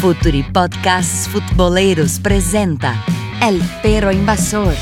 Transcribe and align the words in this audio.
Futuri 0.00 0.42
Podcasts 0.42 1.28
Futboleros 1.28 2.20
presenta 2.20 3.04
El 3.46 3.60
Perro 3.82 4.10
Invasor. 4.10 4.72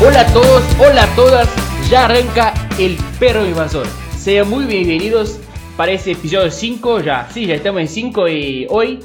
Hola 0.00 0.20
a 0.20 0.26
todos, 0.32 0.62
hola 0.78 1.02
a 1.02 1.16
todas, 1.16 1.48
ya 1.90 2.04
arranca 2.04 2.54
El 2.78 2.96
Perro 3.18 3.44
Invasor. 3.44 3.88
Sean 4.16 4.48
muy 4.48 4.66
bienvenidos 4.66 5.40
para 5.76 5.90
este 5.90 6.12
episodio 6.12 6.52
5, 6.52 7.00
ya, 7.00 7.28
sí, 7.32 7.46
ya 7.46 7.56
estamos 7.56 7.80
en 7.80 7.88
5 7.88 8.28
y 8.28 8.66
hoy 8.70 9.00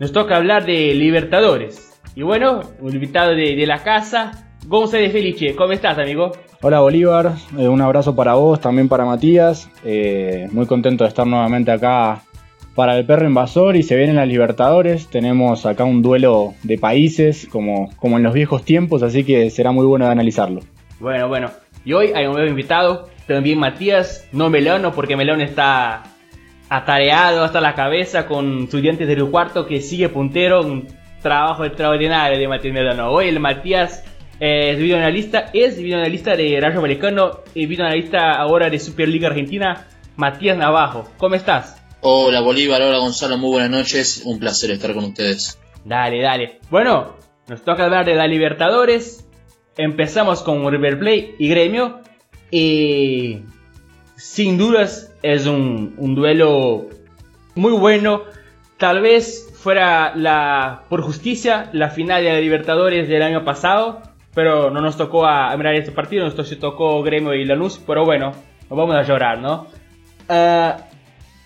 nos 0.00 0.10
toca 0.10 0.34
hablar 0.34 0.66
de 0.66 0.92
Libertadores. 0.92 1.83
Y 2.16 2.22
bueno, 2.22 2.60
un 2.80 2.94
invitado 2.94 3.34
de, 3.34 3.66
la 3.66 3.82
casa, 3.82 4.46
González 4.66 5.12
Felice. 5.12 5.56
¿Cómo 5.56 5.72
estás, 5.72 5.98
amigo? 5.98 6.30
Hola, 6.62 6.78
Bolívar. 6.78 7.32
Eh, 7.58 7.66
un 7.66 7.80
abrazo 7.80 8.14
para 8.14 8.34
vos, 8.34 8.60
también 8.60 8.88
para 8.88 9.04
Matías. 9.04 9.68
Eh, 9.84 10.48
muy 10.52 10.66
contento 10.66 11.02
de 11.02 11.08
estar 11.08 11.26
nuevamente 11.26 11.72
acá 11.72 12.22
para 12.76 12.96
el 12.96 13.04
perro 13.04 13.26
invasor 13.26 13.74
y 13.74 13.82
se 13.82 13.96
vienen 13.96 14.14
las 14.14 14.28
Libertadores. 14.28 15.08
Tenemos 15.08 15.66
acá 15.66 15.82
un 15.82 16.02
duelo 16.02 16.54
de 16.62 16.78
países 16.78 17.48
como, 17.50 17.90
como 17.96 18.16
en 18.16 18.22
los 18.22 18.32
viejos 18.32 18.64
tiempos, 18.64 19.02
así 19.02 19.24
que 19.24 19.50
será 19.50 19.72
muy 19.72 19.84
bueno 19.84 20.06
de 20.06 20.12
analizarlo. 20.12 20.60
Bueno, 21.00 21.26
bueno. 21.26 21.50
Y 21.84 21.94
hoy 21.94 22.12
hay 22.14 22.26
un 22.26 22.34
nuevo 22.34 22.48
invitado, 22.48 23.08
también 23.26 23.58
Matías, 23.58 24.28
no 24.30 24.50
Melano, 24.50 24.92
porque 24.92 25.16
Melano 25.16 25.42
está 25.42 26.04
atareado 26.68 27.42
hasta 27.42 27.60
la 27.60 27.74
cabeza 27.74 28.26
con 28.26 28.64
estudiantes 28.64 29.08
del 29.08 29.24
cuarto 29.26 29.66
que 29.66 29.80
sigue 29.80 30.08
puntero, 30.08 30.62
trabajo 31.24 31.64
extraordinario 31.64 32.38
de 32.38 32.46
Matías 32.46 32.74
Medano. 32.74 33.10
Hoy 33.10 33.28
el 33.28 33.40
Matías 33.40 34.04
eh, 34.38 34.72
es 34.72 34.78
videoanalista, 34.78 35.50
es 35.54 35.78
videoanalista 35.78 36.36
de 36.36 36.60
Rayo 36.60 36.78
Americano 36.78 37.40
y 37.54 37.64
videoanalista 37.64 38.32
ahora 38.32 38.68
de 38.68 38.78
Superliga 38.78 39.28
Argentina, 39.28 39.86
Matías 40.16 40.58
Navajo. 40.58 41.08
¿Cómo 41.16 41.34
estás? 41.34 41.82
Hola 42.02 42.42
Bolívar, 42.42 42.82
hola 42.82 42.98
Gonzalo, 42.98 43.38
muy 43.38 43.52
buenas 43.52 43.70
noches, 43.70 44.22
un 44.26 44.38
placer 44.38 44.70
estar 44.72 44.92
con 44.92 45.04
ustedes. 45.04 45.58
Dale, 45.82 46.20
dale. 46.20 46.60
Bueno, 46.70 47.16
nos 47.48 47.62
toca 47.62 47.86
hablar 47.86 48.04
de 48.04 48.16
la 48.16 48.26
Libertadores. 48.26 49.26
Empezamos 49.78 50.42
con 50.42 50.70
River 50.70 50.98
Plate 50.98 51.36
y 51.38 51.48
Gremio. 51.48 52.00
Y 52.50 53.40
sin 54.16 54.58
dudas 54.58 55.14
es 55.22 55.46
un, 55.46 55.94
un 55.96 56.14
duelo 56.14 56.90
muy 57.54 57.72
bueno. 57.72 58.24
Tal 58.76 59.00
vez 59.00 59.53
fuera 59.64 60.14
la, 60.14 60.82
por 60.90 61.00
justicia 61.00 61.70
la 61.72 61.88
final 61.88 62.22
de 62.22 62.34
la 62.34 62.38
Libertadores 62.38 63.08
del 63.08 63.22
año 63.22 63.46
pasado, 63.46 64.02
pero 64.34 64.70
no 64.70 64.82
nos 64.82 64.98
tocó 64.98 65.24
a, 65.24 65.56
mirar 65.56 65.74
este 65.74 65.90
partido, 65.90 66.22
nos 66.22 66.58
tocó 66.58 67.02
Gremio 67.02 67.32
y 67.32 67.46
Lanús, 67.46 67.80
pero 67.86 68.04
bueno, 68.04 68.34
nos 68.68 68.78
vamos 68.78 68.94
a 68.94 69.04
llorar, 69.04 69.38
¿no? 69.38 69.66
Ah, 70.28 70.76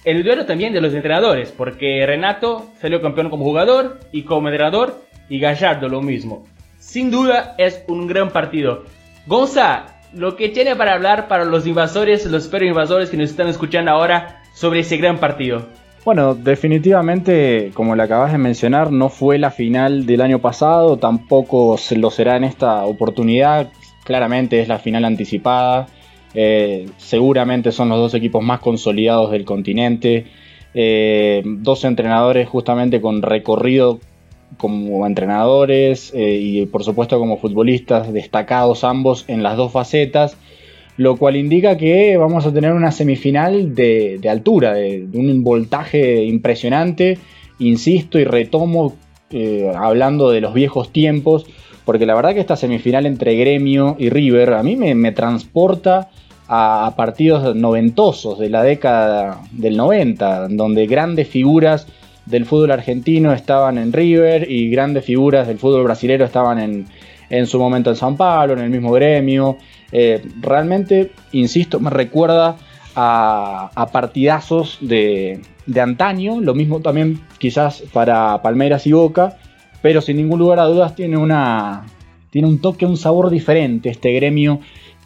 el 0.03 0.25
duelo 0.25 0.47
también 0.47 0.73
de 0.73 0.81
los 0.81 0.95
entrenadores, 0.95 1.53
porque 1.53 2.05
Renato 2.05 2.67
salió 2.81 3.01
campeón 3.01 3.31
como 3.31 3.45
jugador 3.45 4.01
y 4.11 4.23
como 4.23 4.49
entrenador, 4.49 5.01
y 5.29 5.39
Gallardo 5.39 5.89
lo 5.89 6.03
mismo. 6.03 6.45
Sin 6.81 7.13
duda 7.13 7.55
es 7.57 7.85
un 7.87 8.09
gran 8.09 8.31
partido. 8.31 8.83
Gonza, 9.29 10.01
lo 10.13 10.35
que 10.35 10.49
tiene 10.49 10.75
para 10.75 10.95
hablar 10.95 11.29
para 11.29 11.45
los 11.45 11.69
invasores, 11.69 12.27
los 12.27 12.49
perros 12.49 12.67
invasores 12.67 13.11
que 13.11 13.17
nos 13.17 13.31
están 13.31 13.47
escuchando 13.47 13.93
ahora 13.93 14.43
sobre 14.55 14.81
ese 14.81 14.97
gran 14.97 15.19
partido. 15.19 15.69
Bueno, 16.09 16.35
definitivamente, 16.35 17.71
como 17.75 17.95
le 17.95 18.03
acabas 18.03 18.33
de 18.33 18.39
mencionar, 18.39 18.91
no 18.91 19.11
fue 19.11 19.37
la 19.37 19.51
final 19.51 20.07
del 20.07 20.23
año 20.23 20.39
pasado, 20.39 20.97
tampoco 20.97 21.77
lo 21.97 22.11
será 22.11 22.39
en 22.39 22.45
esta 22.45 22.87
oportunidad. 22.87 23.71
Claramente 24.05 24.63
es 24.63 24.69
la 24.69 24.79
final 24.79 25.05
anticipada. 25.05 25.87
Eh, 26.33 26.89
seguramente 26.97 27.73
son 27.73 27.91
los 27.91 27.99
dos 27.99 28.15
equipos 28.15 28.43
más 28.43 28.61
consolidados 28.61 29.31
del 29.33 29.45
continente. 29.45 30.25
Eh, 30.73 31.43
dos 31.45 31.85
entrenadores 31.85 32.49
justamente 32.49 33.03
con 33.03 33.21
recorrido 33.21 34.01
como 34.57 35.07
entrenadores 35.07 36.15
eh, 36.15 36.39
y 36.41 36.65
por 36.65 36.85
supuesto 36.85 37.19
como 37.19 37.37
futbolistas 37.37 38.15
destacados 38.15 38.83
ambos 38.83 39.27
en 39.29 39.43
las 39.43 39.59
dos 39.59 39.73
facetas 39.73 40.39
lo 40.99 41.17
cual 41.17 41.37
indica 41.37 41.77
que 41.77 42.17
vamos 42.17 42.45
a 42.45 42.53
tener 42.53 42.73
una 42.73 42.91
semifinal 42.91 43.75
de, 43.75 44.21
altura, 44.29 44.75
de, 44.75 45.09
un 45.15 45.45
voltaje 45.45 46.25
impresionante, 46.25 47.19
insisto 47.61 48.19
y 48.19 48.25
retomo 48.25 48.97
eh, 49.31 49.73
hablando 49.77 50.31
de 50.31 50.41
los 50.41 50.53
viejos 50.53 50.93
tiempos, 50.93 51.47
porque 51.85 52.05
la 52.05 52.17
verdad 52.17 52.35
que 52.35 52.41
esta 52.41 52.57
semifinal 52.57 53.07
entre 53.07 53.37
Gremio 53.37 53.95
y 53.97 54.11
River 54.11 54.55
a 54.55 54.65
mí 54.65 54.75
me, 54.75 55.13
transporta 55.13 56.11
a, 56.49 56.93
partidos 56.97 57.55
noventosos 57.55 58.41
de 58.41 58.51
la 58.51 58.65
década 58.65 59.41
del 59.53 59.77
90, 59.77 60.49
donde 60.49 60.89
grandes 60.89 61.29
figuras 61.29 61.87
del 62.27 62.45
fútbol 62.45 62.73
argentino 62.73 63.33
estaban 63.33 63.79
en 63.79 63.93
River 63.93 64.51
y 64.51 64.69
grandes 64.69 65.05
figuras 65.05 65.47
del 65.47 65.59
fútbol 65.59 65.85
brasilero 65.85 66.25
estaban 66.25 66.59
en, 66.59 66.87
en 67.31 67.47
su 67.47 67.61
momento 67.61 67.91
en 67.91 67.97
San 67.97 68.17
Pablo, 68.17 68.55
en 68.55 68.61
el 68.61 68.71
mismo 68.71 68.91
gremio. 68.91 69.59
Eh, 69.93 70.23
realmente, 70.41 71.13
insisto, 71.33 71.81
me 71.81 71.91
recuerda 71.91 72.57
a, 72.95 73.89
partidazos 73.93 74.79
de, 74.81 75.41
antaño, 75.81 76.41
lo 76.41 76.55
mismo 76.55 76.81
también 76.81 77.21
quizás 77.39 77.83
para 77.93 78.43
Palmeiras 78.43 78.87
y 78.87 78.93
Boca, 78.93 79.39
pero 79.83 80.01
sin 80.01 80.17
ningún 80.17 80.41
lugar 80.41 80.59
a 80.59 80.65
dudas 80.65 80.97
tiene, 80.97 81.17
una, 81.17 81.87
tiene 82.31 82.49
un 82.49 82.61
toque, 82.61 82.87
un 82.87 82.97
sabor 82.97 83.31
diferente 83.31 83.91
este 83.91 84.13
gremio 84.13 84.61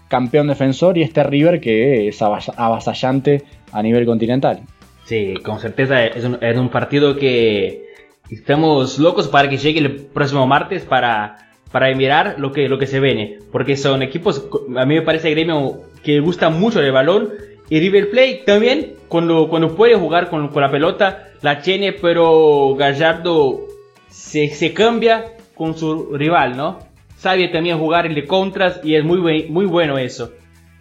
campeón 0.08 0.46
defensor 0.46 0.98
y 0.98 1.02
este 1.02 1.22
River 1.22 1.60
que 1.60 2.08
es 2.08 2.20
avasallante 2.22 3.44
a 3.72 3.82
nivel 3.82 4.04
continental. 4.06 4.60
Sí, 5.04 5.34
con 5.42 5.58
certeza 5.58 6.04
es 6.04 6.24
un, 6.24 6.38
es 6.40 6.56
un 6.56 6.68
partido 6.68 7.16
que 7.16 7.86
estamos 8.30 8.98
locos 8.98 9.28
para 9.28 9.48
que 9.48 9.56
llegue 9.56 9.80
el 9.80 9.96
próximo 9.96 10.46
martes 10.46 10.84
para 10.84 11.51
para 11.72 11.92
mirar 11.94 12.36
lo 12.38 12.52
que, 12.52 12.68
lo 12.68 12.78
que 12.78 12.86
se 12.86 13.00
viene. 13.00 13.38
Porque 13.50 13.76
son 13.76 14.02
equipos, 14.02 14.46
a 14.76 14.84
mí 14.86 14.94
me 14.94 15.02
parece 15.02 15.30
Gremio 15.30 15.80
que 16.04 16.20
gusta 16.20 16.50
mucho 16.50 16.80
el 16.80 16.92
balón. 16.92 17.30
Y 17.68 17.80
River 17.80 18.10
Plate 18.10 18.42
también, 18.44 18.94
cuando, 19.08 19.48
cuando 19.48 19.74
puede 19.74 19.96
jugar 19.96 20.28
con, 20.28 20.48
con 20.48 20.62
la 20.62 20.70
pelota, 20.70 21.30
la 21.40 21.62
tiene, 21.62 21.92
pero 21.92 22.74
Gallardo 22.76 23.66
se, 24.08 24.48
se, 24.50 24.74
cambia 24.74 25.36
con 25.54 25.76
su 25.76 26.14
rival, 26.14 26.56
¿no? 26.56 26.80
Sabe 27.16 27.48
también 27.48 27.78
jugar 27.78 28.12
de 28.12 28.26
contras 28.26 28.80
y 28.84 28.94
es 28.94 29.04
muy, 29.04 29.46
muy 29.48 29.64
bueno 29.64 29.96
eso. 29.96 30.32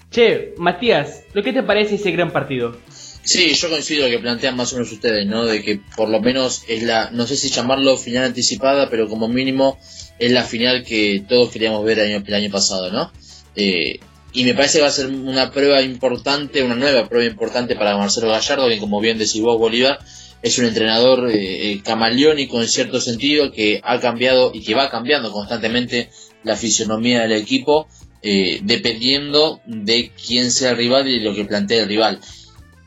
Che, 0.09 0.53
Matías, 0.57 1.25
¿lo 1.33 1.41
que 1.41 1.53
te 1.53 1.63
parece 1.63 1.95
ese 1.95 2.11
gran 2.11 2.31
partido? 2.31 2.75
Sí, 3.23 3.53
yo 3.53 3.69
coincido 3.69 4.09
que 4.09 4.17
plantean 4.17 4.55
más 4.55 4.73
o 4.73 4.77
menos 4.77 4.91
ustedes, 4.91 5.27
¿no? 5.27 5.45
De 5.45 5.61
que 5.61 5.79
por 5.95 6.09
lo 6.09 6.21
menos 6.21 6.63
es 6.67 6.81
la, 6.81 7.11
no 7.11 7.27
sé 7.27 7.35
si 7.35 7.49
llamarlo 7.49 7.95
final 7.97 8.23
anticipada, 8.23 8.89
pero 8.89 9.07
como 9.07 9.27
mínimo 9.27 9.77
es 10.17 10.31
la 10.31 10.43
final 10.43 10.83
que 10.83 11.23
todos 11.27 11.51
queríamos 11.51 11.85
ver 11.85 11.99
el 11.99 12.15
año, 12.15 12.23
el 12.25 12.33
año 12.33 12.51
pasado, 12.51 12.91
¿no? 12.91 13.11
Eh, 13.55 13.99
y 14.33 14.43
me 14.43 14.55
parece 14.55 14.77
que 14.77 14.83
va 14.83 14.87
a 14.87 14.91
ser 14.91 15.07
una 15.07 15.51
prueba 15.51 15.81
importante, 15.81 16.63
una 16.63 16.75
nueva 16.75 17.07
prueba 17.07 17.29
importante 17.29 17.75
para 17.75 17.97
Marcelo 17.97 18.29
Gallardo, 18.29 18.69
que 18.69 18.79
como 18.79 18.99
bien 18.99 19.19
decís 19.19 19.41
vos, 19.41 19.59
Bolívar, 19.59 19.99
es 20.41 20.57
un 20.57 20.65
entrenador 20.65 21.29
eh, 21.29 21.71
eh, 21.71 21.81
camaleónico 21.83 22.59
en 22.59 22.67
cierto 22.67 22.99
sentido, 23.01 23.51
que 23.51 23.81
ha 23.83 23.99
cambiado 23.99 24.51
y 24.53 24.63
que 24.63 24.73
va 24.73 24.89
cambiando 24.89 25.31
constantemente 25.31 26.09
la 26.43 26.55
fisionomía 26.55 27.21
del 27.21 27.33
equipo, 27.33 27.87
dependiendo 28.23 29.61
de 29.65 30.11
quién 30.11 30.51
sea 30.51 30.71
el 30.71 30.77
rival 30.77 31.07
y 31.07 31.17
de 31.17 31.25
lo 31.25 31.35
que 31.35 31.45
plantea 31.45 31.81
el 31.81 31.87
rival. 31.87 32.19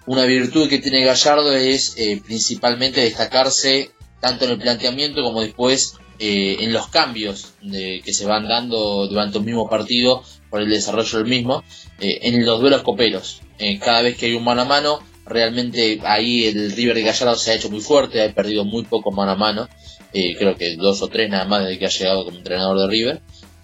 Una 0.06 0.25
virtud 0.25 0.69
que 0.69 0.81
tiene 0.81 1.04
Gallardo 1.04 1.53
es 1.54 1.94
eh, 1.97 2.20
principalmente 2.25 3.00
destacarse 3.00 3.91
tanto 4.20 4.44
en 4.44 4.53
el 4.53 4.59
planteamiento 4.59 5.22
como 5.22 5.41
después 5.41 5.94
eh, 6.19 6.59
en 6.60 6.72
los 6.75 6.88
cambios 6.88 7.54
que 7.62 8.12
se 8.12 8.26
van 8.26 8.47
dando 8.47 9.06
durante 9.09 9.38
un 9.38 9.47
mismo 9.47 9.68
partido 9.68 10.22
por 10.51 10.60
el 10.60 10.68
desarrollo 10.68 11.18
del 11.18 11.27
mismo, 11.27 11.65
eh, 12.01 12.21
en 12.22 12.45
los 12.45 12.60
duelos 12.60 12.83
coperos. 12.83 13.41
cada 13.80 14.03
vez 14.03 14.16
que 14.16 14.27
hay 14.27 14.34
un 14.34 14.45
mano 14.45 14.62
a 14.62 14.66
mano, 14.66 15.01
realmente 15.27 16.01
ahí 16.04 16.45
el 16.47 16.72
River 16.72 16.97
de 16.97 17.03
Gallardo 17.03 17.36
se 17.36 17.53
ha 17.53 17.54
hecho 17.54 17.71
muy 17.71 17.80
fuerte, 17.80 18.22
ha 18.22 18.33
perdido 18.33 18.65
muy 18.65 18.84
poco 18.84 19.10
mano 19.10 19.33
a 19.33 19.36
mano, 19.36 19.68
creo 20.12 20.54
que 20.54 20.77
dos 20.77 21.03
o 21.03 21.09
tres 21.09 21.28
nada 21.30 21.45
más 21.47 21.65
desde 21.65 21.78
que 21.78 21.86
ha 21.86 21.89
llegado 21.89 22.24
como 22.24 22.36
entrenador 22.36 22.78
de 22.78 22.89
River, 22.89 23.21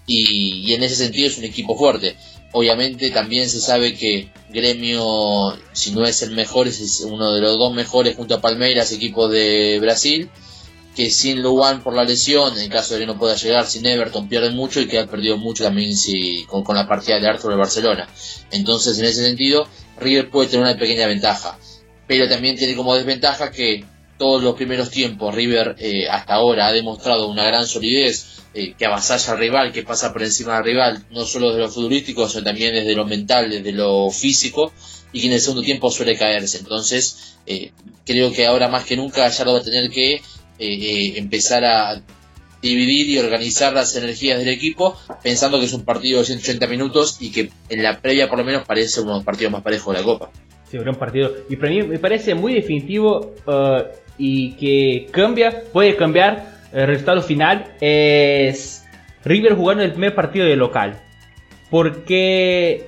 y 0.07 0.73
en 0.73 0.83
ese 0.83 0.95
sentido 0.95 1.27
es 1.27 1.37
un 1.37 1.45
equipo 1.45 1.77
fuerte. 1.77 2.15
Obviamente 2.53 3.11
también 3.11 3.49
se 3.49 3.61
sabe 3.61 3.95
que 3.95 4.29
Gremio, 4.49 5.57
si 5.71 5.91
no 5.91 6.05
es 6.05 6.21
el 6.21 6.31
mejor, 6.31 6.67
es 6.67 7.01
uno 7.01 7.33
de 7.33 7.41
los 7.41 7.57
dos 7.57 7.73
mejores 7.73 8.15
junto 8.15 8.35
a 8.35 8.41
Palmeiras, 8.41 8.91
equipo 8.91 9.29
de 9.29 9.79
Brasil, 9.79 10.29
que 10.95 11.09
sin 11.09 11.41
Luan 11.41 11.81
por 11.81 11.95
la 11.95 12.03
lesión, 12.03 12.57
en 12.59 12.69
caso 12.69 12.93
de 12.93 13.01
que 13.01 13.05
no 13.05 13.17
pueda 13.17 13.35
llegar, 13.35 13.65
sin 13.65 13.85
Everton 13.85 14.27
pierde 14.27 14.49
mucho 14.49 14.81
y 14.81 14.87
que 14.87 14.99
ha 14.99 15.07
perdido 15.07 15.37
mucho 15.37 15.63
también 15.63 15.95
si, 15.95 16.45
con, 16.45 16.63
la 16.75 16.87
partida 16.87 17.19
de 17.19 17.27
Arthur 17.27 17.51
de 17.51 17.57
Barcelona. 17.57 18.09
Entonces, 18.51 18.99
en 18.99 19.05
ese 19.05 19.23
sentido, 19.23 19.67
River 19.97 20.29
puede 20.29 20.49
tener 20.49 20.65
una 20.65 20.77
pequeña 20.77 21.07
ventaja, 21.07 21.57
pero 22.05 22.27
también 22.27 22.57
tiene 22.57 22.75
como 22.75 22.95
desventaja 22.95 23.51
que 23.51 23.85
todos 24.21 24.43
los 24.43 24.53
primeros 24.53 24.91
tiempos 24.91 25.33
River 25.33 25.75
eh, 25.79 26.07
hasta 26.07 26.35
ahora 26.35 26.67
ha 26.67 26.71
demostrado 26.71 27.27
una 27.27 27.43
gran 27.43 27.65
solidez, 27.65 28.43
eh, 28.53 28.75
que 28.77 28.85
avasalla 28.85 29.33
al 29.33 29.39
rival, 29.39 29.71
que 29.71 29.81
pasa 29.81 30.13
por 30.13 30.21
encima 30.21 30.57
del 30.57 30.65
rival, 30.65 31.03
no 31.09 31.25
solo 31.25 31.47
desde 31.47 31.61
lo 31.61 31.69
futbolístico, 31.69 32.29
sino 32.29 32.43
también 32.43 32.71
desde 32.71 32.93
lo 32.93 33.07
mental, 33.07 33.49
desde 33.49 33.71
lo 33.71 34.11
físico, 34.11 34.73
y 35.11 35.21
que 35.21 35.25
en 35.25 35.33
el 35.33 35.41
segundo 35.41 35.63
tiempo 35.63 35.89
suele 35.89 36.15
caerse. 36.19 36.59
Entonces, 36.59 37.39
eh, 37.47 37.71
creo 38.05 38.31
que 38.31 38.45
ahora 38.45 38.67
más 38.67 38.85
que 38.85 38.95
nunca 38.95 39.21
Gallardo 39.21 39.53
va 39.53 39.59
a 39.59 39.63
tener 39.63 39.89
que 39.89 40.21
empezar 40.59 41.65
a 41.65 42.03
dividir 42.61 43.09
y 43.09 43.17
organizar 43.17 43.73
las 43.73 43.95
energías 43.95 44.37
del 44.37 44.49
equipo, 44.49 44.95
pensando 45.23 45.59
que 45.59 45.65
es 45.65 45.73
un 45.73 45.83
partido 45.83 46.19
de 46.19 46.25
180 46.25 46.67
minutos 46.67 47.17
y 47.19 47.31
que 47.31 47.49
en 47.69 47.81
la 47.81 47.99
previa 47.99 48.29
por 48.29 48.37
lo 48.37 48.45
menos 48.45 48.67
parece 48.67 49.01
uno 49.01 49.13
de 49.13 49.15
los 49.15 49.25
partidos 49.25 49.51
más 49.51 49.63
parejos 49.63 49.95
de 49.95 49.99
la 49.99 50.05
Copa. 50.05 50.29
Sí, 50.71 50.77
un 50.77 50.95
partido. 50.95 51.33
Y 51.49 51.57
para 51.57 51.69
mí 51.69 51.83
me 51.83 51.99
parece 51.99 52.33
muy 52.33 52.53
definitivo 52.53 53.33
uh, 53.45 53.83
y 54.23 54.51
que 54.51 55.07
cambia, 55.11 55.63
puede 55.73 55.95
cambiar 55.95 56.45
el 56.71 56.85
resultado 56.85 57.23
final. 57.23 57.73
Es 57.81 58.87
River 59.25 59.55
jugando 59.55 59.83
el 59.83 59.93
primer 59.93 60.13
partido 60.13 60.45
de 60.45 60.55
local. 60.55 61.01
Porque 61.71 62.85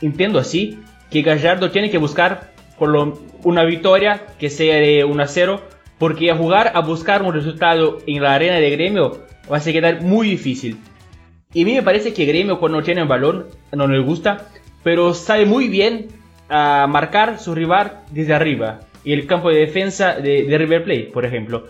entiendo 0.00 0.38
así 0.38 0.78
que 1.10 1.22
Gallardo 1.22 1.72
tiene 1.72 1.90
que 1.90 1.98
buscar 1.98 2.52
por 2.78 2.88
lo, 2.88 3.18
una 3.42 3.64
victoria 3.64 4.22
que 4.38 4.48
sea 4.48 4.76
de 4.76 5.04
1 5.04 5.20
a 5.20 5.26
0 5.26 5.60
porque 5.98 6.30
a 6.30 6.36
jugar 6.36 6.70
a 6.72 6.80
buscar 6.80 7.22
un 7.22 7.34
resultado 7.34 7.98
en 8.06 8.22
la 8.22 8.34
arena 8.34 8.54
de 8.54 8.70
Gremio 8.70 9.26
va 9.52 9.56
a 9.56 9.60
quedar 9.60 10.02
muy 10.02 10.28
difícil. 10.28 10.78
Y 11.52 11.62
a 11.62 11.64
mí 11.64 11.74
me 11.74 11.82
parece 11.82 12.14
que 12.14 12.26
Gremio 12.26 12.60
cuando 12.60 12.80
tiene 12.84 13.00
el 13.00 13.08
balón 13.08 13.46
no 13.72 13.88
le 13.88 13.98
gusta, 13.98 14.46
pero 14.84 15.14
sabe 15.14 15.46
muy 15.46 15.66
bien 15.66 16.06
a 16.48 16.86
marcar 16.88 17.40
su 17.40 17.56
rival 17.56 18.02
desde 18.12 18.34
arriba. 18.34 18.80
Y 19.04 19.12
el 19.12 19.26
campo 19.26 19.50
de 19.50 19.60
defensa 19.60 20.14
de, 20.16 20.46
River 20.58 20.84
Plate, 20.84 21.10
por 21.12 21.24
ejemplo. 21.24 21.66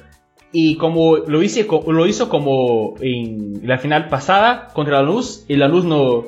Y 0.52 0.76
como 0.76 1.16
lo, 1.16 1.42
hice, 1.42 1.66
lo 1.86 2.06
hizo 2.06 2.28
como 2.28 2.94
en 3.00 3.60
la 3.66 3.78
final 3.78 4.08
pasada 4.08 4.68
contra 4.72 4.96
la 4.96 5.02
Luz, 5.02 5.44
y 5.48 5.56
la 5.56 5.68
Luz 5.68 5.84
no, 5.84 6.24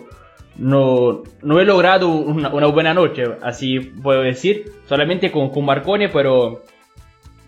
no, 0.57 1.23
no 1.43 1.61
he 1.61 1.65
logrado 1.65 2.09
una, 2.09 2.49
buena 2.67 2.95
noche, 2.95 3.25
así 3.43 3.81
puedo 3.81 4.23
decir, 4.23 4.71
solamente 4.89 5.33
con, 5.33 5.51
con 5.51 5.65
Marcone, 5.65 6.09
pero 6.09 6.63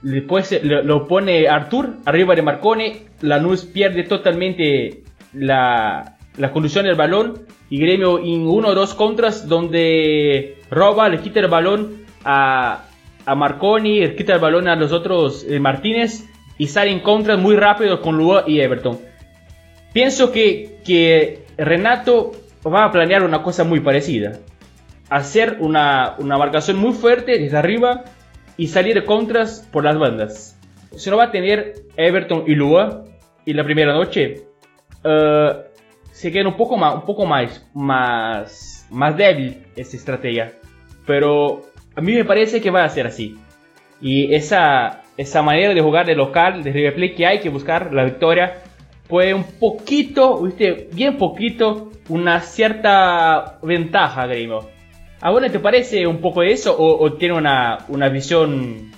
Después 0.04 0.60
lo, 0.62 1.08
pone 1.08 1.48
Artur 1.48 1.96
arriba 2.04 2.34
de 2.34 2.42
Marcone. 2.42 3.06
Lanús 3.22 3.64
pierde 3.64 4.02
totalmente 4.04 5.02
la, 5.32 6.18
la 6.36 6.52
conducción 6.52 6.84
del 6.84 6.94
balón. 6.94 7.46
Y 7.70 7.78
Gremio 7.78 8.18
en 8.18 8.46
uno 8.46 8.68
o 8.68 8.74
dos 8.74 8.92
contras 8.92 9.48
donde 9.48 10.58
roba, 10.70 11.08
le 11.08 11.20
quita 11.20 11.40
el 11.40 11.48
balón 11.48 12.04
a, 12.22 12.84
a 13.26 13.34
Marconi, 13.34 14.14
quita 14.16 14.34
el 14.34 14.40
balón 14.40 14.68
a 14.68 14.76
los 14.76 14.92
otros 14.92 15.44
eh, 15.48 15.60
Martínez. 15.60 16.28
Y 16.56 16.68
sale 16.68 16.92
en 16.92 17.00
contras 17.00 17.38
muy 17.38 17.56
rápido 17.56 18.00
con 18.00 18.16
Lua 18.16 18.44
y 18.46 18.60
Everton. 18.60 19.00
Pienso 19.92 20.30
que, 20.30 20.78
que 20.84 21.46
Renato 21.56 22.32
va 22.64 22.84
a 22.84 22.92
planear 22.92 23.24
una 23.24 23.42
cosa 23.42 23.64
muy 23.64 23.80
parecida. 23.80 24.38
Hacer 25.10 25.56
una, 25.60 26.14
una 26.18 26.38
marcación 26.38 26.76
muy 26.76 26.92
fuerte 26.92 27.38
desde 27.38 27.56
arriba 27.56 28.04
y 28.56 28.68
salir 28.68 28.94
de 28.94 29.04
contras 29.04 29.68
por 29.72 29.82
las 29.82 29.98
bandas. 29.98 30.58
Si 30.96 31.10
no 31.10 31.16
va 31.16 31.24
a 31.24 31.30
tener 31.32 31.74
Everton 31.96 32.44
y 32.46 32.54
Lua 32.54 33.04
y 33.44 33.52
la 33.52 33.64
primera 33.64 33.92
noche, 33.92 34.46
uh, 35.04 35.58
se 36.12 36.30
queda 36.30 36.48
un 36.48 36.56
poco 36.56 36.76
más, 36.76 36.94
un 36.94 37.02
poco 37.02 37.26
más, 37.26 37.68
más, 37.74 38.86
más 38.90 39.16
débil 39.16 39.66
esta 39.74 39.96
estrategia. 39.96 40.52
Pero 41.04 41.62
a 41.96 42.00
mí 42.00 42.12
me 42.12 42.24
parece 42.24 42.60
que 42.60 42.70
va 42.70 42.84
a 42.84 42.88
ser 42.88 43.06
así. 43.06 43.36
Y 44.00 44.34
esa, 44.34 45.02
esa 45.16 45.42
manera 45.42 45.74
de 45.74 45.80
jugar 45.80 46.06
de 46.06 46.14
local, 46.14 46.62
de 46.62 46.72
River 46.72 46.94
Plate, 46.94 47.14
que 47.14 47.26
hay 47.26 47.40
que 47.40 47.48
buscar 47.48 47.92
la 47.92 48.04
victoria, 48.04 48.62
puede 49.08 49.34
un 49.34 49.44
poquito, 49.44 50.42
¿viste? 50.42 50.88
bien 50.92 51.16
poquito, 51.16 51.92
una 52.08 52.40
cierta 52.40 53.58
ventaja, 53.62 54.26
Grimo. 54.26 54.74
¿A 55.20 55.32
te 55.50 55.58
parece 55.58 56.06
un 56.06 56.18
poco 56.18 56.42
eso 56.42 56.76
o, 56.78 57.14
tiene 57.14 57.34
una, 57.34 58.08
visión 58.12 58.90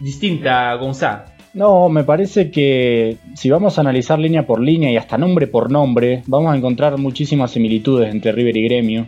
distinta, 0.00 0.74
Gonzalo? 0.76 1.24
No, 1.52 1.88
me 1.90 2.02
parece 2.02 2.50
que 2.50 3.18
si 3.34 3.50
vamos 3.50 3.76
a 3.76 3.82
analizar 3.82 4.18
línea 4.18 4.46
por 4.46 4.60
línea 4.60 4.90
y 4.90 4.96
hasta 4.96 5.18
nombre 5.18 5.46
por 5.46 5.70
nombre, 5.70 6.22
vamos 6.26 6.52
a 6.52 6.56
encontrar 6.56 6.96
muchísimas 6.96 7.50
similitudes 7.50 8.12
entre 8.12 8.32
River 8.32 8.56
y 8.56 8.64
Gremio. 8.64 9.06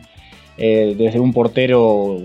Eh, 0.58 0.94
desde 0.96 1.20
un 1.20 1.32
portero 1.32 2.18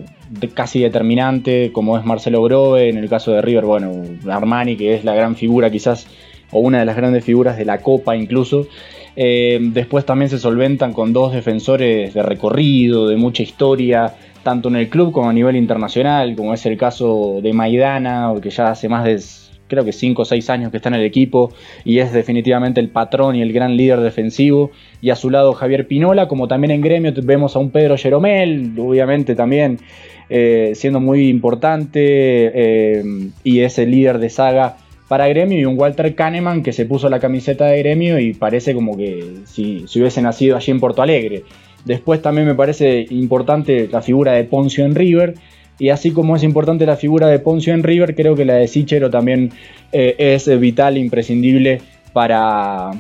casi 0.54 0.80
determinante 0.80 1.72
como 1.72 1.98
es 1.98 2.06
Marcelo 2.06 2.42
Grove, 2.44 2.89
en 2.89 2.98
el 2.98 3.10
caso 3.10 3.31
de 3.31 3.42
River, 3.42 3.66
bueno, 3.66 3.92
Armani, 4.30 4.75
que 4.75 4.95
es 4.95 5.04
la 5.04 5.13
gran 5.13 5.36
figura 5.36 5.69
quizás, 5.69 6.07
o 6.51 6.60
una 6.60 6.80
de 6.80 6.86
las 6.86 6.95
grandes 6.95 7.24
figuras 7.24 7.57
de 7.57 7.66
la 7.66 7.80
Copa 7.80 8.16
incluso, 8.16 8.68
eh, 9.16 9.60
después 9.62 10.06
también 10.06 10.30
se 10.30 10.39
solventan 10.39 10.94
con 10.94 11.13
dos 11.13 11.33
defensores 11.33 12.13
de 12.13 12.24
recorrido, 12.24 13.07
de 13.07 13.18
mucha 13.18 13.44
historia, 13.44 14.16
tanto 14.44 14.69
en 14.69 14.78
el 14.78 14.89
club 14.89 15.12
como 15.12 15.30
a 15.30 15.33
nivel 15.33 15.56
internacional, 15.56 16.36
como 16.36 16.54
es 16.54 16.66
el 16.66 16.78
caso 16.78 17.39
de 17.42 17.54
Maidana, 17.54 18.33
que 18.42 18.50
ya 18.50 18.72
hace 18.72 18.89
más 18.89 19.04
de 19.04 19.19
creo 19.71 19.85
que 19.85 19.94
5 19.94 20.21
o 20.21 20.25
6 20.25 20.50
años 20.51 20.69
que 20.69 20.77
está 20.77 20.89
en 20.89 20.95
el 20.95 21.06
equipo 21.06 21.51
y 21.83 21.97
es 21.97 22.13
definitivamente 22.13 22.79
el 22.79 22.89
patrón 22.89 23.35
y 23.35 23.41
el 23.41 23.53
gran 23.53 23.75
líder 23.75 24.01
defensivo. 24.01 24.69
Y 25.01 25.09
a 25.09 25.15
su 25.15 25.31
lado 25.31 25.53
Javier 25.53 25.88
Pinola, 25.88 26.27
como 26.27 26.47
también 26.47 26.71
en 26.71 26.81
gremio 26.81 27.13
vemos 27.23 27.56
a 27.56 27.59
un 27.59 27.71
Pedro 27.71 27.97
Jeromel, 27.97 28.73
obviamente 28.77 29.33
también 29.33 29.79
eh, 30.29 30.73
siendo 30.75 31.00
muy 31.00 31.29
importante 31.29 32.00
eh, 32.53 33.03
y 33.44 33.62
es 33.62 33.79
el 33.79 33.91
líder 33.91 34.19
de 34.19 34.29
saga 34.29 34.77
para 35.12 35.27
Gremio 35.27 35.59
y 35.59 35.65
un 35.65 35.77
Walter 35.77 36.15
Kahneman 36.15 36.63
que 36.63 36.71
se 36.71 36.85
puso 36.85 37.09
la 37.09 37.19
camiseta 37.19 37.65
de 37.65 37.79
Gremio 37.79 38.18
y 38.18 38.33
parece 38.33 38.73
como 38.73 38.95
que 38.95 39.39
si, 39.44 39.83
hubiese 39.97 40.21
nacido 40.21 40.56
allí 40.56 40.71
en 40.71 40.79
Porto 40.79 41.01
Alegre. 41.01 41.44
Después 41.83 42.21
también 42.21 42.47
me 42.47 42.56
parece 42.56 43.07
importante 43.09 43.89
la 43.91 44.01
figura 44.01 44.31
de 44.31 44.45
Poncio 44.45 44.85
en 44.85 44.95
River. 44.95 45.33
Y 45.81 45.89
así 45.89 46.12
como 46.12 46.36
es 46.36 46.44
importante 46.44 46.86
la 46.86 46.95
figura 46.95 47.25
de 47.25 47.39
Poncio 47.39 47.74
en 47.74 47.81
River, 47.81 48.13
creo 48.13 48.36
que 48.36 48.45
la 48.45 48.54
de 48.54 48.68
Sichero 48.68 49.10
también 49.10 49.51
eh, 49.92 50.13
es 50.19 50.48
vital, 50.60 50.95
imprescindible 50.95 51.81
para, 52.13 52.92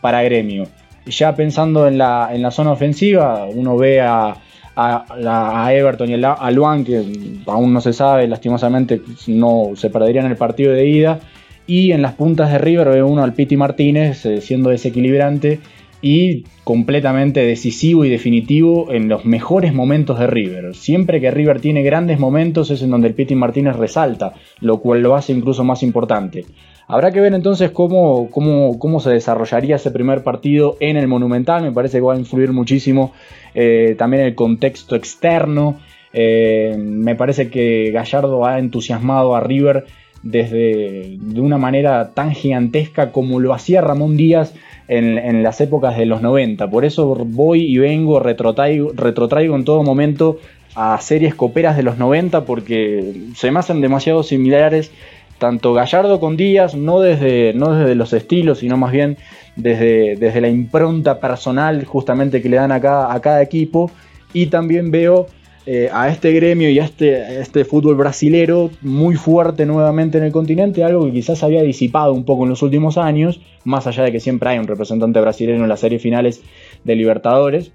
para 0.00 0.22
Gremio. 0.22 0.68
Ya 1.06 1.34
pensando 1.34 1.88
en 1.88 1.98
la, 1.98 2.30
en 2.32 2.42
la 2.42 2.52
zona 2.52 2.70
ofensiva, 2.70 3.44
uno 3.52 3.76
ve 3.76 4.00
a, 4.00 4.36
a, 4.76 5.72
Everton 5.72 6.10
y 6.10 6.24
a 6.24 6.50
Luan, 6.52 6.84
que 6.84 7.02
aún 7.48 7.72
no 7.72 7.80
se 7.80 7.92
sabe, 7.92 8.28
lastimosamente 8.28 9.02
no 9.26 9.72
se 9.74 9.90
perderían 9.90 10.26
el 10.26 10.36
partido 10.36 10.70
de 10.70 10.86
ida. 10.86 11.18
Y 11.66 11.90
en 11.90 12.02
las 12.02 12.12
puntas 12.12 12.52
de 12.52 12.58
River 12.58 12.90
ve 12.90 13.02
uno 13.02 13.24
al 13.24 13.32
Piti 13.32 13.56
Martínez 13.56 14.24
eh, 14.26 14.42
siendo 14.42 14.70
desequilibrante 14.70 15.58
y 16.00 16.44
completamente 16.64 17.40
decisivo 17.44 18.04
y 18.04 18.08
definitivo 18.08 18.92
en 18.92 19.08
los 19.08 19.24
mejores 19.24 19.74
momentos 19.74 20.18
de 20.18 20.26
River. 20.26 20.74
Siempre 20.74 21.20
que 21.20 21.30
River 21.30 21.60
tiene 21.60 21.82
grandes 21.82 22.18
momentos 22.18 22.70
es 22.70 22.82
en 22.82 22.90
donde 22.90 23.08
el 23.08 23.14
Piti 23.14 23.34
Martínez 23.34 23.76
resalta, 23.76 24.34
lo 24.60 24.78
cual 24.78 25.02
lo 25.02 25.16
hace 25.16 25.32
incluso 25.32 25.64
más 25.64 25.82
importante. 25.82 26.44
Habrá 26.86 27.10
que 27.10 27.20
ver 27.20 27.34
entonces 27.34 27.70
cómo, 27.70 28.30
cómo, 28.30 28.78
cómo 28.78 29.00
se 29.00 29.10
desarrollaría 29.10 29.76
ese 29.76 29.90
primer 29.90 30.22
partido 30.22 30.76
en 30.80 30.96
el 30.96 31.06
Monumental. 31.06 31.62
Me 31.62 31.72
parece 31.72 31.98
que 31.98 32.04
va 32.04 32.14
a 32.14 32.18
influir 32.18 32.52
muchísimo 32.52 33.12
eh, 33.54 33.94
también 33.98 34.22
el 34.22 34.34
contexto 34.34 34.96
externo. 34.96 35.76
Eh, 36.14 36.76
me 36.78 37.14
parece 37.14 37.50
que 37.50 37.90
Gallardo 37.92 38.46
ha 38.46 38.58
entusiasmado 38.58 39.36
a 39.36 39.40
River 39.40 39.84
desde 40.22 41.16
de 41.20 41.40
una 41.40 41.58
manera 41.58 42.12
tan 42.14 42.32
gigantesca 42.32 43.12
como 43.12 43.38
lo 43.38 43.52
hacía 43.52 43.82
Ramón 43.82 44.16
Díaz 44.16 44.54
en, 44.88 45.42
las 45.42 45.60
épocas 45.60 45.96
de 45.96 46.06
los 46.06 46.22
90. 46.22 46.68
Por 46.70 46.84
eso 46.84 47.14
voy 47.14 47.60
y 47.64 47.78
vengo, 47.78 48.20
retrotraigo, 48.20 48.92
retrotraigo 48.94 49.54
en 49.54 49.64
todo 49.64 49.82
momento 49.82 50.38
a 50.74 51.00
series 51.00 51.34
coperas 51.34 51.76
de 51.76 51.82
los 51.82 51.98
90 51.98 52.44
porque 52.44 53.14
se 53.34 53.50
me 53.50 53.60
hacen 53.60 53.80
demasiado 53.80 54.22
similares 54.22 54.90
tanto 55.38 55.72
Gallardo 55.72 56.18
con 56.18 56.36
Díaz, 56.36 56.74
no 56.74 57.00
desde, 57.00 57.52
no 57.54 57.72
desde 57.72 57.94
los 57.94 58.12
estilos, 58.12 58.58
sino 58.58 58.76
más 58.76 58.90
bien 58.90 59.16
desde, 59.54 60.16
desde 60.16 60.40
la 60.40 60.48
impronta 60.48 61.20
personal 61.20 61.84
justamente 61.84 62.42
que 62.42 62.48
le 62.48 62.56
dan 62.56 62.72
a 62.72 62.76
a 63.12 63.20
cada 63.20 63.42
equipo. 63.42 63.90
Y 64.32 64.46
también 64.46 64.90
veo 64.90 65.26
eh, 65.70 65.90
a 65.92 66.08
este 66.08 66.32
gremio 66.32 66.70
y 66.70 66.78
a 66.78 66.84
este, 66.84 67.42
este 67.42 67.66
fútbol 67.66 67.94
brasilero 67.94 68.70
muy 68.80 69.16
fuerte 69.16 69.66
nuevamente 69.66 70.16
en 70.16 70.24
el 70.24 70.32
continente, 70.32 70.82
algo 70.82 71.04
que 71.04 71.12
quizás 71.12 71.42
había 71.42 71.62
disipado 71.62 72.14
un 72.14 72.24
poco 72.24 72.44
en 72.44 72.48
los 72.48 72.62
últimos 72.62 72.96
años, 72.96 73.42
más 73.64 73.86
allá 73.86 74.04
de 74.04 74.10
que 74.10 74.18
siempre 74.18 74.48
hay 74.48 74.58
un 74.58 74.66
representante 74.66 75.20
brasileño 75.20 75.64
en 75.64 75.68
las 75.68 75.80
series 75.80 76.00
finales 76.00 76.42
de 76.84 76.96
Libertadores. 76.96 77.70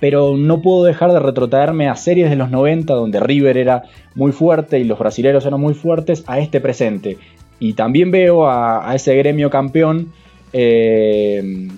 Pero 0.00 0.38
no 0.38 0.62
puedo 0.62 0.84
dejar 0.84 1.12
de 1.12 1.20
retrotraerme 1.20 1.90
a 1.90 1.94
series 1.94 2.30
de 2.30 2.36
los 2.36 2.50
90 2.50 2.94
donde 2.94 3.20
River 3.20 3.58
era 3.58 3.82
muy 4.14 4.32
fuerte 4.32 4.78
y 4.78 4.84
los 4.84 4.98
brasileños 4.98 5.44
eran 5.44 5.60
muy 5.60 5.74
fuertes 5.74 6.24
a 6.26 6.38
este 6.38 6.58
presente. 6.58 7.18
Y 7.58 7.74
también 7.74 8.10
veo 8.10 8.48
a, 8.48 8.94
ese 8.94 9.14
gremio 9.16 9.50
campeón 9.50 10.10
eh, 10.54 11.68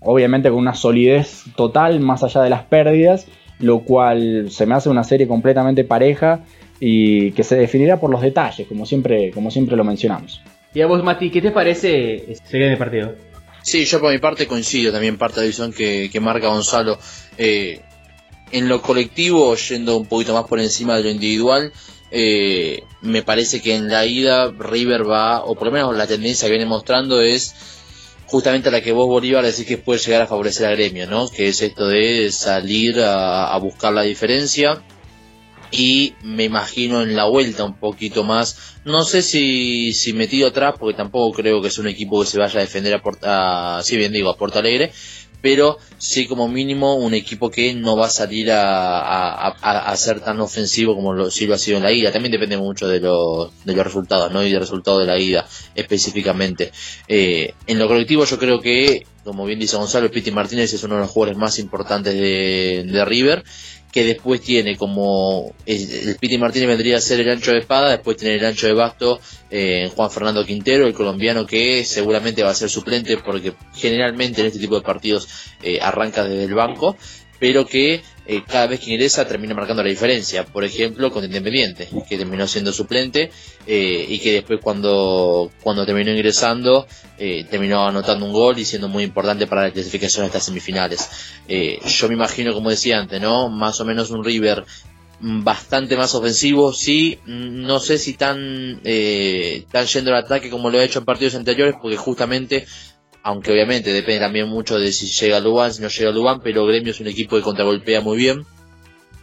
obviamente 0.00 0.48
con 0.48 0.60
una 0.60 0.74
solidez 0.74 1.44
total 1.56 2.00
más 2.00 2.22
allá 2.22 2.40
de 2.40 2.48
las 2.48 2.62
pérdidas 2.62 3.26
lo 3.60 3.80
cual 3.80 4.50
se 4.50 4.66
me 4.66 4.74
hace 4.74 4.88
una 4.88 5.04
serie 5.04 5.26
completamente 5.26 5.84
pareja 5.84 6.44
y 6.78 7.32
que 7.32 7.42
se 7.42 7.56
definirá 7.56 7.98
por 7.98 8.10
los 8.10 8.20
detalles, 8.20 8.66
como 8.66 8.86
siempre, 8.86 9.30
como 9.30 9.50
siempre 9.50 9.76
lo 9.76 9.84
mencionamos. 9.84 10.42
Y 10.74 10.82
a 10.82 10.86
vos, 10.86 11.02
Mati, 11.02 11.30
¿qué 11.30 11.40
te 11.40 11.50
parece 11.50 12.30
este 12.30 12.72
el 12.72 12.76
partido? 12.76 13.14
Sí, 13.62 13.84
yo 13.84 13.98
por 14.00 14.12
mi 14.12 14.18
parte 14.18 14.46
coincido 14.46 14.92
también 14.92 15.16
parte 15.16 15.40
de 15.40 15.46
la 15.46 15.48
visión 15.48 15.72
que, 15.72 16.20
marca 16.20 16.48
Gonzalo. 16.48 16.98
Eh, 17.38 17.80
en 18.52 18.68
lo 18.68 18.80
colectivo, 18.80 19.56
yendo 19.56 19.96
un 19.96 20.06
poquito 20.06 20.34
más 20.34 20.44
por 20.44 20.60
encima 20.60 20.96
de 20.96 21.02
lo 21.02 21.10
individual, 21.10 21.72
eh, 22.10 22.84
me 23.02 23.22
parece 23.22 23.60
que 23.60 23.74
en 23.74 23.88
la 23.88 24.06
ida 24.06 24.52
River 24.52 25.08
va, 25.08 25.44
o 25.44 25.54
por 25.54 25.68
lo 25.68 25.72
menos 25.72 25.96
la 25.96 26.06
tendencia 26.06 26.46
que 26.46 26.52
viene 26.52 26.66
mostrando 26.66 27.20
es 27.20 27.75
justamente 28.26 28.70
la 28.70 28.80
que 28.80 28.92
vos 28.92 29.06
Bolívar 29.06 29.44
decís 29.44 29.66
que 29.66 29.78
puede 29.78 30.00
llegar 30.00 30.22
a 30.22 30.26
favorecer 30.26 30.66
al 30.66 30.76
gremio, 30.76 31.06
¿no? 31.06 31.28
Que 31.28 31.48
es 31.48 31.62
esto 31.62 31.86
de 31.86 32.30
salir 32.32 33.00
a, 33.00 33.56
buscar 33.58 33.92
la 33.92 34.02
diferencia 34.02 34.82
y 35.70 36.14
me 36.22 36.44
imagino 36.44 37.02
en 37.02 37.16
la 37.16 37.24
vuelta 37.24 37.64
un 37.64 37.78
poquito 37.78 38.22
más, 38.22 38.76
no 38.84 39.04
sé 39.04 39.22
si, 39.22 39.92
si 39.92 40.12
metido 40.12 40.48
atrás, 40.48 40.74
porque 40.78 40.96
tampoco 40.96 41.36
creo 41.36 41.60
que 41.60 41.68
es 41.68 41.78
un 41.78 41.88
equipo 41.88 42.20
que 42.20 42.26
se 42.26 42.38
vaya 42.38 42.60
a 42.60 42.62
defender 42.62 42.94
a, 42.94 43.02
Porta, 43.02 43.82
si 43.82 43.96
bien 43.96 44.12
digo, 44.12 44.30
a 44.30 44.36
Porto 44.36 44.58
Alegre, 44.58 44.92
pero 45.40 45.78
sí 45.98 46.26
como 46.26 46.48
mínimo 46.48 46.96
un 46.96 47.14
equipo 47.14 47.50
que 47.50 47.74
no 47.74 47.96
va 47.96 48.06
a 48.06 48.10
salir 48.10 48.50
a, 48.50 49.94
ser 49.96 50.20
tan 50.20 50.40
ofensivo 50.40 50.94
como 50.94 51.12
lo, 51.12 51.30
sí 51.30 51.46
lo 51.46 51.54
ha 51.54 51.58
sido 51.58 51.78
en 51.78 51.84
la 51.84 51.92
ida. 51.92 52.12
También 52.12 52.32
depende 52.32 52.56
mucho 52.56 52.88
de, 52.88 53.00
los 53.00 53.52
resultados, 53.64 54.32
¿no? 54.32 54.44
Y 54.44 54.50
del 54.50 54.60
resultado 54.60 54.98
de 54.98 55.06
la 55.06 55.18
ida 55.18 55.46
específicamente. 55.74 56.72
Eh, 57.08 57.54
en 57.66 57.78
lo 57.78 57.88
colectivo 57.88 58.24
yo 58.24 58.38
creo 58.38 58.60
que, 58.60 59.06
como 59.24 59.44
bien 59.46 59.58
dice 59.58 59.76
Gonzalo, 59.76 60.10
Piti 60.10 60.30
Martínez 60.30 60.72
es 60.72 60.82
uno 60.84 60.96
de 60.96 61.02
los 61.02 61.10
jugadores 61.10 61.38
más 61.38 61.58
importantes 61.58 62.14
de, 62.14 62.84
de 62.86 63.04
River 63.04 63.44
que 63.96 64.04
después 64.04 64.42
tiene 64.42 64.76
como 64.76 65.54
el, 65.64 66.18
Piti 66.20 66.36
Martínez 66.36 66.68
vendría 66.68 66.98
a 66.98 67.00
ser 67.00 67.18
el 67.20 67.30
ancho 67.30 67.52
de 67.52 67.60
espada, 67.60 67.88
después 67.88 68.18
tiene 68.18 68.34
el 68.34 68.44
ancho 68.44 68.66
de 68.66 68.74
basto 68.74 69.18
eh, 69.48 69.90
Juan 69.96 70.10
Fernando 70.10 70.44
Quintero, 70.44 70.86
el 70.86 70.92
colombiano 70.92 71.46
que 71.46 71.82
seguramente 71.82 72.42
va 72.42 72.50
a 72.50 72.54
ser 72.54 72.68
suplente 72.68 73.16
porque 73.16 73.54
generalmente 73.74 74.42
en 74.42 74.48
este 74.48 74.58
tipo 74.58 74.74
de 74.74 74.82
partidos 74.82 75.26
eh, 75.62 75.78
arranca 75.80 76.24
desde 76.24 76.44
el 76.44 76.52
banco 76.52 76.94
pero 77.38 77.66
que 77.66 78.02
eh, 78.28 78.42
cada 78.46 78.66
vez 78.66 78.80
que 78.80 78.92
ingresa 78.92 79.26
termina 79.26 79.54
marcando 79.54 79.82
la 79.82 79.88
diferencia. 79.88 80.44
Por 80.44 80.64
ejemplo, 80.64 81.10
con 81.12 81.24
Independiente, 81.24 81.88
que 82.08 82.18
terminó 82.18 82.46
siendo 82.48 82.72
suplente 82.72 83.30
eh, 83.66 84.06
y 84.08 84.18
que 84.18 84.32
después 84.32 84.58
cuando, 84.60 85.52
cuando 85.62 85.86
terminó 85.86 86.10
ingresando 86.10 86.86
eh, 87.18 87.46
terminó 87.48 87.86
anotando 87.86 88.26
un 88.26 88.32
gol 88.32 88.58
y 88.58 88.64
siendo 88.64 88.88
muy 88.88 89.04
importante 89.04 89.46
para 89.46 89.62
la 89.62 89.70
clasificación 89.70 90.24
de 90.24 90.26
estas 90.26 90.44
semifinales. 90.44 91.08
yo 91.48 92.08
me 92.08 92.14
imagino, 92.14 92.52
como 92.52 92.70
decía 92.70 92.98
antes, 92.98 93.20
¿no? 93.20 93.48
Más 93.48 93.80
o 93.80 93.84
menos 93.84 94.10
un 94.10 94.24
River 94.24 94.64
bastante 95.18 95.96
más 95.96 96.14
ofensivo, 96.14 96.74
sí, 96.74 97.18
no 97.24 97.80
sé 97.80 97.96
si 97.96 98.14
tan, 98.14 98.82
tan 99.72 99.86
yendo 99.86 100.10
al 100.10 100.24
ataque 100.24 100.50
como 100.50 100.68
lo 100.68 100.78
ha 100.78 100.84
hecho 100.84 100.98
en 100.98 101.06
partidos 101.06 101.36
anteriores, 101.36 101.76
porque 101.80 101.96
justamente 101.96 102.66
aunque 103.26 103.50
obviamente 103.50 103.92
depende 103.92 104.20
también 104.20 104.48
mucho 104.48 104.78
de 104.78 104.92
si 104.92 105.08
llega 105.08 105.40
Luan, 105.40 105.74
si 105.74 105.82
no 105.82 105.88
llega 105.88 106.12
Luan, 106.12 106.40
pero 106.40 106.64
Gremio 106.64 106.92
es 106.92 107.00
un 107.00 107.08
equipo 107.08 107.34
que 107.34 107.42
contragolpea 107.42 108.00
muy 108.00 108.16
bien. 108.16 108.46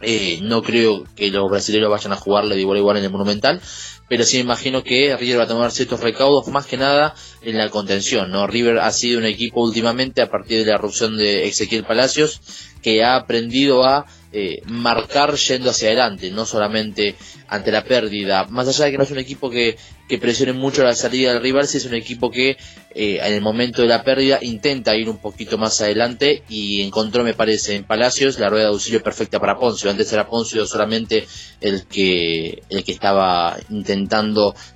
Eh, 0.02 0.40
no 0.42 0.62
creo 0.62 1.04
que 1.16 1.30
los 1.30 1.50
brasileños 1.50 1.88
vayan 1.88 2.12
a 2.12 2.16
jugarle 2.16 2.54
de 2.54 2.60
igual 2.60 2.76
a 2.76 2.80
igual 2.80 2.96
en 2.98 3.04
el 3.04 3.10
Monumental, 3.10 3.62
pero 4.08 4.24
sí 4.24 4.36
me 4.36 4.42
imagino 4.42 4.82
que 4.82 5.16
River 5.16 5.40
va 5.40 5.44
a 5.44 5.48
tomar 5.48 5.70
ciertos 5.70 6.00
recaudos, 6.00 6.48
más 6.48 6.66
que 6.66 6.76
nada 6.76 7.14
en 7.42 7.56
la 7.56 7.70
contención. 7.70 8.30
¿no? 8.30 8.46
River 8.46 8.78
ha 8.78 8.90
sido 8.92 9.18
un 9.18 9.26
equipo 9.26 9.62
últimamente, 9.62 10.22
a 10.22 10.30
partir 10.30 10.64
de 10.64 10.70
la 10.70 10.78
erupción 10.78 11.16
de 11.16 11.46
Ezequiel 11.46 11.84
Palacios, 11.84 12.40
que 12.82 13.02
ha 13.02 13.16
aprendido 13.16 13.84
a 13.84 14.06
eh, 14.36 14.62
marcar 14.66 15.34
yendo 15.36 15.70
hacia 15.70 15.88
adelante, 15.88 16.30
no 16.30 16.44
solamente 16.44 17.14
ante 17.48 17.70
la 17.70 17.84
pérdida. 17.84 18.46
Más 18.46 18.68
allá 18.68 18.86
de 18.86 18.90
que 18.90 18.98
no 18.98 19.04
es 19.04 19.10
un 19.12 19.18
equipo 19.18 19.48
que, 19.48 19.76
que 20.08 20.18
presione 20.18 20.52
mucho 20.52 20.82
la 20.82 20.94
salida 20.94 21.32
del 21.32 21.42
rival, 21.42 21.68
si 21.68 21.78
es 21.78 21.86
un 21.86 21.94
equipo 21.94 22.30
que 22.30 22.56
eh, 22.96 23.20
en 23.22 23.32
el 23.32 23.40
momento 23.40 23.82
de 23.82 23.88
la 23.88 24.02
pérdida 24.02 24.38
intenta 24.42 24.96
ir 24.96 25.08
un 25.08 25.18
poquito 25.18 25.56
más 25.56 25.80
adelante 25.80 26.42
y 26.48 26.82
encontró, 26.82 27.22
me 27.22 27.34
parece, 27.34 27.76
en 27.76 27.84
Palacios 27.84 28.38
la 28.38 28.50
rueda 28.50 28.64
de 28.64 28.70
auxilio 28.70 29.02
perfecta 29.02 29.40
para 29.40 29.56
Poncio. 29.58 29.88
Antes 29.88 30.12
era 30.12 30.28
Poncio 30.28 30.66
solamente 30.66 31.26
el 31.60 31.86
que, 31.86 32.62
el 32.68 32.84
que 32.84 32.92
estaba 32.92 33.56
intentando 33.70 34.03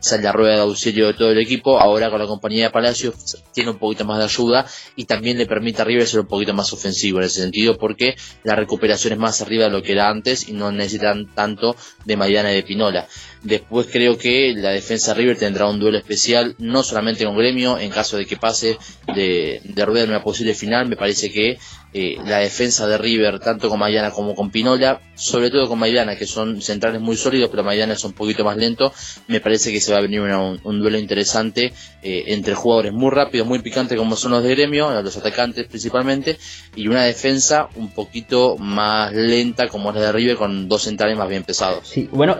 salir 0.01 0.25
la 0.25 0.33
rueda 0.33 0.55
de 0.55 0.61
auxilio 0.61 1.07
de 1.07 1.15
todo 1.15 1.31
el 1.31 1.39
equipo. 1.39 1.79
Ahora 1.79 2.11
con 2.11 2.19
la 2.21 2.27
compañía 2.27 2.65
de 2.65 2.71
Palacios 2.71 3.43
tiene 3.53 3.71
un 3.71 3.79
poquito 3.79 4.05
más 4.05 4.19
de 4.19 4.25
ayuda 4.25 4.67
y 4.97 5.05
también 5.05 5.39
le 5.39 5.47
permite 5.47 5.83
a 5.83 5.85
River 5.85 6.07
ser 6.07 6.21
un 6.21 6.27
poquito 6.27 6.55
más 6.55 6.73
ofensivo 6.73 7.19
en 7.19 7.25
ese 7.25 7.41
sentido 7.41 7.77
porque 7.79 8.17
la 8.45 8.55
recuperación 8.55 9.13
es 9.13 9.19
más 9.19 9.41
arriba 9.43 9.65
de 9.65 9.71
lo 9.71 9.83
que 9.83 9.93
era 9.93 10.09
antes 10.09 10.49
y 10.49 10.53
no 10.53 10.73
necesitan 10.73 11.27
tanto 11.35 11.77
de 12.05 12.17
Maidana 12.17 12.53
y 12.53 12.57
de 12.57 12.63
Pinola. 12.63 13.09
Después 13.43 13.89
creo 13.91 14.19
que 14.19 14.53
la 14.57 14.71
defensa 14.71 15.15
River 15.15 15.39
tendrá 15.39 15.67
un 15.67 15.79
duelo 15.79 15.99
especial, 15.99 16.55
no 16.59 16.83
solamente 16.83 17.25
con 17.25 17.37
Gremio, 17.37 17.79
en 17.79 17.91
caso 17.91 18.17
de 18.17 18.27
que 18.27 18.37
pase 18.37 18.79
de, 19.15 19.61
de 19.65 19.85
rueda 19.85 20.05
en 20.05 20.11
una 20.11 20.23
posible 20.23 20.55
final, 20.55 20.89
me 20.89 20.97
parece 20.97 21.31
que 21.31 21.59
eh, 21.95 22.19
la 22.23 22.39
defensa 22.39 22.87
de 22.87 22.99
River, 22.99 23.41
tanto 23.41 23.71
con 23.71 23.79
Maidana 23.79 24.11
como 24.11 24.35
con 24.35 24.51
Pinola, 24.51 25.01
sobre 25.15 25.51
todo 25.51 25.69
con 25.69 25.79
Maidana, 25.79 26.17
que 26.17 26.27
son 26.27 26.61
centrales 26.61 27.01
muy 27.01 27.17
sólidos, 27.17 27.49
pero 27.51 27.65
Maidana 27.65 27.95
es 27.95 28.05
un 28.05 28.13
poquito 28.13 28.45
más 28.45 28.59
lento, 28.59 28.93
me 29.27 29.41
parece 29.41 29.73
que 29.73 29.81
se 29.81 29.93
va 29.93 29.99
a 29.99 30.03
venir 30.03 30.21
un, 30.21 30.81
duelo 30.81 30.99
interesante 30.99 31.73
eh, 32.03 32.25
entre 32.27 32.55
jugadores 32.55 32.93
muy 32.93 33.11
rápidos, 33.11 33.47
muy 33.47 33.61
picantes 33.61 33.97
como 33.97 34.17
son 34.17 34.33
los 34.33 34.43
de 34.45 34.51
gremio, 34.51 34.91
los 35.01 35.17
atacantes 35.17 35.67
principalmente, 35.67 36.39
y 36.77 36.89
una 36.89 37.05
defensa 37.05 37.71
un 37.75 37.91
poquito 37.91 38.59
más 38.59 39.15
lenta 39.15 39.69
como 39.69 39.91
la 39.91 40.01
de 40.01 40.13
River, 40.13 40.37
con 40.37 40.69
dos 40.69 40.83
centrales 40.83 41.17
más 41.17 41.29
bien 41.31 41.43
pesados. 41.43 41.89
Sí, 41.89 42.07
bueno, 42.13 42.37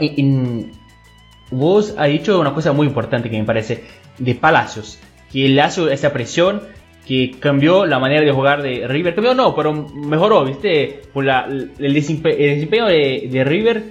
vos 1.51 1.95
has 1.97 2.09
dicho 2.09 2.39
una 2.41 2.55
cosa 2.55 2.73
muy 2.73 2.87
importante 2.87 3.31
que 3.31 3.39
me 3.39 3.45
parece, 3.45 3.85
de 4.19 4.35
Palacios, 4.35 4.99
que 5.33 5.49
le 5.49 5.61
hace 5.61 5.93
esa 5.93 6.13
presión 6.13 6.63
que 7.07 7.37
cambió 7.41 7.87
la 7.87 7.99
manera 7.99 8.21
de 8.21 8.33
jugar 8.33 8.63
de 8.63 8.87
River. 8.87 9.15
Cambió 9.15 9.35
no, 9.35 9.57
pero 9.57 9.73
mejoró, 9.73 10.45
¿viste? 10.45 11.01
Por 11.13 11.27
el, 11.27 11.73
desempeño, 11.79 12.87
de, 12.87 13.45
River 13.47 13.83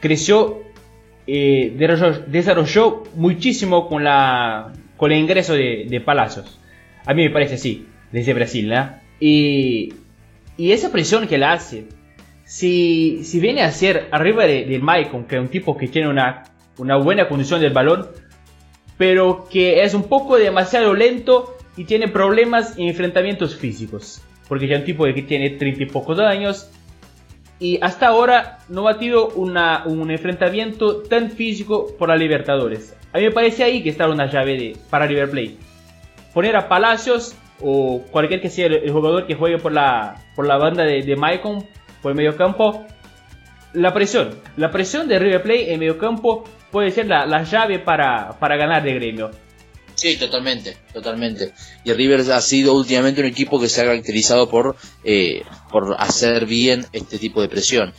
creció, 0.00 0.62
eh, 1.28 1.72
desarrolló, 2.26 3.04
muchísimo 3.14 3.88
con, 3.88 4.02
la, 4.02 4.72
con 4.96 5.12
el 5.12 5.18
ingreso 5.18 5.54
de, 5.54 6.02
Palacios. 6.04 6.58
A 7.06 7.14
mí 7.14 7.22
me 7.22 7.30
parece 7.30 7.54
así, 7.54 7.86
desde 8.10 8.34
Brasil, 8.34 8.68
¿no? 8.68 8.94
Y, 9.20 9.94
y 10.56 10.72
esa 10.72 10.90
presión 10.90 11.28
que 11.28 11.38
le 11.38 11.44
hace, 11.44 11.84
si, 12.44 13.20
si 13.22 13.38
viene 13.38 13.62
a 13.62 13.70
ser 13.70 14.08
arriba 14.10 14.44
de, 14.44 14.64
de 14.64 14.78
Maicon, 14.80 15.24
que 15.24 15.36
es 15.36 15.40
un 15.40 15.48
tipo 15.48 15.76
que 15.76 15.86
tiene 15.86 16.08
una, 16.08 16.49
una 16.80 16.96
buena 16.96 17.28
condición 17.28 17.60
del 17.60 17.72
balón, 17.72 18.08
pero 18.96 19.46
que 19.50 19.82
es 19.82 19.94
un 19.94 20.04
poco 20.04 20.36
demasiado 20.36 20.94
lento 20.94 21.56
y 21.76 21.84
tiene 21.84 22.08
problemas 22.08 22.76
en 22.78 22.88
enfrentamientos 22.88 23.54
físicos. 23.54 24.22
Porque 24.48 24.66
ya 24.66 24.74
es 24.74 24.80
un 24.80 24.86
tipo 24.86 25.04
que 25.04 25.22
tiene 25.22 25.50
30 25.50 25.82
y 25.82 25.86
pocos 25.86 26.18
años 26.18 26.70
y 27.58 27.78
hasta 27.82 28.08
ahora 28.08 28.58
no 28.68 28.88
ha 28.88 28.98
tenido 28.98 29.28
una, 29.28 29.84
un 29.84 30.10
enfrentamiento 30.10 31.02
tan 31.02 31.30
físico 31.30 31.88
por 31.98 32.08
la 32.08 32.16
Libertadores. 32.16 32.96
A 33.12 33.18
mí 33.18 33.24
me 33.24 33.30
parece 33.30 33.62
ahí 33.62 33.82
que 33.82 33.90
está 33.90 34.08
una 34.08 34.30
llave 34.30 34.56
de, 34.56 34.76
para 34.88 35.06
River 35.06 35.30
Plate. 35.30 35.56
Poner 36.32 36.56
a 36.56 36.68
Palacios 36.68 37.36
o 37.60 38.02
cualquier 38.10 38.40
que 38.40 38.48
sea 38.48 38.66
el 38.66 38.90
jugador 38.90 39.26
que 39.26 39.34
juegue 39.34 39.58
por 39.58 39.72
la, 39.72 40.16
por 40.34 40.46
la 40.46 40.56
banda 40.56 40.84
de, 40.84 41.02
de 41.02 41.16
Maicon, 41.16 41.66
por 42.00 42.12
el 42.12 42.16
medio 42.16 42.36
campo, 42.36 42.86
la 43.74 43.92
presión. 43.92 44.30
La 44.56 44.70
presión 44.70 45.06
de 45.08 45.18
River 45.18 45.42
Plate 45.42 45.72
en 45.74 45.80
medio 45.80 45.98
campo 45.98 46.44
puede 46.70 46.90
ser 46.90 47.06
la, 47.06 47.26
la 47.26 47.44
llave 47.44 47.78
para, 47.78 48.38
para 48.38 48.56
ganar 48.56 48.82
de 48.82 48.94
gremio. 48.94 49.30
Sí, 50.00 50.16
totalmente, 50.16 50.78
totalmente. 50.94 51.52
Y 51.84 51.92
River 51.92 52.20
ha 52.32 52.40
sido 52.40 52.74
últimamente 52.74 53.20
un 53.20 53.26
equipo 53.26 53.60
que 53.60 53.68
se 53.68 53.82
ha 53.82 53.84
caracterizado 53.84 54.48
por, 54.48 54.76
eh, 55.04 55.42
por 55.70 55.94
hacer 55.98 56.46
bien 56.46 56.86
este 56.92 57.18
tipo 57.18 57.42
de 57.42 57.48
presión. 57.48 57.92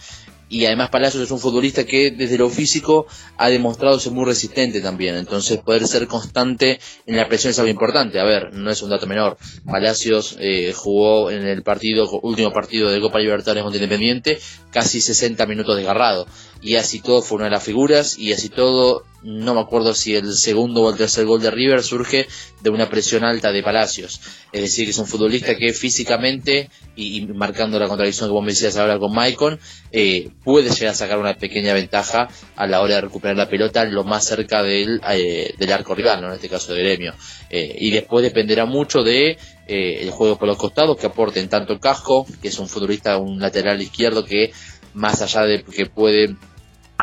Y 0.49 0.65
además 0.65 0.89
Palacios 0.89 1.23
es 1.23 1.31
un 1.31 1.39
futbolista 1.39 1.85
que 1.85 2.11
desde 2.11 2.37
lo 2.37 2.49
físico 2.49 3.05
ha 3.37 3.49
demostrado 3.49 3.99
ser 3.99 4.11
muy 4.11 4.25
resistente 4.25 4.81
también, 4.81 5.15
entonces 5.15 5.59
poder 5.59 5.87
ser 5.87 6.07
constante 6.07 6.77
en 7.05 7.15
la 7.15 7.29
presión 7.29 7.51
es 7.51 7.59
algo 7.59 7.71
importante, 7.71 8.19
a 8.19 8.25
ver, 8.25 8.51
no 8.51 8.69
es 8.69 8.81
un 8.81 8.89
dato 8.89 9.07
menor, 9.07 9.37
Palacios 9.65 10.35
eh, 10.41 10.73
jugó 10.75 11.31
en 11.31 11.47
el 11.47 11.63
partido, 11.63 12.09
último 12.19 12.51
partido 12.51 12.91
de 12.91 12.99
Copa 12.99 13.19
Libertadores 13.19 13.63
contra 13.63 13.81
Independiente, 13.81 14.39
casi 14.71 14.99
60 14.99 15.45
minutos 15.45 15.77
desgarrado, 15.77 16.27
y 16.61 16.75
así 16.75 17.01
todo 17.01 17.21
fue 17.21 17.37
una 17.37 17.45
de 17.45 17.51
las 17.51 17.63
figuras, 17.63 18.17
y 18.17 18.33
así 18.33 18.49
todo, 18.49 19.03
no 19.23 19.55
me 19.55 19.61
acuerdo 19.61 19.93
si 19.93 20.15
el 20.15 20.33
segundo 20.33 20.81
o 20.81 20.91
el 20.91 20.97
tercer 20.97 21.25
gol 21.25 21.41
de 21.41 21.51
River 21.51 21.83
surge 21.83 22.27
de 22.61 22.69
una 22.69 22.89
presión 22.89 23.23
alta 23.23 23.51
de 23.51 23.63
Palacios, 23.63 24.21
es 24.51 24.61
decir, 24.61 24.85
que 24.85 24.91
es 24.91 24.97
un 24.97 25.07
futbolista 25.07 25.55
que 25.55 25.73
físicamente, 25.73 26.69
y, 26.95 27.25
marcando 27.25 27.79
la 27.79 27.87
contradicción 27.87 28.29
que 28.29 28.33
vos 28.33 28.43
me 28.43 28.51
decías 28.51 28.77
ahora 28.77 28.99
con 28.99 29.13
Maicon, 29.13 29.59
eh, 29.91 30.29
puede 30.43 30.69
llegar 30.69 30.93
a 30.93 30.95
sacar 30.95 31.17
una 31.17 31.35
pequeña 31.35 31.73
ventaja 31.73 32.29
a 32.55 32.67
la 32.67 32.81
hora 32.81 32.95
de 32.95 33.01
recuperar 33.01 33.37
la 33.37 33.49
pelota 33.49 33.83
lo 33.85 34.03
más 34.03 34.25
cerca 34.25 34.61
del, 34.61 35.01
eh, 35.09 35.53
del 35.57 35.71
arco 35.71 35.95
rival, 35.95 36.23
en 36.23 36.31
este 36.31 36.49
caso 36.49 36.73
de 36.73 36.83
gremio. 36.83 37.13
Eh, 37.49 37.75
y 37.79 37.91
después 37.91 38.23
dependerá 38.23 38.65
mucho 38.65 39.03
de 39.03 39.37
eh, 39.67 39.99
el 40.01 40.11
juego 40.11 40.37
por 40.37 40.47
los 40.47 40.57
costados 40.57 40.97
que 40.97 41.07
aporten 41.07 41.47
tanto 41.47 41.79
Casco, 41.79 42.25
que 42.41 42.49
es 42.49 42.59
un 42.59 42.67
futbolista, 42.67 43.17
un 43.17 43.39
lateral 43.39 43.81
izquierdo 43.81 44.25
que 44.25 44.51
más 44.93 45.21
allá 45.21 45.43
de 45.43 45.63
que 45.63 45.85
puede 45.85 46.35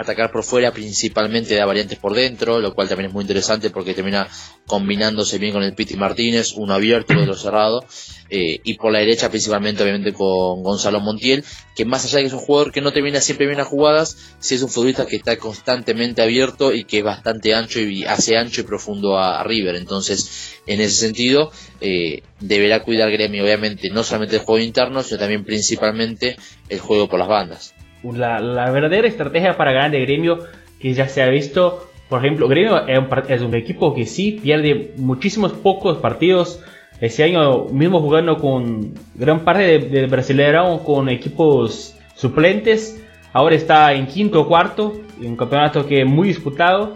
atacar 0.00 0.30
por 0.30 0.44
fuera, 0.44 0.72
principalmente 0.72 1.56
da 1.56 1.66
variantes 1.66 1.98
por 1.98 2.14
dentro, 2.14 2.60
lo 2.60 2.74
cual 2.74 2.88
también 2.88 3.08
es 3.08 3.14
muy 3.14 3.22
interesante 3.22 3.70
porque 3.70 3.94
termina 3.94 4.28
combinándose 4.66 5.38
bien 5.38 5.52
con 5.52 5.62
el 5.62 5.74
Piti 5.74 5.96
Martínez, 5.96 6.52
uno 6.54 6.74
abierto 6.74 7.14
y 7.14 7.18
otro 7.18 7.34
cerrado, 7.34 7.84
eh, 8.30 8.60
y 8.62 8.74
por 8.74 8.92
la 8.92 9.00
derecha 9.00 9.28
principalmente 9.30 9.82
obviamente 9.82 10.12
con 10.12 10.62
Gonzalo 10.62 11.00
Montiel, 11.00 11.44
que 11.74 11.84
más 11.84 12.04
allá 12.04 12.18
de 12.18 12.22
que 12.22 12.26
es 12.28 12.32
un 12.32 12.38
jugador 12.38 12.72
que 12.72 12.80
no 12.80 12.92
termina 12.92 13.20
siempre 13.20 13.46
bien 13.46 13.58
las 13.58 13.66
jugadas, 13.66 14.36
sí 14.38 14.54
es 14.54 14.62
un 14.62 14.68
futbolista 14.68 15.06
que 15.06 15.16
está 15.16 15.36
constantemente 15.36 16.22
abierto 16.22 16.72
y 16.72 16.84
que 16.84 16.98
es 16.98 17.04
bastante 17.04 17.54
ancho 17.54 17.80
y 17.80 18.04
hace 18.04 18.36
ancho 18.36 18.60
y 18.60 18.64
profundo 18.64 19.18
a, 19.18 19.42
River, 19.42 19.76
entonces 19.76 20.60
en 20.66 20.80
ese 20.80 20.96
sentido 20.96 21.50
eh, 21.80 22.22
deberá 22.40 22.82
cuidar 22.82 23.10
Gremio 23.10 23.42
obviamente 23.42 23.88
no 23.90 24.04
solamente 24.04 24.36
el 24.36 24.42
juego 24.42 24.62
interno, 24.62 25.02
sino 25.02 25.18
también 25.18 25.44
principalmente 25.44 26.36
el 26.68 26.78
juego 26.80 27.08
por 27.08 27.18
las 27.18 27.28
bandas 27.28 27.74
la, 28.02 28.70
verdadera 28.70 29.08
estrategia 29.08 29.56
para 29.56 29.72
ganar 29.72 29.90
de 29.90 30.00
Gremio 30.00 30.38
que 30.80 30.94
ya 30.94 31.08
se 31.08 31.22
ha 31.22 31.28
visto, 31.28 31.88
por 32.08 32.24
ejemplo, 32.24 32.48
Gremio 32.48 32.86
es 32.86 33.42
un, 33.42 33.54
equipo 33.54 33.94
que 33.94 34.06
sí 34.06 34.38
pierde 34.42 34.94
muchísimos 34.96 35.52
pocos 35.52 35.98
partidos. 35.98 36.62
Ese 37.00 37.22
año 37.22 37.66
mismo 37.66 38.00
jugando 38.00 38.38
con 38.38 38.94
gran 39.14 39.40
parte 39.40 39.62
del 39.62 39.90
de 39.90 40.06
Brasileirão 40.06 40.78
con 40.78 41.08
equipos 41.08 41.96
suplentes. 42.14 43.04
Ahora 43.32 43.54
está 43.54 43.92
en 43.92 44.06
quinto 44.06 44.40
o 44.40 44.48
cuarto, 44.48 44.94
en 45.20 45.30
un 45.30 45.36
campeonato 45.36 45.86
que 45.86 46.02
es 46.02 46.06
muy 46.06 46.28
disputado. 46.28 46.94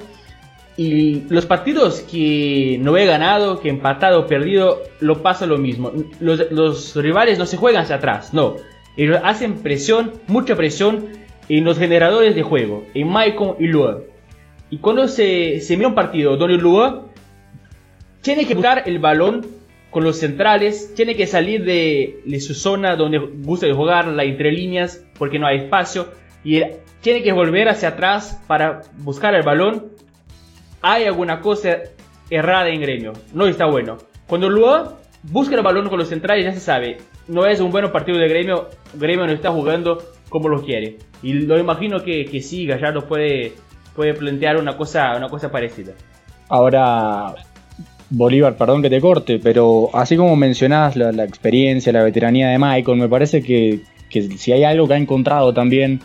Y 0.77 1.25
los 1.29 1.45
partidos 1.47 2.01
que 2.01 2.79
no 2.81 2.97
he 2.97 3.05
ganado, 3.05 3.61
que 3.61 3.69
he 3.69 3.71
empatado 3.71 4.27
perdido, 4.27 4.81
lo 5.01 5.23
pasa 5.23 5.47
lo 5.47 5.59
mismo. 5.59 5.93
Los, 6.19 6.51
los 6.51 6.97
rivales 6.97 7.39
no 7.39 7.47
se 7.47 7.57
juegan 7.57 7.83
hacia 7.83 7.97
atrás, 7.97 8.33
no 8.33 8.57
hacen 9.23 9.55
presión, 9.63 10.13
mucha 10.27 10.57
presión 10.57 11.09
en 11.49 11.65
los 11.65 11.79
generadores 11.79 12.35
de 12.35 12.43
juego, 12.43 12.85
en 12.95 13.09
Maicon 13.09 13.57
y 13.59 13.67
Lua. 13.67 14.03
Y 14.71 14.79
cuando 14.79 15.09
se, 15.09 15.61
se 15.61 15.77
mira 15.77 15.89
un 15.89 15.95
partido 15.95 16.37
donde 16.37 16.57
Lua 16.57 17.07
tiene 18.23 18.47
que 18.47 18.55
buscar 18.55 18.85
el 18.87 18.99
balón 18.99 19.47
con 19.93 20.05
los 20.05 20.19
centrales, 20.19 20.95
tiene 20.95 21.15
que 21.15 21.27
salir 21.27 21.65
de, 21.65 22.41
su 22.41 22.55
zona 22.55 22.97
donde 22.97 23.19
gusta 23.19 23.67
de 23.67 23.75
jugar, 23.75 24.09
la 24.09 24.25
entre 24.25 24.51
líneas, 24.51 25.05
porque 25.19 25.39
no 25.39 25.47
hay 25.47 25.59
espacio, 25.59 26.09
y 26.43 26.63
tiene 27.03 27.23
que 27.23 27.33
volver 27.33 27.69
hacia 27.69 27.91
atrás 27.91 28.43
para 28.47 28.81
buscar 28.99 29.35
el 29.35 29.43
balón. 29.43 29.89
Hay 30.81 31.05
alguna 31.05 31.41
cosa 31.41 31.81
errada 32.31 32.71
en 32.71 32.81
gremio, 32.81 33.13
no 33.35 33.47
está 33.47 33.67
bueno. 33.67 33.99
Cuando 34.27 34.49
Lua 34.49 34.99
busca 35.23 35.55
el 35.55 35.63
balón 35.63 35.89
con 35.89 35.99
los 35.99 36.09
centrales, 36.09 36.45
ya 36.45 36.53
se 36.53 36.61
sabe, 36.61 36.99
no 37.29 37.47
es 37.47 37.61
un 37.61 37.71
buen 37.71 37.91
partido 37.93 38.19
de 38.19 38.29
gremio, 38.29 38.69
gremio 38.95 39.27
no 39.27 39.33
está 39.33 39.51
jugando 39.51 40.03
como 40.29 40.49
lo 40.49 40.63
quiere. 40.63 40.99
Y 41.23 41.35
lo 41.35 41.59
imagino 41.59 42.03
que, 42.03 42.25
que 42.25 42.41
sí, 42.41 42.67
Gallardo 42.67 43.07
puede, 43.07 43.53
puede 43.95 44.15
plantear 44.15 44.57
una 44.57 44.77
cosa, 44.77 45.17
una 45.17 45.29
cosa 45.29 45.51
parecida. 45.51 45.93
Ahora, 46.49 47.35
Bolívar, 48.11 48.57
perdón 48.57 48.83
que 48.83 48.91
te 48.91 49.01
corte, 49.01 49.39
pero 49.39 49.89
así 49.95 50.17
como 50.17 50.37
mencionás 50.37 50.97
la, 50.97 51.25
experiencia, 51.25 51.93
la 51.93 52.03
veteranía 52.03 52.49
de 52.49 52.59
Michael, 52.59 52.99
me 52.99 53.09
parece 53.09 53.43
que, 53.43 53.81
que, 54.11 54.23
si 54.37 54.53
hay 54.53 54.65
algo 54.65 54.87
que 54.87 54.95
ha 54.95 54.99
encontrado 54.99 55.55
también 55.55 56.01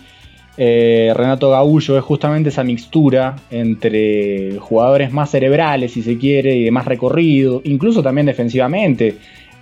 eh, 0.57 1.13
Renato 1.15 1.51
Gaullo 1.51 1.97
es 1.97 2.03
justamente 2.03 2.49
esa 2.49 2.63
mixtura 2.63 3.35
entre 3.51 4.57
jugadores 4.59 5.11
más 5.11 5.29
cerebrales, 5.29 5.93
si 5.93 6.01
se 6.01 6.17
quiere, 6.17 6.55
y 6.55 6.63
de 6.63 6.71
más 6.71 6.85
recorrido, 6.85 7.61
incluso 7.63 8.01
también 8.01 8.25
defensivamente 8.25 9.15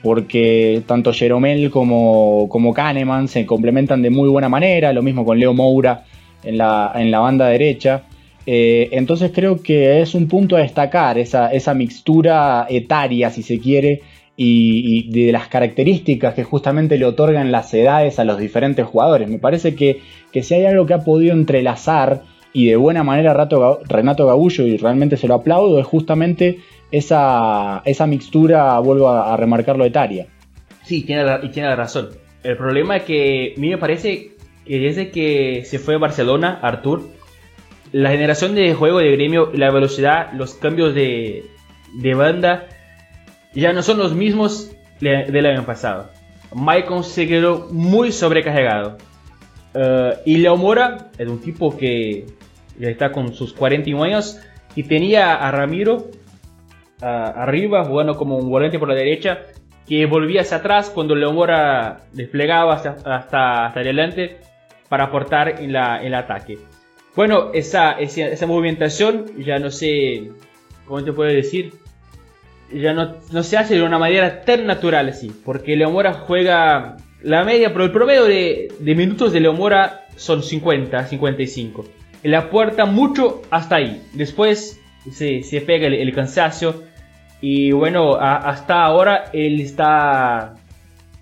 porque 0.05 0.83
tanto 0.85 1.11
Jeromel 1.13 1.71
como, 1.71 2.47
como 2.47 2.75
Kahneman 2.75 3.27
se 3.27 3.43
complementan 3.47 4.03
de 4.03 4.11
muy 4.11 4.29
buena 4.29 4.47
manera, 4.47 4.93
lo 4.93 5.01
mismo 5.01 5.25
con 5.25 5.39
Leo 5.39 5.55
Moura 5.55 6.03
en 6.43 6.59
la, 6.59 6.91
en 6.93 7.09
la 7.09 7.19
banda 7.19 7.47
derecha. 7.47 8.03
Eh, 8.45 8.89
entonces 8.91 9.31
creo 9.33 9.63
que 9.63 10.01
es 10.01 10.13
un 10.13 10.27
punto 10.27 10.55
a 10.55 10.59
destacar 10.59 11.17
esa, 11.17 11.51
esa 11.51 11.73
mixtura 11.73 12.67
etaria, 12.69 13.31
si 13.31 13.41
se 13.41 13.59
quiere, 13.59 14.03
y, 14.37 15.09
de 15.11 15.31
las 15.31 15.47
características 15.47 16.33
que 16.33 16.43
justamente 16.43 16.97
le 16.97 17.05
otorgan 17.05 17.51
las 17.51 17.73
edades 17.73 18.19
a 18.19 18.25
los 18.25 18.37
diferentes 18.37 18.85
jugadores. 18.85 19.29
Me 19.29 19.39
parece 19.39 19.75
que, 19.75 20.01
que 20.31 20.43
si 20.43 20.55
hay 20.55 20.65
algo 20.65 20.85
que 20.85 20.93
ha 20.93 20.99
podido 20.99 21.33
entrelazar 21.33 22.23
y 22.53 22.67
de 22.67 22.75
buena 22.77 23.03
manera 23.03 23.33
Renato 23.33 24.25
Gabullo, 24.25 24.65
y 24.65 24.77
realmente 24.77 25.17
se 25.17 25.27
lo 25.27 25.35
aplaudo, 25.35 25.79
es 25.79 25.85
justamente 25.85 26.59
esa, 26.89 27.81
esa 27.83 28.07
mixtura, 28.07 28.79
vuelvo 28.79 29.09
a, 29.09 29.35
remarcarlo, 29.35 29.83
etaria. 29.83 30.27
Sí, 30.83 31.03
tiene 31.03 31.25
la, 31.25 31.41
y 31.43 31.49
tiene 31.49 31.67
la 31.67 31.75
razón. 31.75 32.09
El 32.43 32.55
problema 32.55 32.95
es 32.97 33.03
que 33.03 33.55
a 33.57 33.59
mí 33.59 33.69
me 33.69 33.77
parece 33.77 34.31
que 34.65 34.79
desde 34.79 35.11
que 35.11 35.63
se 35.65 35.79
fue 35.79 35.95
a 35.95 35.97
Barcelona, 35.97 36.59
Artur, 36.61 37.09
la 37.91 38.11
generación 38.11 38.55
de 38.55 38.73
juego 38.73 38.99
de 38.99 39.11
gremio, 39.11 39.51
la 39.53 39.71
velocidad, 39.71 40.31
los 40.33 40.53
cambios 40.53 40.95
de, 40.95 41.43
de 41.93 42.13
banda, 42.13 42.67
ya 43.61 43.73
no 43.73 43.81
son 43.81 43.97
los 43.97 44.13
mismos 44.13 44.71
del 44.99 45.45
año 45.45 45.65
pasado. 45.65 46.09
Maicon 46.53 47.03
se 47.03 47.27
quedó 47.27 47.67
muy 47.71 48.11
sobrecargado. 48.11 48.97
Eh, 49.73 50.13
y 50.25 50.37
Leo 50.37 50.55
Mora 50.55 51.09
es 51.17 51.27
un 51.27 51.39
tipo 51.39 51.75
que 51.75 52.25
ya 52.79 52.89
está 52.89 53.11
con 53.11 53.33
sus 53.33 53.53
41 53.53 54.03
años 54.03 54.39
y 54.75 54.83
tenía 54.83 55.35
a 55.35 55.51
Ramiro 55.51 56.07
arriba, 57.01 57.83
jugando 57.83 58.15
como 58.15 58.37
un 58.37 58.49
volante 58.49 58.79
por 58.79 58.87
la 58.87 58.95
derecha, 58.95 59.41
que 59.87 60.05
volvía 60.05 60.41
hacia 60.41 60.57
atrás 60.57 60.89
cuando 60.89 61.15
Leomora 61.15 62.07
desplegaba 62.13 62.73
hasta, 62.73 62.95
hasta, 63.15 63.67
adelante 63.67 64.37
para 64.89 65.05
aportar 65.05 65.61
en, 65.61 65.73
la, 65.73 66.03
el 66.03 66.15
ataque. 66.15 66.57
Bueno, 67.15 67.51
esa, 67.53 67.91
esa, 67.93 68.47
movimentación 68.47 69.25
ya 69.37 69.59
no 69.59 69.69
sé, 69.69 70.31
¿cómo 70.85 71.03
te 71.03 71.13
puedo 71.13 71.31
decir? 71.31 71.73
Ya 72.73 72.93
no, 72.93 73.15
no 73.31 73.43
se 73.43 73.57
hace 73.57 73.75
de 73.75 73.83
una 73.83 73.99
manera 73.99 74.41
tan 74.41 74.65
natural 74.65 75.09
así, 75.09 75.31
porque 75.45 75.75
Leomora 75.75 76.13
juega 76.13 76.97
la 77.21 77.43
media, 77.43 77.71
pero 77.71 77.85
el 77.85 77.91
promedio 77.91 78.25
de, 78.25 78.73
de 78.79 78.95
minutos 78.95 79.33
de 79.33 79.39
Leomora 79.39 80.05
son 80.15 80.43
50, 80.43 81.05
55. 81.07 81.85
En 82.23 82.31
la 82.31 82.49
puerta 82.49 82.85
mucho 82.85 83.41
hasta 83.51 83.75
ahí. 83.75 84.01
Después 84.13 84.79
se, 85.11 85.43
se 85.43 85.61
pega 85.61 85.87
el, 85.87 86.13
cansancio. 86.13 86.83
Y 87.41 87.71
bueno, 87.71 88.15
hasta 88.15 88.83
ahora 88.83 89.25
él 89.33 89.59
está. 89.59 90.55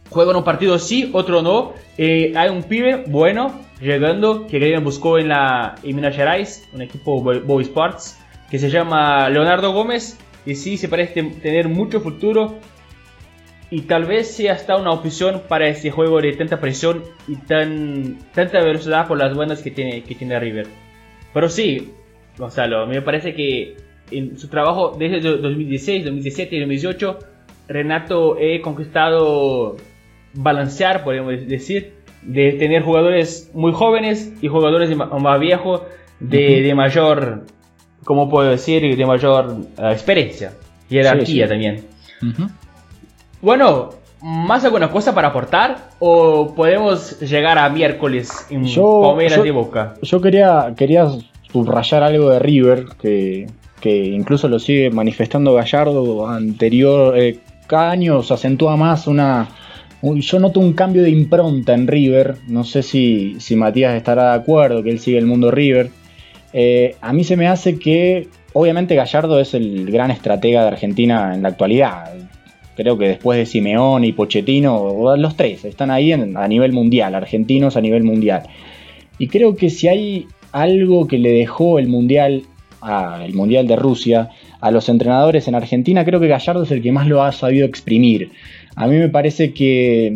Juega 0.10 0.38
un 0.38 0.43
partido 0.43 0.79
sí, 0.79 1.10
otro 1.13 1.41
no. 1.41 1.73
Eh, 1.97 2.34
hay 2.36 2.49
un 2.49 2.63
pibe 2.63 3.03
bueno 3.08 3.60
llegando 3.82 4.47
que 4.47 4.60
Grêmio 4.60 4.82
buscó 4.82 5.17
en 5.17 5.29
la 5.29 5.75
en 5.84 5.95
Minas 5.95 6.15
Gerais, 6.15 6.69
un 6.71 6.82
equipo 6.82 7.21
Boy 7.21 7.63
Sports, 7.63 8.17
que 8.49 8.60
se 8.60 8.69
llama 8.69 9.29
Leonardo 9.29 9.73
Gómez. 9.73 10.17
Y 10.45 10.56
sí, 10.56 10.77
se 10.77 10.88
parece 10.88 11.23
tener 11.23 11.69
mucho 11.69 12.01
futuro. 12.01 12.56
Y 13.69 13.82
tal 13.82 14.06
vez 14.06 14.36
sea 14.36 14.53
hasta 14.53 14.75
una 14.75 14.91
opción 14.91 15.43
para 15.47 15.67
este 15.67 15.89
juego 15.89 16.21
de 16.21 16.34
tanta 16.34 16.60
presión 16.60 17.03
y 17.27 17.38
tan, 17.38 18.19
tanta 18.34 18.60
velocidad 18.60 19.08
por 19.08 19.17
las 19.17 19.34
buenas 19.34 19.62
que 19.62 19.71
tiene, 19.71 20.03
que 20.03 20.13
tiene 20.13 20.39
River. 20.39 20.67
Pero 21.34 21.49
sí, 21.49 21.91
Gonzalo, 22.38 22.86
me 22.86 23.01
parece 23.01 23.34
que 23.34 23.75
en 24.12 24.38
su 24.38 24.47
trabajo 24.47 24.95
desde 24.97 25.21
2016, 25.21 26.06
2017 26.06 26.56
y 26.56 26.60
2018, 26.60 27.19
Renato 27.67 28.38
he 28.38 28.62
conquistado 28.62 29.77
balancear, 30.34 31.03
podemos 31.03 31.47
decir, 31.47 31.93
de 32.21 32.53
tener 32.53 32.84
jugadores 32.84 33.49
muy 33.53 33.71
jóvenes 33.71 34.34
y 34.41 34.47
jugadores 34.47 34.95
más 34.95 35.39
viejos 35.39 35.82
de, 36.19 36.73
mayor, 36.75 37.45
¿cómo 38.03 38.29
puedo 38.29 38.49
decir? 38.49 38.95
De 38.95 39.05
mayor 39.05 39.57
uh, 39.77 39.87
experiencia, 39.87 40.53
jerarquía 40.89 41.47
también. 41.47 41.85
Bueno, 43.41 43.89
¿más 44.21 44.63
alguna 44.63 44.89
cosa 44.89 45.13
para 45.13 45.29
aportar? 45.29 45.89
¿O 45.99 46.53
podemos 46.55 47.19
llegar 47.19 47.57
a 47.57 47.69
miércoles 47.69 48.47
en 48.49 48.65
yo, 48.65 49.15
de 49.17 49.51
Boca? 49.51 49.95
Yo 50.01 50.21
quería, 50.21 50.73
quería 50.77 51.07
subrayar 51.51 52.03
algo 52.03 52.29
de 52.29 52.39
River, 52.39 52.85
que, 53.01 53.47
incluso 53.83 54.47
lo 54.47 54.59
sigue 54.59 54.89
manifestando 54.89 55.53
Gallardo 55.53 56.27
anterior, 56.27 57.17
eh, 57.17 57.39
cada 57.67 57.91
año 57.91 58.23
se 58.23 58.33
acentúa 58.33 58.77
más 58.77 59.07
una... 59.07 59.49
yo 60.01 60.39
noto 60.39 60.59
un 60.59 60.73
cambio 60.73 61.03
de 61.03 61.09
impronta 61.09 61.73
en 61.73 61.87
River, 61.87 62.37
no 62.47 62.63
sé 62.63 62.81
si, 62.81 63.39
si 63.39 63.55
Matías 63.55 63.95
estará 63.95 64.31
de 64.31 64.35
acuerdo, 64.39 64.83
que 64.83 64.89
él 64.89 64.99
sigue 64.99 65.17
el 65.17 65.25
mundo 65.25 65.51
River. 65.51 65.89
Eh, 66.53 66.95
a 67.01 67.11
mí 67.13 67.23
se 67.23 67.35
me 67.35 67.47
hace 67.47 67.77
que, 67.77 68.27
obviamente 68.53 68.95
Gallardo 68.95 69.39
es 69.39 69.53
el 69.53 69.91
gran 69.91 70.11
estratega 70.11 70.61
de 70.61 70.67
Argentina 70.67 71.33
en 71.33 71.41
la 71.41 71.49
actualidad. 71.49 72.13
Creo 72.75 72.97
que 72.97 73.07
después 73.07 73.37
de 73.37 73.45
Simeone 73.45 74.07
y 74.07 74.13
Pochettino, 74.13 75.15
los 75.17 75.35
tres 75.35 75.65
están 75.65 75.91
ahí 75.91 76.11
a 76.11 76.47
nivel 76.47 76.71
mundial, 76.71 77.13
argentinos 77.13 77.77
a 77.77 77.81
nivel 77.81 78.03
mundial. 78.03 78.43
Y 79.19 79.27
creo 79.27 79.55
que 79.55 79.69
si 79.69 79.87
hay 79.87 80.27
algo 80.51 81.07
que 81.07 81.17
le 81.17 81.31
dejó 81.31 81.79
el 81.79 81.87
Mundial, 81.87 82.43
el 83.21 83.33
Mundial 83.33 83.67
de 83.67 83.75
Rusia, 83.75 84.29
a 84.61 84.71
los 84.71 84.87
entrenadores 84.87 85.47
en 85.47 85.55
Argentina, 85.55 86.05
creo 86.05 86.19
que 86.19 86.27
Gallardo 86.27 86.63
es 86.63 86.71
el 86.71 86.81
que 86.81 86.91
más 86.91 87.07
lo 87.07 87.21
ha 87.21 87.31
sabido 87.31 87.65
exprimir. 87.65 88.31
A 88.75 88.87
mí 88.87 88.95
me 88.95 89.09
parece 89.09 89.53
que, 89.53 90.15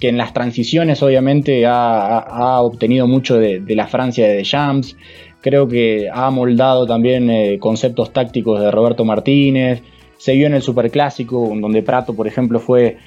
en 0.00 0.18
las 0.18 0.32
transiciones 0.32 1.02
obviamente 1.02 1.64
ha, 1.66 2.60
obtenido 2.62 3.06
mucho 3.06 3.38
de, 3.38 3.62
la 3.68 3.86
Francia 3.86 4.26
de 4.26 4.34
Deschamps, 4.34 4.96
Creo 5.42 5.66
que 5.66 6.08
ha 6.12 6.30
moldado 6.30 6.86
también 6.86 7.28
eh, 7.28 7.58
conceptos 7.58 8.12
tácticos 8.12 8.60
de 8.60 8.70
Roberto 8.70 9.04
Martínez. 9.04 9.82
Se 10.16 10.34
vio 10.34 10.46
en 10.46 10.54
el 10.54 10.62
Superclásico, 10.62 11.52
donde 11.60 11.82
Prato, 11.82 12.14
por 12.14 12.28
ejemplo, 12.28 12.60
fue, 12.60 12.98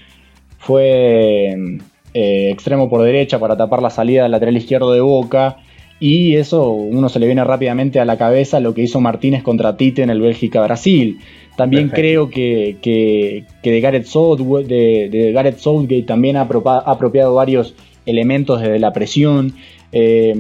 fue 0.58 1.56
eh, 2.14 2.50
extremo 2.52 2.90
por 2.90 3.04
derecha 3.04 3.40
para 3.40 3.56
tapar 3.56 3.82
la 3.82 3.90
salida 3.90 4.24
del 4.24 4.34
lateral 4.34 4.58
izquierdo 4.58 4.92
de 4.92 5.00
Boca. 5.00 5.58
Y 5.98 6.36
eso 6.36 6.72
uno 6.72 7.08
se 7.08 7.20
le 7.20 7.26
viene 7.26 7.46
rápidamente 7.46 8.02
a 8.02 8.06
la 8.06 8.18
cabeza 8.18 8.60
lo 8.60 8.74
que 8.74 8.82
hizo 8.82 9.00
Martínez 9.00 9.42
contra 9.42 9.78
Tite 9.78 10.04
en 10.04 10.10
el 10.10 10.20
Bélgica-Brasil. 10.20 11.20
También 11.56 11.88
creo 11.88 12.30
que, 12.30 13.46
de, 13.64 13.80
Gareth 13.80 14.08
Southgate, 14.08 14.68
de, 14.68 15.32
Gareth 15.32 15.60
Southgate 15.60 16.04
también 16.04 16.36
ha 16.36 16.42
apropiado 16.42 17.34
varios 17.34 17.76
elementos 18.06 18.62
de 18.62 18.80
la 18.80 18.94
presión. 18.94 19.54
Eh, 19.92 20.36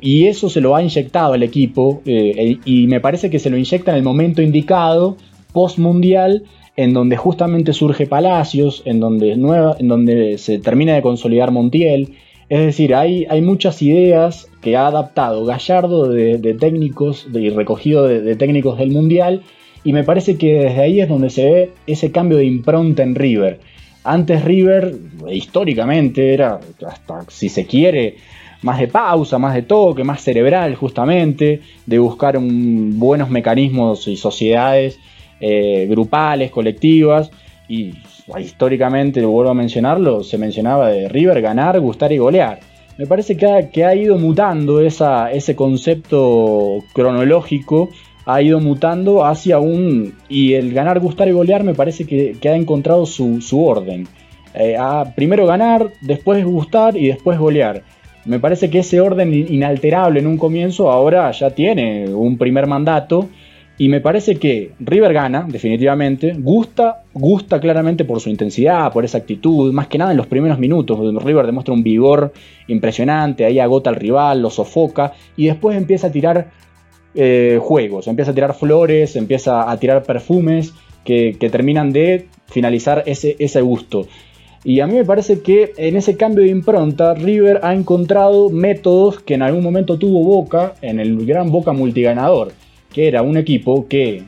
y 0.00 0.26
eso 0.26 0.48
se 0.48 0.60
lo 0.60 0.74
ha 0.74 0.82
inyectado 0.82 1.34
al 1.34 1.42
equipo 1.42 2.02
eh, 2.06 2.58
y 2.64 2.86
me 2.86 3.00
parece 3.00 3.30
que 3.30 3.38
se 3.38 3.50
lo 3.50 3.56
inyecta 3.56 3.92
en 3.92 3.98
el 3.98 4.02
momento 4.02 4.42
indicado, 4.42 5.16
post 5.52 5.78
mundial, 5.78 6.42
en 6.76 6.92
donde 6.92 7.16
justamente 7.16 7.72
surge 7.72 8.06
Palacios, 8.06 8.82
en 8.84 9.00
donde, 9.00 9.36
nueva, 9.36 9.76
en 9.78 9.88
donde 9.88 10.38
se 10.38 10.58
termina 10.58 10.94
de 10.94 11.02
consolidar 11.02 11.50
Montiel. 11.50 12.14
Es 12.48 12.60
decir, 12.60 12.94
hay, 12.94 13.26
hay 13.28 13.42
muchas 13.42 13.80
ideas 13.82 14.48
que 14.60 14.76
ha 14.76 14.86
adaptado 14.86 15.44
Gallardo 15.44 16.08
de, 16.08 16.56
técnicos 16.58 17.26
y 17.32 17.50
recogido 17.50 18.06
de, 18.06 18.36
técnicos 18.36 18.78
del 18.78 18.90
Mundial 18.90 19.42
y 19.84 19.92
me 19.92 20.04
parece 20.04 20.36
que 20.36 20.54
desde 20.54 20.80
ahí 20.80 21.00
es 21.00 21.08
donde 21.08 21.30
se 21.30 21.44
ve 21.44 21.70
ese 21.86 22.10
cambio 22.12 22.38
de 22.38 22.44
impronta 22.44 23.02
en 23.02 23.14
River. 23.14 23.60
Antes 24.06 24.44
River, 24.44 24.94
históricamente, 25.32 26.32
era 26.32 26.60
hasta, 26.86 27.24
si 27.28 27.48
se 27.48 27.66
quiere, 27.66 28.16
más 28.62 28.78
de 28.78 28.88
pausa, 28.88 29.38
más 29.38 29.54
de 29.54 29.62
toque, 29.62 30.04
más 30.04 30.22
cerebral 30.22 30.76
justamente, 30.76 31.60
de 31.84 31.98
buscar 31.98 32.38
buenos 32.40 33.30
mecanismos 33.30 34.06
y 34.08 34.16
sociedades 34.16 34.98
eh, 35.40 35.86
grupales, 35.90 36.50
colectivas, 36.50 37.30
y 37.68 37.94
históricamente, 38.38 39.24
vuelvo 39.24 39.50
a 39.50 39.54
mencionarlo, 39.54 40.22
se 40.22 40.38
mencionaba 40.38 40.88
de 40.88 41.08
River 41.08 41.40
ganar, 41.42 41.78
gustar 41.80 42.12
y 42.12 42.18
golear. 42.18 42.60
Me 42.98 43.06
parece 43.06 43.36
que 43.36 43.46
ha, 43.46 43.70
que 43.70 43.84
ha 43.84 43.94
ido 43.94 44.18
mutando 44.18 44.80
ese 44.80 45.54
concepto 45.56 46.78
cronológico, 46.94 47.90
ha 48.26 48.42
ido 48.42 48.60
mutando 48.60 49.24
hacia 49.24 49.58
un... 49.60 50.14
Y 50.28 50.54
el 50.54 50.74
ganar, 50.74 50.98
gustar 51.00 51.28
y 51.28 51.32
golear 51.32 51.62
me 51.62 51.74
parece 51.74 52.04
que, 52.04 52.36
ha 52.48 52.56
encontrado 52.56 53.06
su, 53.06 53.40
orden. 53.64 54.06
Eh, 54.52 54.76
primero 55.14 55.46
ganar, 55.46 55.92
después 56.00 56.44
gustar 56.44 56.96
y 56.96 57.06
después 57.06 57.38
golear. 57.38 57.82
Me 58.24 58.40
parece 58.40 58.68
que 58.68 58.80
ese 58.80 59.00
orden 59.00 59.32
inalterable 59.32 60.18
en 60.18 60.26
un 60.26 60.36
comienzo 60.36 60.90
ahora 60.90 61.30
ya 61.30 61.50
tiene 61.50 62.08
un 62.08 62.36
primer 62.36 62.66
mandato 62.66 63.28
y 63.78 63.88
me 63.88 64.00
parece 64.00 64.36
que 64.36 64.72
River 64.80 65.12
gana, 65.12 65.46
definitivamente. 65.46 66.34
Gusta, 66.36 67.04
gusta 67.12 67.60
claramente 67.60 68.04
por 68.04 68.20
su 68.20 68.30
intensidad, 68.30 68.90
por 68.90 69.04
esa 69.04 69.18
actitud. 69.18 69.72
Más 69.72 69.86
que 69.86 69.98
nada 69.98 70.12
en 70.12 70.16
los 70.16 70.26
primeros 70.26 70.58
minutos, 70.58 70.98
River 71.22 71.44
demuestra 71.44 71.74
un 71.74 71.82
vigor 71.82 72.32
impresionante. 72.68 73.44
Ahí 73.44 73.60
agota 73.60 73.90
al 73.90 73.96
rival, 73.96 74.40
lo 74.40 74.48
sofoca. 74.48 75.12
Y 75.36 75.46
después 75.46 75.76
empieza 75.76 76.06
a 76.06 76.12
tirar 76.12 76.50
eh, 77.16 77.58
juegos, 77.60 78.06
empieza 78.06 78.30
a 78.30 78.34
tirar 78.34 78.54
flores, 78.54 79.16
empieza 79.16 79.70
a 79.70 79.76
tirar 79.78 80.02
perfumes 80.02 80.74
que, 81.04 81.36
terminan 81.50 81.92
de 81.92 82.26
finalizar 82.46 83.02
ese, 83.06 83.36
ese 83.38 83.60
gusto. 83.60 84.06
Y 84.64 84.80
a 84.80 84.86
mí 84.86 84.94
me 84.94 85.04
parece 85.04 85.40
que 85.40 85.72
en 85.76 85.96
ese 85.96 86.16
cambio 86.16 86.42
de 86.42 86.50
impronta, 86.50 87.14
River 87.14 87.60
ha 87.62 87.72
encontrado 87.72 88.50
métodos 88.50 89.20
que 89.20 89.34
en 89.34 89.42
algún 89.42 89.62
momento 89.62 89.98
tuvo 89.98 90.24
Boca, 90.24 90.74
en 90.82 90.98
el 90.98 91.24
gran 91.24 91.50
Boca 91.50 91.72
multiganador 91.72 92.52
que 92.96 93.08
era 93.08 93.20
un 93.20 93.36
equipo 93.36 93.86
que 93.88 94.22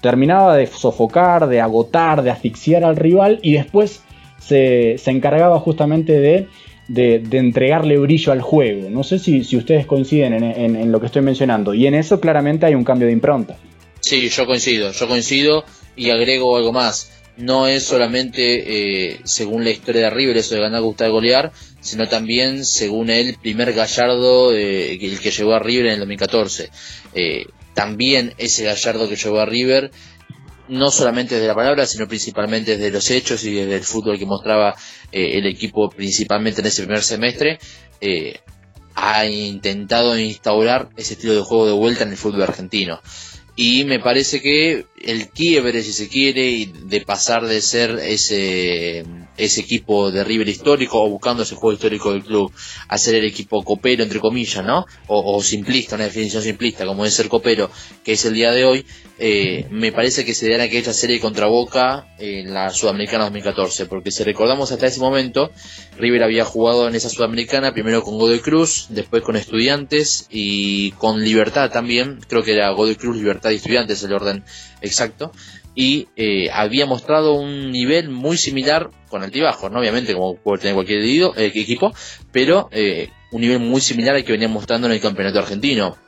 terminaba 0.00 0.56
de 0.56 0.66
sofocar, 0.66 1.48
de 1.48 1.60
agotar, 1.60 2.22
de 2.22 2.30
asfixiar 2.30 2.82
al 2.82 2.96
rival 2.96 3.40
y 3.42 3.52
después 3.52 4.02
se, 4.38 4.96
encargaba 5.04 5.60
justamente 5.60 6.18
de, 6.18 6.46
de, 6.88 7.22
entregarle 7.32 7.98
brillo 7.98 8.32
al 8.32 8.40
juego. 8.40 8.88
No 8.90 9.02
sé 9.02 9.18
si, 9.18 9.40
ustedes 9.56 9.86
coinciden 9.86 10.42
en, 10.42 10.92
lo 10.92 11.00
que 11.00 11.06
estoy 11.06 11.22
mencionando 11.22 11.74
y 11.74 11.86
en 11.86 11.94
eso 11.94 12.20
claramente 12.20 12.66
hay 12.66 12.74
un 12.74 12.84
cambio 12.84 13.06
de 13.06 13.12
impronta. 13.12 13.56
Sí, 14.00 14.28
yo 14.28 14.46
coincido, 14.46 14.92
yo 14.92 15.08
coincido 15.08 15.64
y 15.96 16.10
agrego 16.10 16.56
algo 16.56 16.72
más. 16.72 17.12
No 17.36 17.66
es 17.66 17.82
solamente 17.82 19.10
eh, 19.10 19.20
según 19.24 19.64
la 19.64 19.70
historia 19.70 20.02
de 20.02 20.10
River 20.10 20.38
eso 20.38 20.54
de 20.54 20.62
ganar, 20.62 20.80
gustar, 20.80 21.10
golear, 21.10 21.52
sino 21.80 22.08
también 22.08 22.64
según 22.64 23.10
el 23.10 23.36
primer 23.36 23.74
Gallardo, 23.74 24.54
eh, 24.54 24.94
el 24.94 25.20
que 25.20 25.30
llegó 25.30 25.54
a 25.54 25.58
River 25.58 25.86
en 25.86 25.92
el 25.94 25.98
2014. 26.00 26.70
Eh, 27.14 27.44
también 27.74 28.32
ese 28.38 28.64
Gallardo 28.64 29.06
que 29.06 29.16
llevó 29.16 29.40
a 29.40 29.44
River, 29.44 29.90
no 30.68 30.90
solamente 30.90 31.34
desde 31.34 31.48
la 31.48 31.54
palabra, 31.54 31.86
sino 31.86 32.08
principalmente 32.08 32.76
desde 32.76 32.90
los 32.90 33.10
hechos 33.10 33.44
y 33.44 33.54
desde 33.54 33.76
el 33.76 33.84
fútbol 33.84 34.18
que 34.18 34.26
mostraba 34.26 34.74
eh, 35.12 35.38
el 35.38 35.46
equipo 35.46 35.88
principalmente 35.90 36.60
en 36.60 36.66
ese 36.66 36.82
primer 36.82 37.02
semestre, 37.02 37.58
eh, 38.00 38.40
ha 38.94 39.26
intentado 39.26 40.18
instaurar 40.18 40.88
ese 40.96 41.14
estilo 41.14 41.34
de 41.34 41.42
juego 41.42 41.66
de 41.66 41.72
vuelta 41.72 42.04
en 42.04 42.10
el 42.10 42.16
fútbol 42.16 42.42
argentino. 42.42 43.00
Y 43.54 43.84
me 43.84 44.00
parece 44.00 44.42
que 44.42 44.86
el 45.02 45.28
quiebre, 45.28 45.82
si 45.82 45.92
se 45.92 46.08
quiere, 46.08 46.68
de 46.84 47.00
pasar 47.00 47.46
de 47.46 47.62
ser 47.62 47.98
ese 47.98 49.04
ese 49.36 49.60
equipo 49.60 50.10
de 50.10 50.24
River 50.24 50.48
histórico 50.48 51.02
o 51.02 51.08
buscando 51.08 51.42
ese 51.42 51.54
juego 51.54 51.74
histórico 51.74 52.12
del 52.12 52.24
club 52.24 52.52
a 52.88 52.98
ser 52.98 53.16
el 53.16 53.24
equipo 53.24 53.62
copero 53.62 54.02
entre 54.02 54.20
comillas, 54.20 54.64
¿no? 54.64 54.86
O, 55.06 55.42
simplista, 55.42 55.96
una 55.96 56.04
definición 56.04 56.42
simplista 56.42 56.86
como 56.86 57.04
es 57.04 57.14
ser 57.14 57.28
copero, 57.28 57.70
que 58.04 58.12
es 58.12 58.24
el 58.24 58.34
día 58.34 58.52
de 58.52 58.64
hoy, 58.64 58.86
eh, 59.18 59.66
me 59.70 59.92
parece 59.92 60.24
que 60.24 60.34
se 60.34 60.50
dará 60.50 60.64
aquella 60.64 60.92
serie 60.92 61.20
contra 61.20 61.46
Boca 61.46 62.14
en 62.18 62.52
la 62.52 62.70
Sudamericana 62.70 63.24
2014, 63.24 63.86
porque 63.86 64.10
si 64.10 64.24
recordamos 64.24 64.72
hasta 64.72 64.86
ese 64.86 65.00
momento, 65.00 65.50
River 65.98 66.22
había 66.22 66.44
jugado 66.44 66.88
en 66.88 66.94
esa 66.94 67.08
Sudamericana 67.08 67.72
primero 67.72 68.02
con 68.02 68.18
Godoy 68.18 68.40
Cruz, 68.40 68.86
después 68.90 69.22
con 69.22 69.36
Estudiantes 69.36 70.26
y 70.30 70.90
con 70.92 71.22
Libertad 71.22 71.70
también, 71.70 72.20
creo 72.28 72.42
que 72.42 72.52
era 72.52 72.70
Godoy 72.70 72.96
Cruz, 72.96 73.16
Libertad 73.16 73.50
y 73.50 73.56
Estudiantes 73.56 74.02
el 74.02 74.12
orden 74.12 74.44
exacto, 74.82 75.32
y 75.76 76.08
eh, 76.16 76.48
había 76.50 76.86
mostrado 76.86 77.34
un 77.34 77.70
nivel 77.70 78.08
muy 78.08 78.38
similar 78.38 78.90
con 79.10 79.22
altibajos, 79.22 79.70
¿no? 79.70 79.78
obviamente 79.78 80.14
como 80.14 80.34
puede 80.36 80.62
tener 80.62 80.74
cualquier 80.74 81.02
eh, 81.02 81.52
equipo, 81.54 81.92
pero 82.32 82.68
eh, 82.72 83.10
un 83.30 83.42
nivel 83.42 83.60
muy 83.60 83.82
similar 83.82 84.16
al 84.16 84.24
que 84.24 84.32
venía 84.32 84.48
mostrando 84.48 84.86
en 84.86 84.94
el 84.94 85.00
campeonato 85.00 85.38
argentino, 85.38 85.98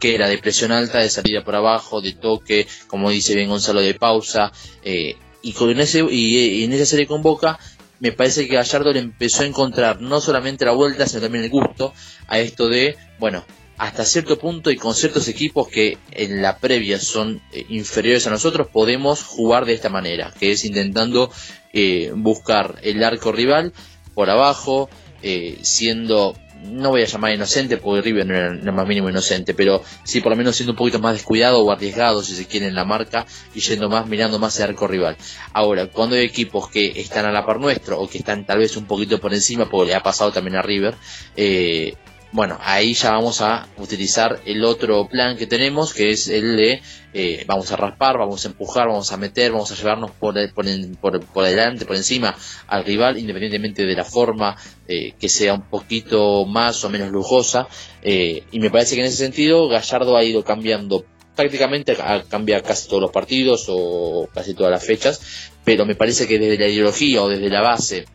que 0.00 0.16
era 0.16 0.28
de 0.28 0.38
presión 0.38 0.72
alta, 0.72 0.98
de 0.98 1.08
salida 1.08 1.44
por 1.44 1.54
abajo, 1.54 2.02
de 2.02 2.12
toque, 2.14 2.66
como 2.88 3.10
dice 3.10 3.36
bien 3.36 3.48
Gonzalo, 3.48 3.80
de 3.80 3.94
pausa, 3.94 4.52
y, 4.84 5.52
con 5.52 5.78
ese, 5.78 6.04
y, 6.10 6.64
en 6.64 6.72
esa 6.72 6.84
serie 6.84 7.06
con 7.06 7.22
Boca 7.22 7.58
me 8.00 8.12
parece 8.12 8.46
que 8.46 8.56
Gallardo 8.56 8.92
le 8.92 8.98
empezó 8.98 9.44
a 9.44 9.46
encontrar 9.46 10.00
no 10.02 10.20
solamente 10.20 10.64
la 10.64 10.72
vuelta, 10.72 11.06
sino 11.06 11.22
también 11.22 11.44
el 11.44 11.50
gusto 11.50 11.94
a 12.26 12.40
esto 12.40 12.68
de, 12.68 12.96
bueno, 13.18 13.44
hasta 13.78 14.04
cierto 14.04 14.38
punto 14.38 14.70
y 14.70 14.76
con 14.76 14.94
ciertos 14.94 15.28
equipos 15.28 15.68
que 15.68 15.98
en 16.12 16.42
la 16.42 16.58
previa 16.58 16.98
son 16.98 17.42
eh, 17.52 17.66
inferiores 17.68 18.26
a 18.26 18.30
nosotros 18.30 18.68
podemos 18.68 19.22
jugar 19.22 19.64
de 19.66 19.74
esta 19.74 19.88
manera, 19.88 20.32
que 20.38 20.52
es 20.52 20.64
intentando 20.64 21.30
eh, 21.72 22.12
buscar 22.14 22.76
el 22.82 23.02
arco 23.04 23.32
rival 23.32 23.72
por 24.14 24.30
abajo, 24.30 24.88
eh, 25.22 25.58
siendo, 25.60 26.34
no 26.62 26.88
voy 26.88 27.02
a 27.02 27.06
llamar 27.06 27.34
inocente 27.34 27.76
porque 27.76 28.00
River 28.00 28.26
no 28.26 28.34
era 28.34 28.48
el 28.48 28.72
más 28.72 28.88
mínimo 28.88 29.10
inocente, 29.10 29.52
pero 29.52 29.82
sí 30.04 30.22
por 30.22 30.30
lo 30.30 30.36
menos 30.36 30.56
siendo 30.56 30.72
un 30.72 30.78
poquito 30.78 30.98
más 30.98 31.12
descuidado 31.12 31.62
o 31.62 31.70
arriesgado 31.70 32.22
si 32.22 32.34
se 32.34 32.46
quiere 32.46 32.66
en 32.66 32.74
la 32.74 32.86
marca 32.86 33.26
y 33.54 33.60
yendo 33.60 33.90
más, 33.90 34.06
mirando 34.06 34.38
más 34.38 34.58
el 34.58 34.70
arco 34.70 34.86
rival. 34.86 35.18
Ahora, 35.52 35.88
cuando 35.88 36.16
hay 36.16 36.24
equipos 36.24 36.70
que 36.70 36.98
están 36.98 37.26
a 37.26 37.32
la 37.32 37.44
par 37.44 37.60
nuestro 37.60 38.00
o 38.00 38.08
que 38.08 38.18
están 38.18 38.46
tal 38.46 38.58
vez 38.58 38.74
un 38.78 38.86
poquito 38.86 39.20
por 39.20 39.34
encima, 39.34 39.68
porque 39.68 39.90
le 39.90 39.96
ha 39.96 40.02
pasado 40.02 40.32
también 40.32 40.56
a 40.56 40.62
River, 40.62 40.94
eh, 41.36 41.94
bueno, 42.32 42.58
ahí 42.60 42.94
ya 42.94 43.12
vamos 43.12 43.40
a 43.40 43.68
utilizar 43.78 44.40
el 44.44 44.64
otro 44.64 45.08
plan 45.08 45.36
que 45.36 45.46
tenemos, 45.46 45.94
que 45.94 46.10
es 46.10 46.28
el 46.28 46.56
de 46.56 46.82
eh, 47.14 47.44
vamos 47.46 47.72
a 47.72 47.76
raspar, 47.76 48.18
vamos 48.18 48.44
a 48.44 48.48
empujar, 48.48 48.88
vamos 48.88 49.10
a 49.12 49.16
meter, 49.16 49.52
vamos 49.52 49.70
a 49.70 49.74
llevarnos 49.74 50.10
por, 50.10 50.34
por, 50.52 50.66
por, 51.00 51.24
por 51.24 51.44
delante, 51.44 51.86
por 51.86 51.96
encima 51.96 52.36
al 52.66 52.84
rival, 52.84 53.16
independientemente 53.16 53.86
de 53.86 53.94
la 53.94 54.04
forma 54.04 54.56
eh, 54.86 55.14
que 55.18 55.28
sea 55.28 55.54
un 55.54 55.62
poquito 55.62 56.44
más 56.44 56.84
o 56.84 56.90
menos 56.90 57.10
lujosa. 57.10 57.68
Eh, 58.02 58.44
y 58.50 58.60
me 58.60 58.70
parece 58.70 58.96
que 58.96 59.00
en 59.00 59.06
ese 59.06 59.16
sentido 59.16 59.68
Gallardo 59.68 60.16
ha 60.16 60.24
ido 60.24 60.44
cambiando 60.44 61.04
prácticamente 61.34 61.96
cambia 62.28 62.62
casi 62.62 62.88
todos 62.88 63.02
los 63.02 63.12
partidos 63.12 63.66
o 63.68 64.28
casi 64.34 64.54
todas 64.54 64.72
las 64.72 64.84
fechas, 64.84 65.50
pero 65.64 65.84
me 65.84 65.94
parece 65.94 66.26
que 66.26 66.38
desde 66.38 66.58
la 66.58 66.68
ideología 66.68 67.22
o 67.22 67.28
desde 67.28 67.50
la 67.50 67.60
base 67.60 68.06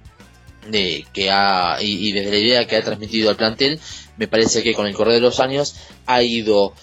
de, 0.69 1.05
que 1.13 1.31
ha, 1.31 1.77
y, 1.81 2.11
desde 2.11 2.31
la 2.31 2.37
idea 2.37 2.67
que 2.67 2.75
ha 2.75 2.83
transmitido 2.83 3.29
al 3.29 3.37
plantel, 3.37 3.79
me 4.17 4.27
parece 4.27 4.63
que 4.63 4.73
con 4.73 4.87
el 4.87 4.93
correr 4.93 5.15
de 5.15 5.21
los 5.21 5.39
años 5.39 5.75
ha 6.05 6.21
ido 6.21 6.73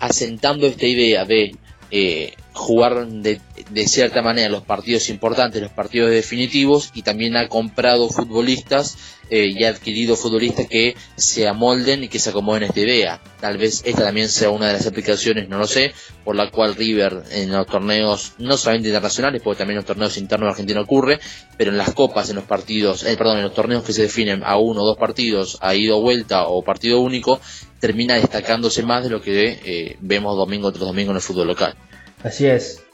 asentando 0.00 0.66
esta 0.66 0.86
idea 0.86 1.24
de 1.24 1.56
eh, 1.90 2.34
jugar 2.58 3.06
de, 3.06 3.40
cierta 3.86 4.20
manera 4.20 4.48
los 4.48 4.62
partidos 4.62 5.08
importantes, 5.08 5.62
los 5.62 5.70
partidos 5.70 6.10
definitivos 6.10 6.90
y 6.92 7.02
también 7.02 7.36
ha 7.36 7.48
comprado 7.48 8.08
futbolistas 8.10 8.98
eh, 9.30 9.46
y 9.48 9.64
ha 9.64 9.70
adquirido 9.70 10.16
futbolistas 10.16 10.66
que 10.68 10.96
se 11.16 11.46
amolden 11.46 12.04
y 12.04 12.08
que 12.08 12.18
se 12.18 12.30
acomoden 12.30 12.64
a 12.64 12.66
esta 12.66 12.80
idea. 12.80 13.22
Tal 13.40 13.58
vez 13.58 13.82
esta 13.84 14.04
también 14.04 14.28
sea 14.28 14.50
una 14.50 14.66
de 14.66 14.72
las 14.74 14.86
aplicaciones, 14.86 15.48
no 15.48 15.58
lo 15.58 15.66
sé, 15.66 15.92
por 16.24 16.34
la 16.34 16.50
cual 16.50 16.74
River 16.74 17.22
en 17.30 17.52
los 17.52 17.66
torneos, 17.66 18.32
no 18.38 18.56
solamente 18.56 18.88
internacionales, 18.88 19.40
porque 19.42 19.58
también 19.58 19.76
en 19.76 19.82
los 19.82 19.86
torneos 19.86 20.16
internos 20.16 20.48
de 20.48 20.50
Argentina 20.50 20.80
ocurre, 20.80 21.20
pero 21.56 21.70
en 21.70 21.78
las 21.78 21.94
copas, 21.94 22.28
en 22.30 22.36
los 22.36 22.44
partidos, 22.44 23.04
eh, 23.04 23.16
perdón, 23.16 23.38
en 23.38 23.44
los 23.44 23.54
torneos 23.54 23.84
que 23.84 23.92
se 23.92 24.02
definen 24.02 24.42
a 24.44 24.56
uno 24.58 24.82
o 24.82 24.86
dos 24.86 24.98
partidos, 24.98 25.58
a 25.60 25.74
ido 25.74 26.00
vuelta 26.00 26.46
o 26.46 26.62
partido 26.62 27.00
único, 27.00 27.40
termina 27.80 28.14
destacándose 28.14 28.82
más 28.82 29.04
de 29.04 29.10
lo 29.10 29.20
que 29.20 29.58
eh, 29.64 29.96
vemos 30.00 30.36
domingo 30.36 30.72
tras 30.72 30.86
domingo 30.86 31.10
en 31.10 31.16
el 31.16 31.22
fútbol 31.22 31.46
local. 31.48 31.76
Así 32.22 32.46
es. 32.46 32.84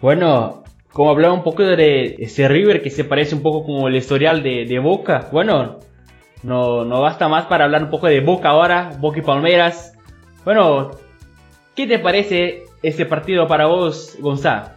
Bueno, 0.00 0.64
como 0.92 1.10
hablaba 1.10 1.34
un 1.34 1.42
poco 1.42 1.62
de 1.62 2.16
ese 2.18 2.48
River 2.48 2.82
que 2.82 2.90
se 2.90 3.04
parece 3.04 3.34
un 3.34 3.42
poco 3.42 3.64
como 3.64 3.88
el 3.88 3.96
historial 3.96 4.42
de, 4.42 4.78
Boca, 4.78 5.28
bueno, 5.32 5.80
no, 6.42 6.84
no 6.84 7.00
basta 7.00 7.28
más 7.28 7.46
para 7.46 7.64
hablar 7.64 7.84
un 7.84 7.90
poco 7.90 8.06
de 8.06 8.20
Boca 8.20 8.50
ahora, 8.50 8.96
Boca 9.00 9.18
y 9.18 9.22
Palmeiras. 9.22 9.94
Bueno, 10.44 10.92
¿qué 11.74 11.86
te 11.86 11.98
parece 11.98 12.64
este 12.82 13.06
partido 13.06 13.46
para 13.48 13.66
vos, 13.66 14.16
Gonzalo? 14.20 14.68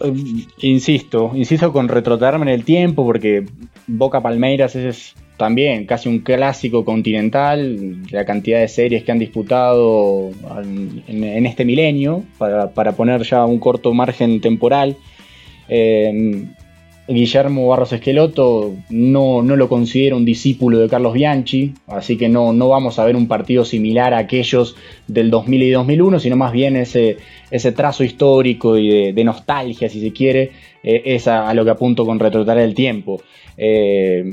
Eh, 0.00 0.12
insisto, 0.58 1.32
insisto 1.34 1.72
con 1.72 1.88
retrotraerme 1.88 2.46
en 2.46 2.60
el 2.60 2.64
tiempo 2.64 3.04
porque 3.04 3.46
Boca 3.86 4.20
Palmeiras 4.20 4.76
es 4.76 5.14
también 5.36 5.86
casi 5.86 6.08
un 6.08 6.20
clásico 6.20 6.84
continental, 6.84 8.02
la 8.10 8.24
cantidad 8.24 8.60
de 8.60 8.68
series 8.68 9.04
que 9.04 9.12
han 9.12 9.18
disputado 9.18 10.30
en, 11.06 11.46
este 11.46 11.64
milenio, 11.64 12.24
para, 12.38 12.92
poner 12.92 13.22
ya 13.22 13.44
un 13.44 13.58
corto 13.58 13.92
margen 13.92 14.40
temporal. 14.40 14.96
Eh, 15.68 16.46
Guillermo 17.08 17.68
Barros 17.68 17.92
Esqueloto 17.92 18.74
no, 18.90 19.42
no, 19.42 19.56
lo 19.56 19.68
considero 19.68 20.16
un 20.16 20.24
discípulo 20.24 20.78
de 20.78 20.88
Carlos 20.88 21.12
Bianchi, 21.12 21.72
así 21.86 22.16
que 22.16 22.28
no, 22.28 22.52
no, 22.52 22.68
vamos 22.68 22.98
a 22.98 23.04
ver 23.04 23.14
un 23.14 23.28
partido 23.28 23.64
similar 23.64 24.12
a 24.12 24.18
aquellos 24.18 24.76
del 25.06 25.30
2000 25.30 25.62
y 25.62 25.70
2001, 25.70 26.18
sino 26.18 26.36
más 26.36 26.52
bien 26.52 26.74
ese, 26.76 27.18
ese 27.50 27.72
trazo 27.72 28.02
histórico 28.02 28.76
y 28.76 29.12
de, 29.12 29.24
nostalgia, 29.24 29.88
si 29.88 30.00
se 30.00 30.12
quiere, 30.12 30.50
eh, 30.82 31.02
es 31.04 31.28
a, 31.28 31.52
lo 31.54 31.64
que 31.64 31.70
apunto 31.70 32.04
con 32.04 32.18
retrotraer 32.18 32.60
el 32.60 32.74
tiempo. 32.74 33.22
Eh, 33.56 34.24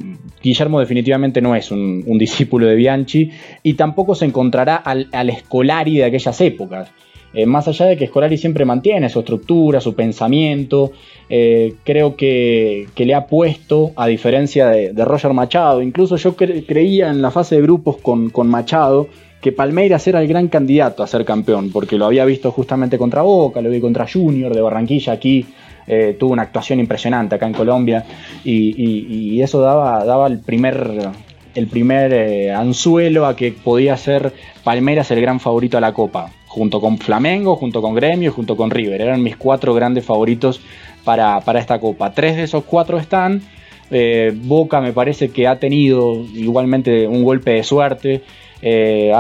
Guillermo 0.41 0.79
definitivamente 0.79 1.41
no 1.41 1.55
es 1.55 1.69
un, 1.71 2.03
discípulo 2.17 2.65
de 2.65 2.75
Bianchi 2.75 3.29
y 3.61 3.75
tampoco 3.75 4.15
se 4.15 4.25
encontrará 4.25 4.77
al, 4.77 5.09
al 5.11 5.27
de 5.27 6.03
aquellas 6.03 6.41
épocas. 6.41 6.91
Eh, 7.33 7.47
más 7.47 7.67
allá 7.67 7.87
de 7.87 7.97
que 7.97 8.07
Scolari 8.07 8.37
siempre 8.37 8.63
mantiene 8.63 9.09
su 9.09 9.19
estructura, 9.19 9.81
su 9.81 9.95
pensamiento, 9.95 10.91
eh, 11.29 11.73
creo 11.83 12.15
que, 12.15 12.87
le 12.95 13.15
ha 13.15 13.25
puesto, 13.25 13.91
a 13.95 14.07
diferencia 14.07 14.67
de, 14.67 15.05
Roger 15.05 15.33
Machado, 15.33 15.81
incluso 15.81 16.15
yo 16.15 16.35
creía 16.35 17.09
en 17.09 17.21
la 17.21 17.31
fase 17.31 17.55
de 17.55 17.61
grupos 17.63 17.97
con, 17.97 18.47
Machado, 18.47 19.07
que 19.41 19.51
Palmeiras 19.51 20.07
era 20.07 20.21
el 20.21 20.27
gran 20.27 20.47
candidato 20.47 21.03
a 21.03 21.07
ser 21.07 21.25
campeón, 21.25 21.71
porque 21.71 21.97
lo 21.97 22.05
había 22.05 22.23
visto 22.23 22.51
justamente 22.51 22.97
contra 22.97 23.23
Boca, 23.23 23.61
lo 23.61 23.69
vi 23.69 23.81
contra 23.81 24.07
Junior 24.07 24.53
de 24.53 24.61
Barranquilla 24.61 25.13
aquí, 25.13 25.45
eh, 25.87 26.15
tuvo 26.17 26.31
una 26.31 26.43
actuación 26.43 26.79
impresionante 26.79 27.35
acá 27.35 27.47
en 27.47 27.53
Colombia, 27.53 28.05
y, 28.45 29.41
eso 29.41 29.59
daba, 29.59 30.05
daba 30.05 30.27
el 30.27 30.39
primer, 30.39 31.09
el 31.55 31.67
primer 31.67 32.51
anzuelo 32.51 33.25
a 33.25 33.35
que 33.35 33.51
podía 33.51 33.97
ser 33.97 34.31
Palmeiras 34.63 35.09
el 35.11 35.19
gran 35.19 35.39
favorito 35.39 35.77
a 35.77 35.81
la 35.81 35.93
Copa 35.93 36.31
junto 36.53 36.79
con 36.79 36.99
Flamengo, 36.99 37.55
junto 37.55 37.81
con 37.81 37.95
Gremio, 37.95 38.31
junto 38.31 38.55
con 38.55 38.69
River. 38.69 39.01
Eran 39.01 39.23
mis 39.23 39.35
cuatro 39.37 39.73
grandes 39.73 40.05
favoritos 40.05 40.61
para, 41.03 41.41
esta 41.55 41.79
copa. 41.79 42.13
Tres 42.13 42.35
de 42.35 42.43
esos 42.43 42.63
cuatro 42.63 42.99
están. 42.99 43.41
Eh, 43.89 44.31
Boca 44.35 44.79
me 44.79 44.93
parece 44.93 45.29
que 45.29 45.47
ha 45.47 45.57
tenido 45.59 46.13
igualmente 46.35 47.07
un 47.07 47.23
golpe 47.23 47.51
de 47.51 47.63
suerte. 47.63 48.21
Eh, 48.61 49.11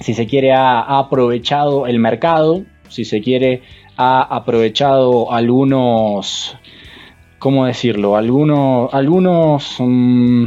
si 0.00 0.14
se 0.14 0.26
quiere, 0.26 0.52
ha, 0.52 0.98
aprovechado 0.98 1.86
el 1.86 1.98
mercado. 1.98 2.64
Si 2.88 3.04
se 3.04 3.20
quiere, 3.20 3.60
ha 3.98 4.22
aprovechado 4.22 5.32
algunos. 5.32 6.56
¿Cómo 7.38 7.66
decirlo? 7.66 8.16
Algunos. 8.16 8.94
Algunos. 8.94 9.76
Mm, 9.80 10.46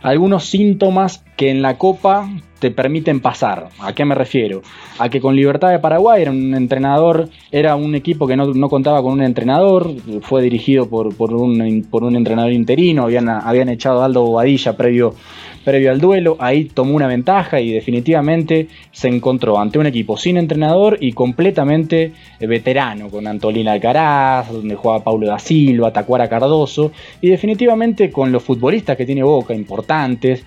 algunos 0.00 0.44
síntomas 0.44 1.24
que 1.36 1.50
en 1.50 1.60
la 1.60 1.76
Copa 1.76 2.28
te 2.62 2.70
permiten 2.70 3.18
pasar. 3.18 3.70
¿A 3.80 3.92
qué 3.92 4.04
me 4.04 4.14
refiero? 4.14 4.62
A 5.00 5.08
que 5.08 5.20
con 5.20 5.34
Libertad 5.34 5.70
de 5.70 5.80
Paraguay 5.80 6.22
era 6.22 6.30
un 6.30 6.54
entrenador, 6.54 7.28
era 7.50 7.74
un 7.74 7.96
equipo 7.96 8.28
que 8.28 8.36
no, 8.36 8.68
contaba 8.68 9.02
con 9.02 9.14
un 9.14 9.22
entrenador, 9.22 9.90
fue 10.20 10.42
dirigido 10.42 10.88
por, 10.88 11.08
un, 11.08 11.84
por 11.90 12.04
un, 12.04 12.14
entrenador 12.14 12.52
interino, 12.52 13.02
habían, 13.02 13.28
habían 13.28 13.68
echado 13.68 14.04
Aldo 14.04 14.22
Bobadilla 14.22 14.76
previo, 14.76 15.16
previo 15.64 15.90
al 15.90 16.00
duelo, 16.00 16.36
ahí 16.38 16.64
tomó 16.64 16.94
una 16.94 17.06
ventaja 17.06 17.60
y 17.60 17.72
definitivamente 17.72 18.68
se 18.90 19.08
encontró 19.08 19.58
ante 19.58 19.78
un 19.78 19.86
equipo 19.86 20.16
sin 20.16 20.36
entrenador 20.36 20.98
y 21.00 21.12
completamente 21.12 22.12
veterano, 22.40 23.08
con 23.08 23.26
Antolina 23.26 23.72
Alcaraz, 23.72 24.52
donde 24.52 24.74
jugaba 24.74 25.04
Paulo 25.04 25.26
da 25.26 25.38
Silva, 25.38 25.92
Tacuara 25.92 26.28
Cardoso, 26.28 26.92
y 27.20 27.28
definitivamente 27.28 28.10
con 28.10 28.32
los 28.32 28.42
futbolistas 28.42 28.96
que 28.96 29.06
tiene 29.06 29.22
Boca, 29.22 29.54
importantes, 29.54 30.44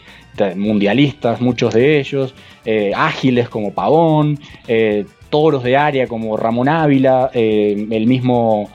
mundialistas, 0.56 1.42
muchos 1.42 1.74
de 1.74 2.00
ellos, 2.00 2.34
eh, 2.66 2.92
ágiles 2.96 3.50
como 3.50 3.72
Pavón, 3.74 4.40
eh, 4.68 5.06
toros 5.30 5.64
de 5.64 5.78
área 5.78 6.08
como 6.08 6.38
Ramón 6.38 6.70
Ávila, 6.70 7.32
eh, 7.34 7.88
el, 7.92 8.08
mismo, 8.08 8.70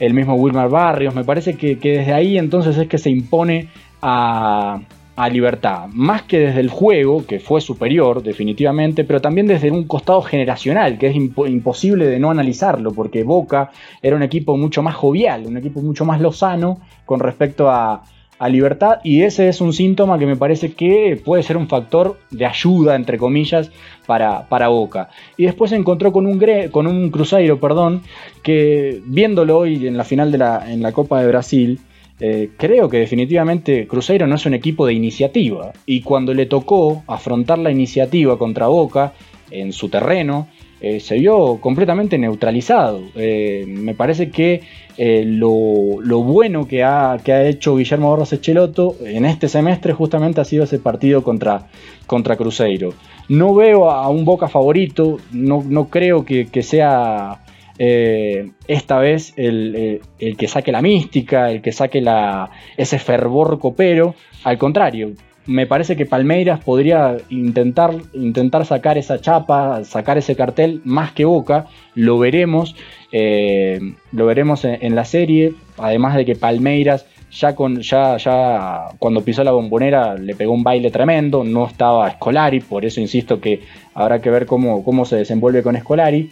el 0.00 0.14
mismo 0.14 0.34
Wilmar 0.34 0.68
Barrios. 0.68 1.14
Me 1.14 1.24
parece 1.24 1.54
que, 1.54 1.76
desde 1.76 2.12
ahí 2.12 2.38
entonces 2.38 2.76
es 2.76 2.88
que 2.88 2.98
se 2.98 3.10
impone 3.10 3.68
a, 4.02 4.80
Libertad, 5.26 5.86
más 5.92 6.22
que 6.22 6.38
desde 6.38 6.60
el 6.60 6.68
juego, 6.68 7.24
que 7.26 7.40
fue 7.40 7.62
superior 7.62 8.22
definitivamente, 8.22 9.04
pero 9.04 9.22
también 9.22 9.46
desde 9.46 9.70
un 9.70 9.84
costado 9.84 10.20
generacional, 10.20 10.98
que 10.98 11.06
es 11.06 11.16
imposible 11.16 12.06
de 12.06 12.18
no 12.18 12.30
analizarlo, 12.30 12.92
porque 12.92 13.24
Boca 13.24 13.70
era 14.02 14.16
un 14.16 14.22
equipo 14.22 14.58
mucho 14.58 14.82
más 14.82 14.94
jovial, 14.94 15.46
un 15.46 15.56
equipo 15.56 15.80
mucho 15.80 16.04
más 16.04 16.20
lozano 16.20 16.78
con 17.06 17.20
respecto 17.20 17.70
a, 17.70 18.02
a 18.38 18.48
libertad 18.48 19.00
y 19.02 19.22
ese 19.22 19.48
es 19.48 19.60
un 19.60 19.72
síntoma 19.72 20.18
que 20.18 20.26
me 20.26 20.36
parece 20.36 20.72
que 20.72 21.20
puede 21.24 21.42
ser 21.42 21.56
un 21.56 21.68
factor 21.68 22.18
de 22.30 22.46
ayuda, 22.46 22.94
entre 22.94 23.18
comillas, 23.18 23.70
para, 24.06 24.48
para 24.48 24.68
Boca. 24.68 25.10
Y 25.36 25.44
después 25.44 25.70
se 25.70 25.76
encontró 25.76 26.12
con 26.12 26.26
un, 26.26 26.40
con 26.70 26.86
un 26.86 27.10
Cruzeiro, 27.10 27.58
perdón, 27.58 28.02
que 28.42 29.02
viéndolo 29.04 29.58
hoy 29.58 29.86
en 29.86 29.96
la 29.96 30.04
final 30.04 30.30
de 30.30 30.38
la, 30.38 30.72
en 30.72 30.82
la 30.82 30.92
Copa 30.92 31.20
de 31.20 31.28
Brasil, 31.28 31.80
eh, 32.20 32.50
creo 32.56 32.88
que 32.88 32.98
definitivamente 32.98 33.86
Cruzeiro 33.86 34.26
no 34.26 34.34
es 34.34 34.46
un 34.46 34.54
equipo 34.54 34.86
de 34.86 34.94
iniciativa 34.94 35.72
y 35.86 36.00
cuando 36.00 36.34
le 36.34 36.46
tocó 36.46 37.04
afrontar 37.06 37.58
la 37.58 37.70
iniciativa 37.70 38.36
contra 38.38 38.66
Boca 38.66 39.12
en 39.50 39.72
su 39.72 39.88
terreno, 39.88 40.48
eh, 40.80 41.00
se 41.00 41.16
vio 41.16 41.58
completamente 41.60 42.18
neutralizado. 42.18 43.02
Eh, 43.14 43.64
me 43.66 43.94
parece 43.94 44.30
que 44.30 44.62
lo, 44.98 46.22
bueno 46.24 46.66
que 46.66 46.82
ha, 46.82 47.16
hecho 47.24 47.76
Guillermo 47.76 48.10
Barros 48.10 48.32
Echeloto 48.32 48.96
en 49.04 49.24
este 49.24 49.48
semestre 49.48 49.92
justamente 49.92 50.40
ha 50.40 50.44
sido 50.44 50.64
ese 50.64 50.80
partido 50.80 51.22
contra, 51.22 51.68
contra 52.06 52.36
Cruzeiro. 52.36 52.94
No 53.28 53.54
veo 53.54 53.90
a 53.90 54.08
un 54.08 54.24
Boca 54.24 54.48
favorito, 54.48 55.18
no 55.30 55.88
creo 55.88 56.24
que, 56.24 56.62
sea 56.62 57.38
esta 57.78 58.98
vez 58.98 59.32
el, 59.36 60.00
el, 60.18 60.36
que 60.36 60.48
saque 60.48 60.72
la 60.72 60.82
mística, 60.82 61.50
el 61.50 61.62
que 61.62 61.72
saque 61.72 62.00
la, 62.00 62.50
ese 62.76 62.98
fervor 62.98 63.58
copero. 63.58 64.14
Al 64.44 64.58
contrario, 64.58 65.12
me 65.48 65.66
parece 65.66 65.96
que 65.96 66.04
Palmeiras 66.04 66.60
podría 66.62 67.16
intentar, 67.30 67.94
intentar 68.12 68.66
sacar 68.66 68.98
esa 68.98 69.18
chapa, 69.18 69.82
sacar 69.84 70.18
ese 70.18 70.36
cartel 70.36 70.82
más 70.84 71.12
que 71.12 71.24
Boca. 71.24 71.66
Lo 71.94 72.18
veremos, 72.18 72.76
eh, 73.12 73.80
lo 74.12 74.26
veremos 74.26 74.66
en, 74.66 74.94
la 74.94 75.06
serie. 75.06 75.54
Además 75.78 76.16
de 76.16 76.26
que 76.26 76.36
Palmeiras 76.36 77.06
ya, 77.30 77.54
con, 77.54 77.80
ya, 77.80 78.18
ya 78.18 78.90
cuando 78.98 79.22
pisó 79.22 79.42
la 79.42 79.52
bombonera 79.52 80.16
le 80.16 80.34
pegó 80.34 80.52
un 80.52 80.62
baile 80.62 80.90
tremendo. 80.90 81.42
No 81.44 81.66
estaba 81.66 82.10
Scolari, 82.10 82.60
por 82.60 82.84
eso 82.84 83.00
insisto 83.00 83.40
que 83.40 83.62
habrá 83.94 84.20
que 84.20 84.28
ver 84.28 84.44
cómo, 84.44 84.84
cómo 84.84 85.06
se 85.06 85.16
desenvuelve 85.16 85.62
con 85.62 85.78
Scolari. 85.78 86.28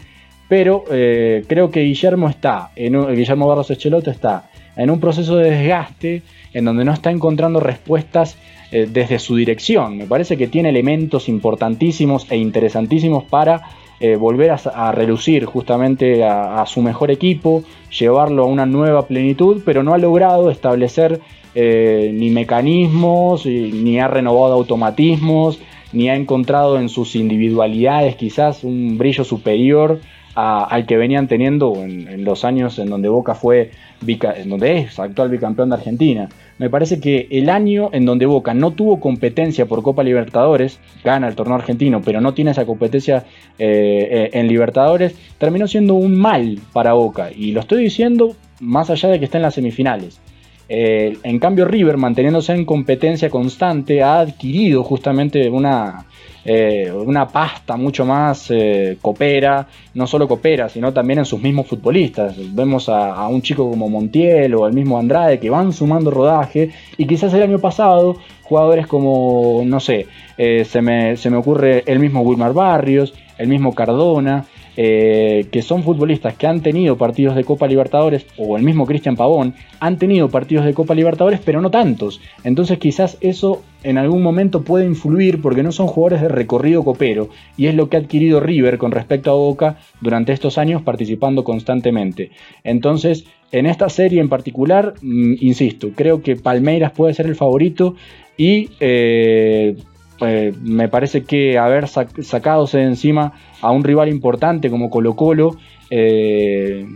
Pero 0.48 0.84
eh, 0.90 1.44
creo 1.48 1.70
que 1.70 1.80
Guillermo 1.82 2.28
está, 2.28 2.70
Guillermo 2.76 3.48
Barros 3.48 3.70
Echeloto 3.70 4.10
está 4.10 4.48
en 4.76 4.90
un 4.90 5.00
proceso 5.00 5.36
de 5.36 5.50
desgaste 5.50 6.22
en 6.52 6.64
donde 6.64 6.84
no 6.84 6.92
está 6.92 7.10
encontrando 7.10 7.58
respuestas 7.58 8.36
eh, 8.70 8.86
desde 8.90 9.18
su 9.18 9.36
dirección. 9.36 9.96
Me 9.96 10.06
parece 10.06 10.36
que 10.36 10.46
tiene 10.46 10.68
elementos 10.68 11.28
importantísimos 11.28 12.30
e 12.30 12.36
interesantísimos 12.36 13.24
para 13.24 13.62
eh, 13.98 14.14
volver 14.16 14.52
a, 14.52 14.92
relucir 14.92 15.46
justamente 15.46 16.22
a, 16.22 16.64
su 16.66 16.82
mejor 16.82 17.10
equipo, 17.10 17.64
llevarlo 17.98 18.44
a 18.44 18.46
una 18.46 18.66
nueva 18.66 19.06
plenitud, 19.06 19.62
pero 19.64 19.82
no 19.82 19.94
ha 19.94 19.98
logrado 19.98 20.50
establecer 20.50 21.20
ni 21.54 22.28
mecanismos, 22.28 23.46
ni 23.46 23.98
ha 23.98 24.08
renovado 24.08 24.52
automatismos, 24.52 25.58
ni 25.94 26.10
ha 26.10 26.14
encontrado 26.14 26.78
en 26.78 26.90
sus 26.90 27.16
individualidades 27.16 28.16
quizás 28.16 28.62
un 28.62 28.98
brillo 28.98 29.24
superior 29.24 30.00
al 30.36 30.84
que 30.84 30.98
venían 30.98 31.28
teniendo 31.28 31.74
en, 31.76 32.22
los 32.22 32.44
años 32.44 32.78
en 32.78 32.90
donde 32.90 33.08
Boca 33.08 33.34
fue, 33.34 33.70
en 34.06 34.50
donde 34.50 34.78
es 34.78 34.98
actual 34.98 35.30
bicampeón 35.30 35.70
de 35.70 35.76
Argentina. 35.76 36.28
Me 36.58 36.68
parece 36.68 37.00
que 37.00 37.26
el 37.30 37.48
año 37.48 37.88
en 37.92 38.04
donde 38.04 38.26
Boca 38.26 38.52
no 38.52 38.72
tuvo 38.72 39.00
competencia 39.00 39.64
por 39.64 39.82
Copa 39.82 40.02
Libertadores, 40.02 40.78
gana 41.02 41.26
el 41.28 41.34
torneo 41.34 41.56
argentino, 41.56 42.02
pero 42.02 42.20
no 42.20 42.34
tiene 42.34 42.50
esa 42.50 42.66
competencia 42.66 43.24
eh, 43.58 44.08
eh, 44.10 44.30
en 44.34 44.46
Libertadores, 44.46 45.16
terminó 45.38 45.66
siendo 45.66 45.94
un 45.94 46.16
mal 46.16 46.58
para 46.74 46.92
Boca. 46.92 47.30
Y 47.34 47.52
lo 47.52 47.60
estoy 47.60 47.82
diciendo 47.82 48.36
más 48.60 48.90
allá 48.90 49.08
de 49.08 49.18
que 49.18 49.24
esté 49.24 49.38
en 49.38 49.42
las 49.42 49.54
semifinales. 49.54 50.20
Eh, 50.68 51.16
en 51.22 51.38
cambio, 51.38 51.64
River, 51.64 51.96
manteniéndose 51.96 52.52
en 52.52 52.66
competencia 52.66 53.30
constante, 53.30 54.02
ha 54.02 54.20
adquirido 54.20 54.82
justamente 54.82 55.48
una, 55.48 56.06
eh, 56.48 56.92
una 56.92 57.26
pasta 57.26 57.76
mucho 57.76 58.04
más 58.04 58.50
eh, 58.50 58.98
copera, 59.02 59.66
no 59.94 60.06
solo 60.06 60.28
copera, 60.28 60.68
sino 60.68 60.92
también 60.92 61.18
en 61.18 61.24
sus 61.24 61.40
mismos 61.40 61.66
futbolistas. 61.66 62.36
Vemos 62.54 62.88
a, 62.88 63.26
un 63.26 63.42
chico 63.42 63.68
como 63.68 63.88
Montiel 63.88 64.54
o 64.54 64.66
el 64.66 64.72
mismo 64.72 64.98
Andrade 64.98 65.40
que 65.40 65.50
van 65.50 65.72
sumando 65.72 66.10
rodaje 66.10 66.70
y 66.96 67.06
quizás 67.06 67.34
el 67.34 67.42
año 67.42 67.58
pasado 67.58 68.16
jugadores 68.42 68.86
como, 68.86 69.62
no 69.66 69.80
sé, 69.80 70.06
se, 70.36 70.82
me, 70.82 71.16
se 71.16 71.30
me 71.30 71.36
ocurre 71.36 71.82
el 71.84 71.98
mismo 71.98 72.20
Wilmar 72.20 72.52
Barrios, 72.52 73.12
el 73.38 73.48
mismo 73.48 73.74
Cardona, 73.74 74.44
eh, 74.76 75.46
que 75.50 75.62
son 75.62 75.82
futbolistas 75.82 76.34
que 76.34 76.46
han 76.46 76.60
tenido 76.60 76.96
partidos 76.96 77.34
de 77.34 77.44
Copa 77.44 77.66
Libertadores, 77.66 78.26
o 78.36 78.56
el 78.56 78.62
mismo 78.62 78.86
Cristian 78.86 79.16
Pavón, 79.16 79.54
han 79.80 79.98
tenido 79.98 80.28
partidos 80.28 80.64
de 80.64 80.74
Copa 80.74 80.94
Libertadores, 80.94 81.40
pero 81.44 81.60
no 81.60 81.70
tantos. 81.70 82.20
Entonces 82.44 82.78
quizás 82.78 83.16
eso 83.20 83.62
en 83.82 83.98
algún 83.98 84.22
momento 84.22 84.62
puede 84.62 84.84
influir 84.84 85.40
porque 85.40 85.62
no 85.62 85.72
son 85.72 85.86
jugadores 85.86 86.22
de 86.22 86.28
recorrido 86.28 86.84
copero, 86.84 87.30
y 87.56 87.66
es 87.66 87.74
lo 87.74 87.88
que 87.88 87.96
ha 87.96 88.00
adquirido 88.00 88.40
River 88.40 88.78
con 88.78 88.92
respecto 88.92 89.30
a 89.30 89.34
Boca 89.34 89.78
durante 90.00 90.32
estos 90.32 90.58
años 90.58 90.82
participando 90.82 91.44
constantemente. 91.44 92.30
Entonces, 92.64 93.24
en 93.52 93.66
esta 93.66 93.88
serie 93.88 94.20
en 94.20 94.28
particular, 94.28 94.94
mm, 95.00 95.34
insisto, 95.40 95.88
creo 95.94 96.22
que 96.22 96.36
Palmeiras 96.36 96.92
puede 96.92 97.14
ser 97.14 97.26
el 97.26 97.36
favorito 97.36 97.94
y... 98.36 98.70
Eh, 98.80 99.76
eh, 100.20 100.52
me 100.62 100.88
parece 100.88 101.24
que 101.24 101.58
haber 101.58 101.88
sacado 101.88 102.66
de 102.66 102.82
encima 102.82 103.32
a 103.60 103.70
un 103.70 103.84
rival 103.84 104.08
importante 104.08 104.70
como 104.70 104.90
Colo 104.90 105.14
Colo, 105.14 105.56
eh, 105.90 106.86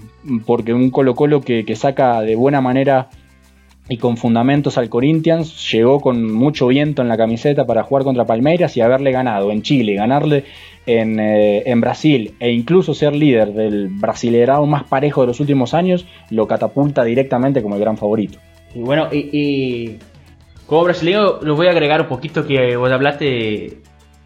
porque 0.47 0.73
un 0.73 0.91
Colo 0.91 1.15
Colo 1.15 1.41
que, 1.43 1.77
saca 1.77 2.23
de 2.23 2.35
buena 2.37 2.61
manera 2.61 3.09
y 3.89 3.97
con 3.97 4.17
fundamentos 4.17 4.79
al 4.79 4.89
Corinthians, 4.89 5.71
llegó 5.73 6.01
con 6.01 6.33
mucho 6.33 6.69
viento 6.69 7.03
en 7.03 7.09
la 7.09 7.17
camiseta 7.17 7.67
para 7.67 7.83
jugar 7.83 8.05
contra 8.05 8.25
Palmeiras 8.25 8.77
y 8.77 8.81
haberle 8.81 9.11
ganado 9.11 9.51
en 9.51 9.63
Chile, 9.63 9.95
ganarle 9.95 10.45
en, 10.87 11.19
eh, 11.19 11.75
Brasil 11.77 12.35
e 12.39 12.53
incluso 12.53 12.95
ser 12.95 13.17
líder 13.17 13.53
del 13.53 13.89
brasilerado 13.89 14.65
más 14.65 14.85
parejo 14.85 15.23
de 15.23 15.27
los 15.27 15.41
últimos 15.41 15.75
años, 15.75 16.07
lo 16.31 16.47
catapulta 16.47 17.03
directamente 17.03 17.63
como 17.63 17.75
el 17.75 17.81
gran 17.81 17.97
favorito. 17.97 18.39
Y 18.75 18.79
bueno, 18.79 19.09
y 19.13 19.97
como 20.71 20.85
brasileño, 20.85 21.41
les 21.43 21.57
voy 21.57 21.67
a 21.67 21.71
agregar 21.71 22.01
un 22.01 22.07
poquito 22.07 22.47
que 22.47 22.77
vos 22.77 22.93
hablaste 22.93 23.79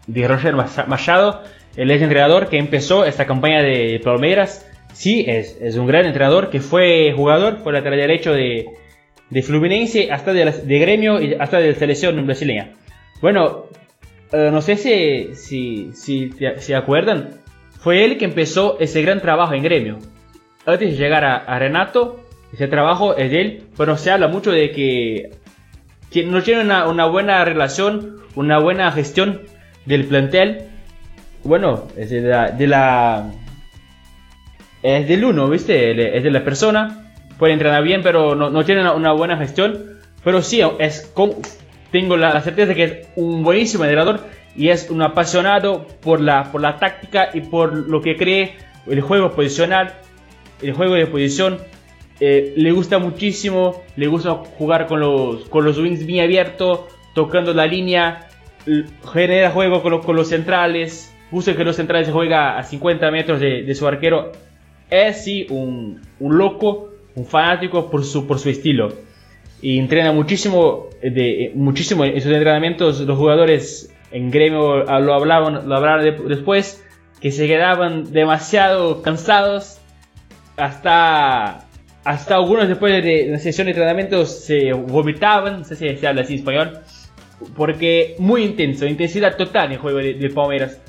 de 0.05 0.27
Roger 0.27 0.53
Machado, 0.53 1.41
el 1.75 1.89
ex 1.89 2.03
entrenador 2.03 2.49
que 2.49 2.59
empezó 2.59 3.03
esta 3.03 3.25
campaña 3.25 3.63
de 3.63 3.99
Palmeiras. 4.03 4.63
Sí, 4.93 5.25
es, 5.27 5.57
es 5.59 5.75
un 5.75 5.87
gran 5.87 6.05
entrenador 6.05 6.51
que 6.51 6.59
fue 6.59 7.11
jugador, 7.15 7.61
fue 7.63 7.73
lateral 7.73 7.97
derecho 7.97 8.31
de, 8.31 8.67
de 9.31 9.41
Fluminense, 9.41 10.11
hasta 10.11 10.33
de, 10.33 10.51
de, 10.51 10.79
gremio 10.79 11.19
y 11.19 11.33
hasta 11.33 11.57
de 11.57 11.71
la 11.71 11.79
selección 11.79 12.23
brasileña. 12.27 12.73
Bueno, 13.23 13.65
eh, 14.31 14.49
no 14.51 14.61
sé 14.61 14.77
si, 14.77 15.33
si, 15.33 15.93
si 15.93 16.31
se 16.57 16.75
acuerdan, 16.75 17.41
fue 17.79 18.05
él 18.05 18.19
que 18.19 18.25
empezó 18.25 18.77
ese 18.79 19.01
gran 19.01 19.19
trabajo 19.19 19.55
en 19.55 19.63
gremio. 19.63 19.97
Antes 20.63 20.91
de 20.91 20.95
llegar 20.95 21.25
a, 21.25 21.37
a 21.37 21.57
Renato, 21.57 22.23
ese 22.53 22.67
trabajo 22.67 23.17
es 23.17 23.31
de 23.31 23.41
él, 23.41 23.63
pero 23.75 23.97
se 23.97 24.11
habla 24.11 24.27
mucho 24.27 24.51
de 24.51 24.69
que 24.69 25.31
no 26.23 26.41
tiene 26.41 26.61
una, 26.61 27.05
buena 27.05 27.43
relación, 27.43 28.17
una 28.35 28.59
buena 28.59 28.91
gestión 28.91 29.41
del 29.85 30.05
plantel. 30.05 30.69
Bueno, 31.43 31.87
es 31.97 32.09
de 32.09 32.67
la, 32.67 33.31
es 34.81 35.07
del 35.07 35.25
uno, 35.25 35.49
¿viste? 35.49 36.17
Es 36.17 36.23
de 36.23 36.31
la 36.31 36.43
persona. 36.43 37.11
Puede 37.37 37.53
entrenar 37.53 37.83
bien, 37.83 38.01
pero 38.01 38.35
no, 38.35 38.65
tiene 38.65 38.89
una, 38.89 39.11
buena 39.11 39.37
gestión. 39.37 39.99
Pero 40.23 40.41
sí, 40.41 40.61
es 40.79 41.13
tengo 41.91 42.17
la, 42.17 42.41
certeza 42.41 42.69
de 42.69 42.75
que 42.75 42.83
es 42.83 43.07
un 43.15 43.43
buenísimo 43.43 43.83
entrenador 43.83 44.21
y 44.55 44.69
es 44.69 44.89
un 44.89 45.01
apasionado 45.01 45.85
por 46.01 46.19
la, 46.21 46.51
por 46.51 46.61
la 46.61 46.77
táctica 46.77 47.29
y 47.33 47.41
por 47.41 47.73
lo 47.75 48.01
que 48.01 48.15
cree 48.15 48.55
el 48.87 49.01
juego 49.01 49.31
posicional, 49.31 49.93
el 50.61 50.73
juego 50.73 50.95
de 50.95 51.07
posición 51.07 51.59
eh, 52.19 52.53
le 52.55 52.71
gusta 52.71 52.97
muchísimo, 52.97 53.83
le 53.97 54.07
gusta 54.07 54.35
jugar 54.57 54.87
con 54.87 54.99
los, 54.99 55.49
con 55.49 55.65
los 55.65 55.77
wings 55.77 56.05
bien 56.05 56.23
abiertos, 56.23 56.81
tocando 57.13 57.53
la 57.53 57.65
línea, 57.65 58.29
genera 59.13 59.51
juego 59.51 59.81
con, 59.81 60.15
los 60.15 60.29
centrales, 60.29 61.13
gusta 61.29 61.55
que 61.55 61.63
los 61.63 61.75
centrales 61.75 62.09
juega 62.11 62.57
a 62.57 62.63
50 62.63 63.11
metros 63.11 63.39
de, 63.39 63.75
su 63.75 63.87
arquero. 63.87 64.31
Es 64.89 65.23
sí 65.23 65.45
un, 65.49 66.01
loco, 66.19 66.91
un 67.15 67.25
fanático 67.25 67.89
por 67.89 68.03
su, 68.05 68.25
por 68.27 68.39
su 68.39 68.49
estilo. 68.49 68.93
Y 69.61 69.79
entrena 69.79 70.11
muchísimo, 70.11 70.89
de, 71.01 71.51
muchísimo 71.55 72.05
en 72.05 72.21
sus 72.21 72.31
entrenamientos. 72.31 73.01
Los 73.01 73.17
jugadores 73.17 73.93
en 74.11 74.31
gremio 74.31 74.83
lo 74.83 75.13
hablaban, 75.13 75.67
lo 75.67 75.75
hablaban 75.75 76.27
después, 76.27 76.85
que 77.19 77.31
se 77.31 77.47
quedaban 77.47 78.11
demasiado 78.11 79.01
cansados 79.01 79.79
hasta 80.57 81.64
hasta 82.05 82.35
algunos 82.35 82.67
después 82.67 83.03
de 83.03 83.27
la 83.27 83.39
sesión 83.39 83.65
de 83.65 83.71
entrenamiento 83.71 84.25
se 84.27 84.71
vomitaban, 84.73 85.59
no 85.59 85.65
sé 85.65 85.75
si 85.75 85.97
se 85.97 86.07
habla 86.07 86.21
así 86.21 86.33
en 86.33 86.39
español, 86.39 86.79
porque 87.55 88.15
muy 88.19 88.43
intenso, 88.43 88.85
intensidad 88.85 89.35
total 89.35 89.65
en 89.65 89.71
el 89.73 89.77
juego 89.79 89.97
de, 89.97 90.13
de 90.13 90.29
Palmeiras. 90.29 90.79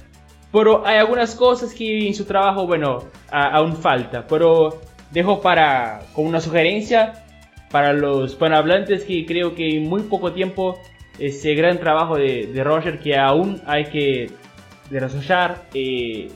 Pero 0.52 0.87
hay 0.87 0.98
algunas 0.98 1.35
cosas 1.35 1.74
que 1.74 2.07
en 2.07 2.14
su 2.14 2.26
trabajo, 2.26 2.66
bueno, 2.66 3.05
aún 3.31 3.76
falta, 3.76 4.26
pero 4.26 4.81
dejo 5.11 5.40
para, 5.40 6.02
como 6.12 6.29
una 6.29 6.40
sugerencia 6.40 7.24
para 7.70 7.94
los 7.94 8.35
panhablantes 8.35 9.05
que 9.05 9.24
creo 9.24 9.55
que 9.55 9.76
en 9.76 9.88
muy 9.88 10.02
poco 10.02 10.33
tiempo 10.33 10.79
ese 11.18 11.55
gran 11.55 11.79
trabajo 11.79 12.16
de, 12.16 12.46
de 12.52 12.62
Roger 12.62 13.00
que 13.00 13.16
aún 13.16 13.61
hay 13.66 13.85
que 13.85 14.31
desarrollar 14.90 15.64
eh, 15.72 16.29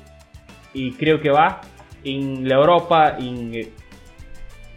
y 0.72 0.92
creo 0.92 1.20
que 1.20 1.30
va 1.30 1.60
en 2.02 2.48
la 2.48 2.56
Europa, 2.56 3.16
en 3.18 3.54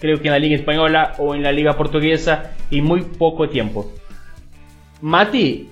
creo 0.04 0.22
que 0.22 0.28
en 0.28 0.34
la 0.34 0.40
Liga 0.40 0.58
Española 0.58 1.16
o 1.18 1.34
en 1.34 1.44
la 1.44 1.54
Liga 1.54 1.78
Portuguesa 1.78 2.52
y 2.70 2.82
muy 2.82 3.04
poco 3.04 3.48
tiempo. 3.48 3.90
Mati, 5.00 5.70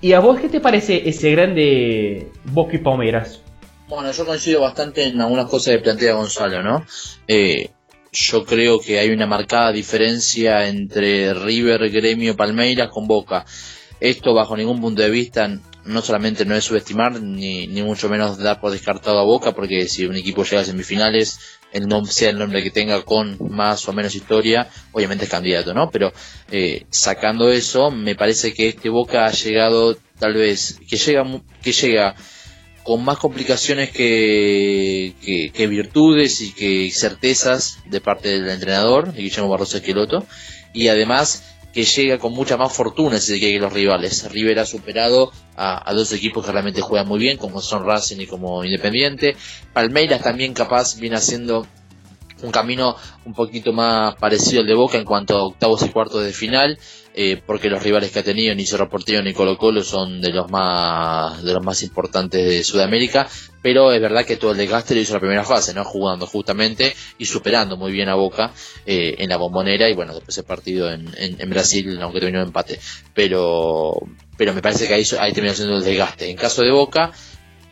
¿y 0.00 0.14
a 0.14 0.20
vos 0.20 0.40
qué 0.40 0.48
te 0.48 0.58
parece 0.58 1.06
ese 1.06 1.30
grande 1.32 2.30
Boca 2.44 2.76
y 2.76 2.78
Palmeiras? 2.78 3.42
Bueno, 3.86 4.10
yo 4.10 4.24
coincido 4.24 4.62
bastante 4.62 5.04
en 5.04 5.20
algunas 5.20 5.50
cosas 5.50 5.74
que 5.74 5.82
plantea 5.82 6.14
Gonzalo, 6.14 6.62
¿no? 6.62 6.86
Eh, 7.28 7.68
yo 8.10 8.46
creo 8.46 8.80
que 8.80 8.98
hay 8.98 9.10
una 9.10 9.26
marcada 9.26 9.70
diferencia 9.70 10.66
entre 10.66 11.34
River, 11.34 11.90
Gremio, 11.90 12.34
Palmeiras 12.34 12.88
con 12.88 13.06
Boca. 13.06 13.44
Esto 14.00 14.32
bajo 14.32 14.56
ningún 14.56 14.80
punto 14.80 15.02
de 15.02 15.10
vista 15.10 15.50
no 15.84 16.00
solamente 16.00 16.46
no 16.46 16.54
es 16.54 16.64
subestimar 16.64 17.20
ni, 17.20 17.66
ni 17.66 17.82
mucho 17.82 18.08
menos 18.08 18.38
dar 18.38 18.60
por 18.60 18.72
descartado 18.72 19.18
a 19.18 19.24
Boca 19.24 19.52
porque 19.52 19.86
si 19.88 20.06
un 20.06 20.16
equipo 20.16 20.42
llega 20.42 20.62
a 20.62 20.64
semifinales 20.64 21.60
el 21.74 21.88
nombre, 21.88 22.12
sea 22.12 22.30
el 22.30 22.38
nombre 22.38 22.62
que 22.62 22.70
tenga 22.70 23.02
con 23.02 23.36
más 23.50 23.86
o 23.88 23.92
menos 23.92 24.14
historia, 24.14 24.68
obviamente 24.92 25.24
es 25.24 25.30
candidato, 25.30 25.74
¿no? 25.74 25.90
Pero 25.90 26.12
eh, 26.50 26.86
sacando 26.88 27.50
eso, 27.50 27.90
me 27.90 28.14
parece 28.14 28.54
que 28.54 28.68
este 28.68 28.88
Boca 28.88 29.26
ha 29.26 29.32
llegado, 29.32 29.96
tal 30.18 30.34
vez, 30.34 30.78
que 30.88 30.96
llega, 30.96 31.24
que 31.62 31.72
llega 31.72 32.14
con 32.84 33.04
más 33.04 33.18
complicaciones 33.18 33.90
que, 33.90 35.14
que, 35.52 35.66
virtudes 35.66 36.40
y 36.42 36.52
que 36.52 36.90
certezas 36.92 37.78
de 37.86 38.00
parte 38.00 38.28
del 38.28 38.48
entrenador, 38.48 39.12
Guillermo 39.12 39.48
Barroso 39.48 39.78
Esqueloto, 39.78 40.24
y 40.72 40.88
además 40.88 41.42
que 41.72 41.84
llega 41.84 42.18
con 42.18 42.32
mucha 42.32 42.56
más 42.56 42.72
fortuna 42.72 43.18
si 43.18 43.40
que 43.40 43.58
los 43.58 43.72
rivales. 43.72 44.30
River 44.30 44.60
ha 44.60 44.66
superado 44.66 45.32
a, 45.56 45.92
dos 45.94 46.12
equipos 46.12 46.44
que 46.44 46.52
realmente 46.52 46.80
juegan 46.80 47.08
muy 47.08 47.18
bien, 47.18 47.36
como 47.36 47.60
son 47.60 47.84
Racing 47.84 48.20
y 48.20 48.26
como 48.26 48.64
Independiente. 48.64 49.36
Palmeiras 49.72 50.22
también 50.22 50.52
capaz 50.54 50.96
viene 50.98 51.16
haciendo 51.16 51.66
un 52.42 52.50
camino 52.50 52.96
un 53.24 53.34
poquito 53.34 53.72
más 53.72 54.16
parecido 54.16 54.60
al 54.60 54.66
de 54.66 54.74
Boca 54.74 54.98
en 54.98 55.04
cuanto 55.04 55.36
a 55.36 55.44
octavos 55.44 55.82
y 55.82 55.88
cuartos 55.88 56.24
de 56.24 56.32
final, 56.32 56.78
eh, 57.16 57.40
porque 57.46 57.70
los 57.70 57.82
rivales 57.82 58.10
que 58.10 58.18
ha 58.18 58.24
tenido, 58.24 58.54
ni 58.54 58.66
Cerro 58.66 58.90
Porteño 58.90 59.22
ni 59.22 59.32
Colo 59.32 59.56
Colo, 59.56 59.84
son 59.84 60.20
de 60.20 60.32
los 60.32 60.50
más 60.50 61.44
de 61.44 61.52
los 61.52 61.64
más 61.64 61.82
importantes 61.84 62.44
de 62.44 62.64
Sudamérica, 62.64 63.28
pero 63.62 63.92
es 63.92 64.00
verdad 64.00 64.24
que 64.24 64.36
todo 64.36 64.50
el 64.50 64.56
desgaste 64.56 64.96
lo 64.96 65.00
hizo 65.00 65.14
la 65.14 65.20
primera 65.20 65.44
fase, 65.44 65.72
¿no? 65.74 65.84
Jugando 65.84 66.26
justamente 66.26 66.92
y 67.16 67.26
superando 67.26 67.76
muy 67.76 67.92
bien 67.92 68.08
a 68.08 68.16
Boca 68.16 68.52
eh, 68.84 69.14
en 69.18 69.28
la 69.28 69.36
bombonera 69.36 69.88
y 69.88 69.94
bueno, 69.94 70.12
después 70.12 70.36
el 70.38 70.44
partido 70.44 70.90
en, 70.90 71.08
en, 71.16 71.50
Brasil, 71.50 71.98
aunque 72.02 72.18
terminó 72.18 72.40
en 72.40 72.48
empate, 72.48 72.80
pero, 73.14 73.94
pero 74.36 74.52
me 74.52 74.60
parece 74.60 74.88
que 74.88 74.94
ahí, 74.94 75.04
ahí 75.20 75.32
terminó 75.32 75.54
siendo 75.54 75.76
el 75.76 75.84
desgaste. 75.84 76.28
En 76.28 76.36
caso 76.36 76.62
de 76.62 76.72
Boca, 76.72 77.12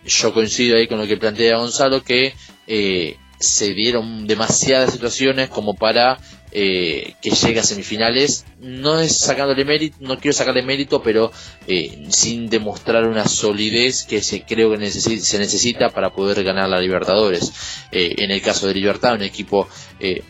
yo 0.05 0.33
coincido 0.33 0.77
ahí 0.77 0.87
con 0.87 0.99
lo 0.99 1.07
que 1.07 1.17
plantea 1.17 1.59
Gonzalo, 1.59 2.05
que 2.05 2.35
eh, 2.69 3.17
se 3.41 3.75
dieron 3.75 4.27
demasiadas 4.29 4.93
situaciones 4.93 5.49
como 5.49 5.75
para 5.75 6.19
eh, 6.55 7.15
que 7.23 7.31
llegue 7.31 7.61
a 7.61 7.65
semifinales. 7.65 8.45
No 8.61 9.01
es 9.01 9.19
sacándole 9.19 9.65
mérito, 9.65 9.97
no 10.01 10.19
quiero 10.19 10.35
sacarle 10.35 10.63
mérito, 10.63 11.03
pero 11.03 11.33
eh, 11.67 12.05
sin 12.11 12.51
demostrar 12.51 13.07
una 13.07 13.27
solidez 13.27 14.05
que 14.05 14.21
se 14.21 14.43
creo 14.43 14.71
que 14.77 14.91
se 14.91 15.39
necesita 15.39 15.89
para 15.89 16.11
poder 16.11 16.45
ganar 16.45 16.69
la 16.69 16.79
Libertadores. 16.79 17.53
Eh, 17.91 18.17
en 18.19 18.31
el 18.31 18.43
caso 18.43 18.67
de 18.67 18.75
Libertad, 18.75 19.15
un 19.15 19.23
equipo 19.23 19.69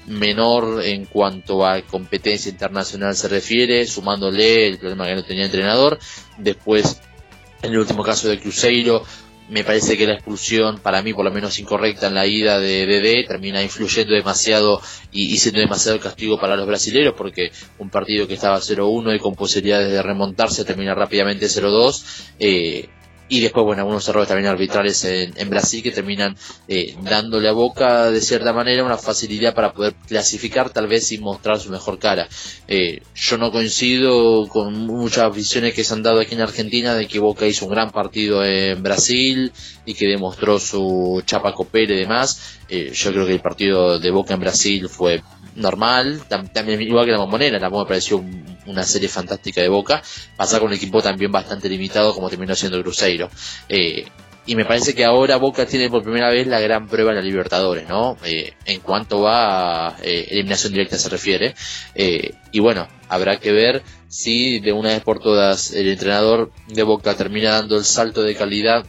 menor 0.06 0.84
en 0.84 1.06
cuanto 1.06 1.66
a 1.66 1.80
competencia 1.82 2.50
internacional 2.50 3.16
se 3.16 3.26
refiere, 3.28 3.86
sumándole 3.86 4.68
el 4.68 4.78
problema 4.78 5.06
que 5.06 5.14
no 5.14 5.24
tenía 5.24 5.46
entrenador. 5.46 5.98
Después, 6.36 7.00
en 7.62 7.72
el 7.72 7.78
último 7.78 8.02
caso 8.02 8.28
de 8.28 8.38
Cruzeiro, 8.38 9.02
me 9.52 9.64
parece 9.64 9.98
que 9.98 10.06
la 10.06 10.14
expulsión, 10.14 10.78
para 10.78 11.02
mí 11.02 11.12
por 11.12 11.26
lo 11.26 11.30
menos 11.30 11.58
incorrecta 11.58 12.06
en 12.06 12.14
la 12.14 12.26
ida 12.26 12.58
de 12.58 12.86
DD, 12.86 13.28
termina 13.28 13.62
influyendo 13.62 14.14
demasiado 14.14 14.80
y, 15.12 15.36
siendo 15.36 15.60
demasiado 15.60 16.00
castigo 16.00 16.40
para 16.40 16.56
los 16.56 16.66
brasileños, 16.66 17.12
porque 17.14 17.52
un 17.78 17.90
partido 17.90 18.26
que 18.26 18.34
estaba 18.34 18.58
0-1 18.58 19.14
y 19.14 19.18
con 19.18 19.34
posibilidades 19.34 19.92
de 19.92 20.02
remontarse 20.02 20.64
termina 20.64 20.94
rápidamente 20.94 21.46
0-2. 21.46 22.02
Eh, 22.38 22.88
y 23.32 23.40
después, 23.40 23.64
bueno, 23.64 23.80
algunos 23.80 24.06
errores 24.06 24.28
también 24.28 24.50
arbitrales 24.50 25.04
en, 25.04 25.48
Brasil 25.48 25.82
que 25.82 25.90
terminan 25.90 26.36
eh, 26.68 26.94
dándole 27.00 27.48
a 27.48 27.52
Boca 27.52 28.10
de 28.10 28.20
cierta 28.20 28.52
manera 28.52 28.84
una 28.84 28.98
facilidad 28.98 29.54
para 29.54 29.72
poder 29.72 29.94
clasificar, 30.06 30.68
tal 30.68 30.86
vez 30.86 31.06
sin 31.06 31.22
mostrar 31.22 31.58
su 31.58 31.70
mejor 31.70 31.98
cara. 31.98 32.28
Eh, 32.68 33.00
yo 33.14 33.38
no 33.38 33.50
coincido 33.50 34.46
con 34.48 34.74
muchas 34.86 35.34
visiones 35.34 35.72
que 35.72 35.82
se 35.82 35.94
han 35.94 36.02
dado 36.02 36.20
aquí 36.20 36.34
en 36.34 36.42
Argentina 36.42 36.94
de 36.94 37.08
que 37.08 37.20
Boca 37.20 37.46
hizo 37.46 37.64
un 37.64 37.72
gran 37.72 37.90
partido 37.90 38.44
en 38.44 38.82
Brasil 38.82 39.50
y 39.86 39.94
que 39.94 40.08
demostró 40.08 40.58
su 40.58 41.22
chapa 41.24 41.54
copera 41.54 41.94
y 41.94 42.00
demás. 42.00 42.58
Eh, 42.68 42.92
yo 42.92 43.12
creo 43.12 43.26
que 43.26 43.32
el 43.32 43.40
partido 43.40 43.98
de 43.98 44.10
Boca 44.10 44.34
en 44.34 44.40
Brasil 44.40 44.90
fue 44.90 45.22
normal, 45.56 46.22
también 46.28 46.80
igual 46.82 47.04
que 47.04 47.12
la 47.12 47.18
Bombonera, 47.18 47.58
tampoco 47.58 47.84
me 47.84 47.88
pareció 47.88 48.24
una 48.66 48.84
serie 48.84 49.08
fantástica 49.08 49.60
de 49.60 49.68
Boca, 49.68 50.02
pasa 50.36 50.58
con 50.58 50.68
un 50.68 50.74
equipo 50.74 51.02
también 51.02 51.32
bastante 51.32 51.68
limitado 51.68 52.14
como 52.14 52.30
terminó 52.30 52.54
siendo 52.54 52.76
el 52.76 52.82
Cruzeiro. 52.82 53.30
Eh, 53.68 54.06
y 54.44 54.56
me 54.56 54.64
parece 54.64 54.94
que 54.94 55.04
ahora 55.04 55.36
Boca 55.36 55.66
tiene 55.66 55.88
por 55.88 56.02
primera 56.02 56.28
vez 56.28 56.48
la 56.48 56.58
gran 56.58 56.88
prueba 56.88 57.10
en 57.10 57.16
la 57.16 57.22
Libertadores, 57.22 57.88
¿no? 57.88 58.16
Eh, 58.24 58.54
en 58.64 58.80
cuanto 58.80 59.28
a 59.28 59.96
eh, 60.02 60.26
eliminación 60.30 60.72
directa 60.72 60.98
se 60.98 61.08
refiere. 61.08 61.54
y 61.94 62.58
bueno, 62.58 62.88
habrá 63.08 63.38
que 63.38 63.52
ver 63.52 63.82
si 64.08 64.58
de 64.58 64.72
una 64.72 64.88
vez 64.88 65.00
por 65.02 65.20
todas 65.20 65.72
el 65.72 65.88
entrenador 65.88 66.50
de 66.66 66.82
Boca 66.82 67.14
termina 67.14 67.52
dando 67.52 67.76
el 67.76 67.84
salto 67.84 68.22
de 68.22 68.34
calidad 68.34 68.84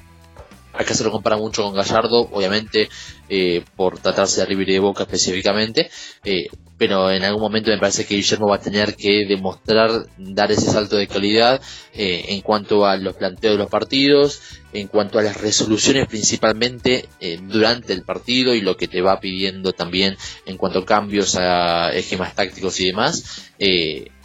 Acá 0.73 0.93
se 0.95 1.03
lo 1.03 1.11
compara 1.11 1.37
mucho 1.37 1.63
con 1.63 1.75
Gallardo, 1.75 2.27
obviamente 2.31 2.89
eh, 3.29 3.63
por 3.75 3.99
tratarse 3.99 4.41
de 4.41 4.47
River 4.47 4.69
y 4.69 4.73
de 4.73 4.79
Boca 4.79 5.03
específicamente, 5.03 5.89
eh, 6.23 6.47
pero 6.77 7.11
en 7.11 7.23
algún 7.23 7.41
momento 7.41 7.69
me 7.69 7.77
parece 7.77 8.05
que 8.05 8.15
Guillermo 8.15 8.47
va 8.47 8.55
a 8.55 8.61
tener 8.61 8.95
que 8.95 9.25
demostrar, 9.27 10.07
dar 10.17 10.51
ese 10.51 10.71
salto 10.71 10.97
de 10.97 11.07
calidad 11.07 11.61
eh, 11.93 12.25
en 12.29 12.41
cuanto 12.41 12.85
a 12.85 12.97
los 12.97 13.15
planteos 13.15 13.53
de 13.53 13.59
los 13.59 13.69
partidos, 13.69 14.41
en 14.73 14.87
cuanto 14.87 15.19
a 15.19 15.21
las 15.21 15.39
resoluciones 15.39 16.07
principalmente 16.07 17.07
durante 17.43 17.93
el 17.93 18.01
partido 18.01 18.55
y 18.55 18.61
lo 18.61 18.75
que 18.75 18.87
te 18.87 19.01
va 19.01 19.19
pidiendo 19.19 19.71
también 19.71 20.17
en 20.47 20.57
cuanto 20.57 20.79
a 20.79 20.85
cambios 20.85 21.35
a 21.35 21.91
esquemas 21.93 22.33
tácticos 22.33 22.79
y 22.79 22.87
demás 22.87 23.51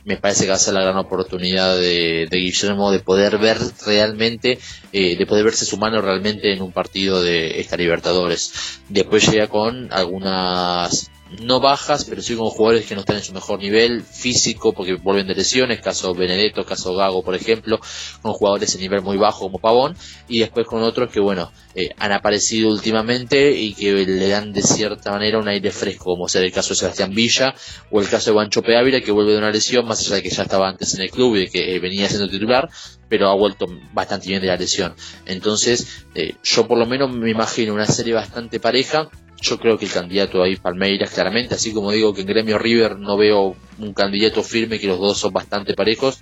me 0.05 0.17
parece 0.17 0.45
que 0.45 0.51
va 0.51 0.57
a 0.57 0.59
ser 0.59 0.75
la 0.75 0.83
gran 0.83 0.97
oportunidad 0.97 1.77
de, 1.77 2.29
Guillermo 2.31 2.91
de 2.91 3.01
poder 3.01 3.39
ver 3.39 3.59
realmente, 3.85 4.59
eh, 4.93 5.17
de 5.17 5.27
poder 5.27 5.45
verse 5.45 5.65
su 5.67 5.77
mano 5.77 6.01
realmente 6.01 6.53
en 6.53 6.63
un 6.63 6.73
partido 6.73 7.23
de 7.23 7.61
esta 7.61 7.77
Libertadores. 7.77 8.81
Después 8.89 9.31
llega 9.31 9.49
con 9.49 9.93
algunas 9.93 11.11
no 11.41 11.61
bajas, 11.61 12.05
pero 12.05 12.23
sí 12.23 12.35
con 12.35 12.49
jugadores 12.49 12.87
que 12.87 12.95
no 12.95 13.01
están 13.01 13.17
en 13.17 13.23
su 13.23 13.33
mejor 13.33 13.59
nivel 13.59 14.03
físico 14.03 14.73
porque 14.73 14.95
vuelven 14.95 15.27
de 15.27 15.35
lesiones, 15.35 15.81
caso 15.81 16.15
Benedetto, 16.15 16.65
caso 16.65 16.95
Gago, 16.95 17.23
por 17.23 17.35
ejemplo, 17.35 17.79
con 18.23 18.33
jugadores 18.33 18.75
en 18.75 18.81
nivel 18.81 19.03
muy 19.03 19.17
bajo 19.17 19.41
como 19.41 19.59
Pavón, 19.59 19.97
y 20.27 20.41
después 20.41 20.67
con 20.67 20.83
otros 20.83 21.11
que, 21.11 21.21
bueno, 21.21 21.53
eh, 21.75 21.91
han 21.99 22.13
aparecido 22.13 22.71
últimamente 22.71 23.53
y 23.53 23.75
que 23.75 23.93
le 24.07 24.29
dan 24.29 24.53
de 24.53 24.63
cierta 24.63 25.13
manera 25.13 25.39
un 25.39 25.49
aire 25.49 25.71
fresco, 25.71 26.05
como 26.05 26.29
ser 26.29 26.45
el 26.45 26.53
caso 26.53 26.71
de 26.71 26.77
Sebastián 26.77 27.15
Villa 27.15 27.55
o 27.91 28.01
el 28.01 28.09
caso 28.09 28.31
de 28.31 28.35
Guancho 28.35 28.63
Ávila, 28.67 29.01
que 29.01 29.13
vuelve 29.13 29.33
de 29.33 29.39
una 29.39 29.51
lesión, 29.51 29.87
más 29.87 30.01
allá 30.01 30.17
de 30.17 30.23
que 30.23 30.31
ya 30.31 30.43
estaba 30.43 30.69
antes 30.69 30.95
en 30.95 31.03
el 31.03 31.11
club 31.11 31.37
y 31.37 31.41
de 31.41 31.49
que 31.49 31.75
eh, 31.75 31.79
venía 31.79 32.09
siendo 32.09 32.29
titular, 32.29 32.69
pero 33.09 33.29
ha 33.29 33.35
vuelto 33.35 33.67
bastante 33.93 34.29
bien 34.29 34.41
de 34.41 34.49
la 34.49 34.57
lesión. 34.57 34.95
Entonces, 35.27 36.05
eh, 36.15 36.35
yo 36.43 36.67
por 36.67 36.79
lo 36.79 36.87
menos 36.87 37.15
me 37.15 37.31
imagino 37.31 37.75
una 37.75 37.87
serie 37.87 38.15
bastante 38.15 38.61
pareja 38.61 39.11
yo 39.41 39.59
creo 39.59 39.79
que 39.79 39.85
el 39.85 39.93
candidato 39.93 40.43
ahí 40.43 40.57
Palmeiras 40.57 41.11
claramente, 41.11 41.55
así 41.55 41.73
como 41.73 41.93
digo 41.93 42.13
que 42.13 42.23
en 42.23 42.27
Gremio 42.27 42.59
River 42.59 42.99
no 42.99 43.17
veo 43.17 43.57
un 43.79 43.95
candidato 43.95 44.43
firme, 44.43 44.79
que 44.79 44.87
los 44.87 44.99
dos 44.99 45.19
son 45.19 45.33
bastante 45.33 45.75
parejos. 45.75 46.21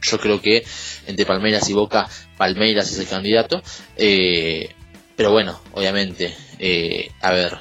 Yo 0.00 0.18
creo 0.18 0.40
que 0.40 0.64
entre 1.06 1.26
Palmeiras 1.26 1.68
y 1.70 1.72
Boca, 1.72 2.08
Palmeiras 2.36 2.90
es 2.90 2.98
el 2.98 3.06
candidato. 3.06 3.62
Eh, 3.96 4.70
pero 5.16 5.30
bueno, 5.30 5.60
obviamente, 5.72 6.34
eh, 6.58 7.10
a 7.20 7.32
ver, 7.32 7.56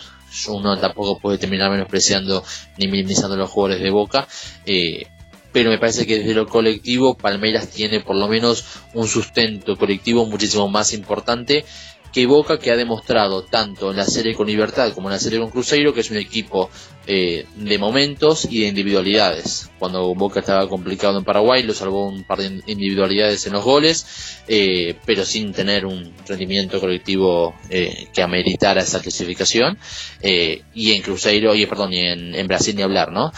uno 0.47 0.79
tampoco 0.79 1.19
puede 1.19 1.37
terminar 1.37 1.69
menospreciando 1.69 2.43
ni 2.77 2.87
minimizando 2.87 3.35
los 3.35 3.49
jugadores 3.49 3.81
de 3.81 3.89
Boca. 3.89 4.27
Eh, 4.65 5.05
pero 5.51 5.69
me 5.69 5.77
parece 5.77 6.07
que 6.07 6.19
desde 6.19 6.33
lo 6.33 6.47
colectivo 6.47 7.17
Palmeiras 7.17 7.69
tiene 7.69 7.99
por 7.99 8.15
lo 8.15 8.27
menos 8.27 8.65
un 8.93 9.07
sustento 9.07 9.75
colectivo 9.75 10.25
muchísimo 10.25 10.69
más 10.69 10.93
importante 10.93 11.65
que 12.11 12.25
Boca 12.25 12.59
que 12.59 12.71
ha 12.71 12.75
demostrado 12.75 13.43
tanto 13.43 13.91
en 13.91 13.97
la 13.97 14.05
serie 14.05 14.35
con 14.35 14.47
Libertad 14.47 14.93
como 14.93 15.09
en 15.09 15.13
la 15.13 15.19
serie 15.19 15.39
con 15.39 15.49
Cruzeiro 15.49 15.93
que 15.93 16.01
es 16.01 16.11
un 16.11 16.17
equipo 16.17 16.69
eh, 17.07 17.45
de 17.55 17.77
momentos 17.79 18.45
y 18.45 18.61
de 18.61 18.67
individualidades. 18.67 19.71
Cuando 19.79 20.13
Boca 20.13 20.41
estaba 20.41 20.69
complicado 20.69 21.17
en 21.17 21.23
Paraguay 21.23 21.63
lo 21.63 21.73
salvó 21.73 22.07
un 22.07 22.23
par 22.23 22.39
de 22.39 22.61
individualidades 22.67 23.45
en 23.47 23.53
los 23.53 23.63
goles, 23.63 24.39
eh, 24.47 24.95
pero 25.05 25.25
sin 25.25 25.51
tener 25.51 25.85
un 25.85 26.13
rendimiento 26.27 26.79
colectivo 26.79 27.55
eh, 27.69 28.07
que 28.13 28.21
ameritara 28.21 28.81
esa 28.81 29.01
clasificación. 29.01 29.77
y 30.21 30.91
en 30.91 31.01
Cruzeiro, 31.01 31.55
y 31.55 31.65
perdón, 31.65 31.93
y 31.93 32.05
en, 32.05 32.47
Brasil 32.47 32.75
ni 32.75 32.83
hablar, 32.83 33.11
¿no? 33.11 33.31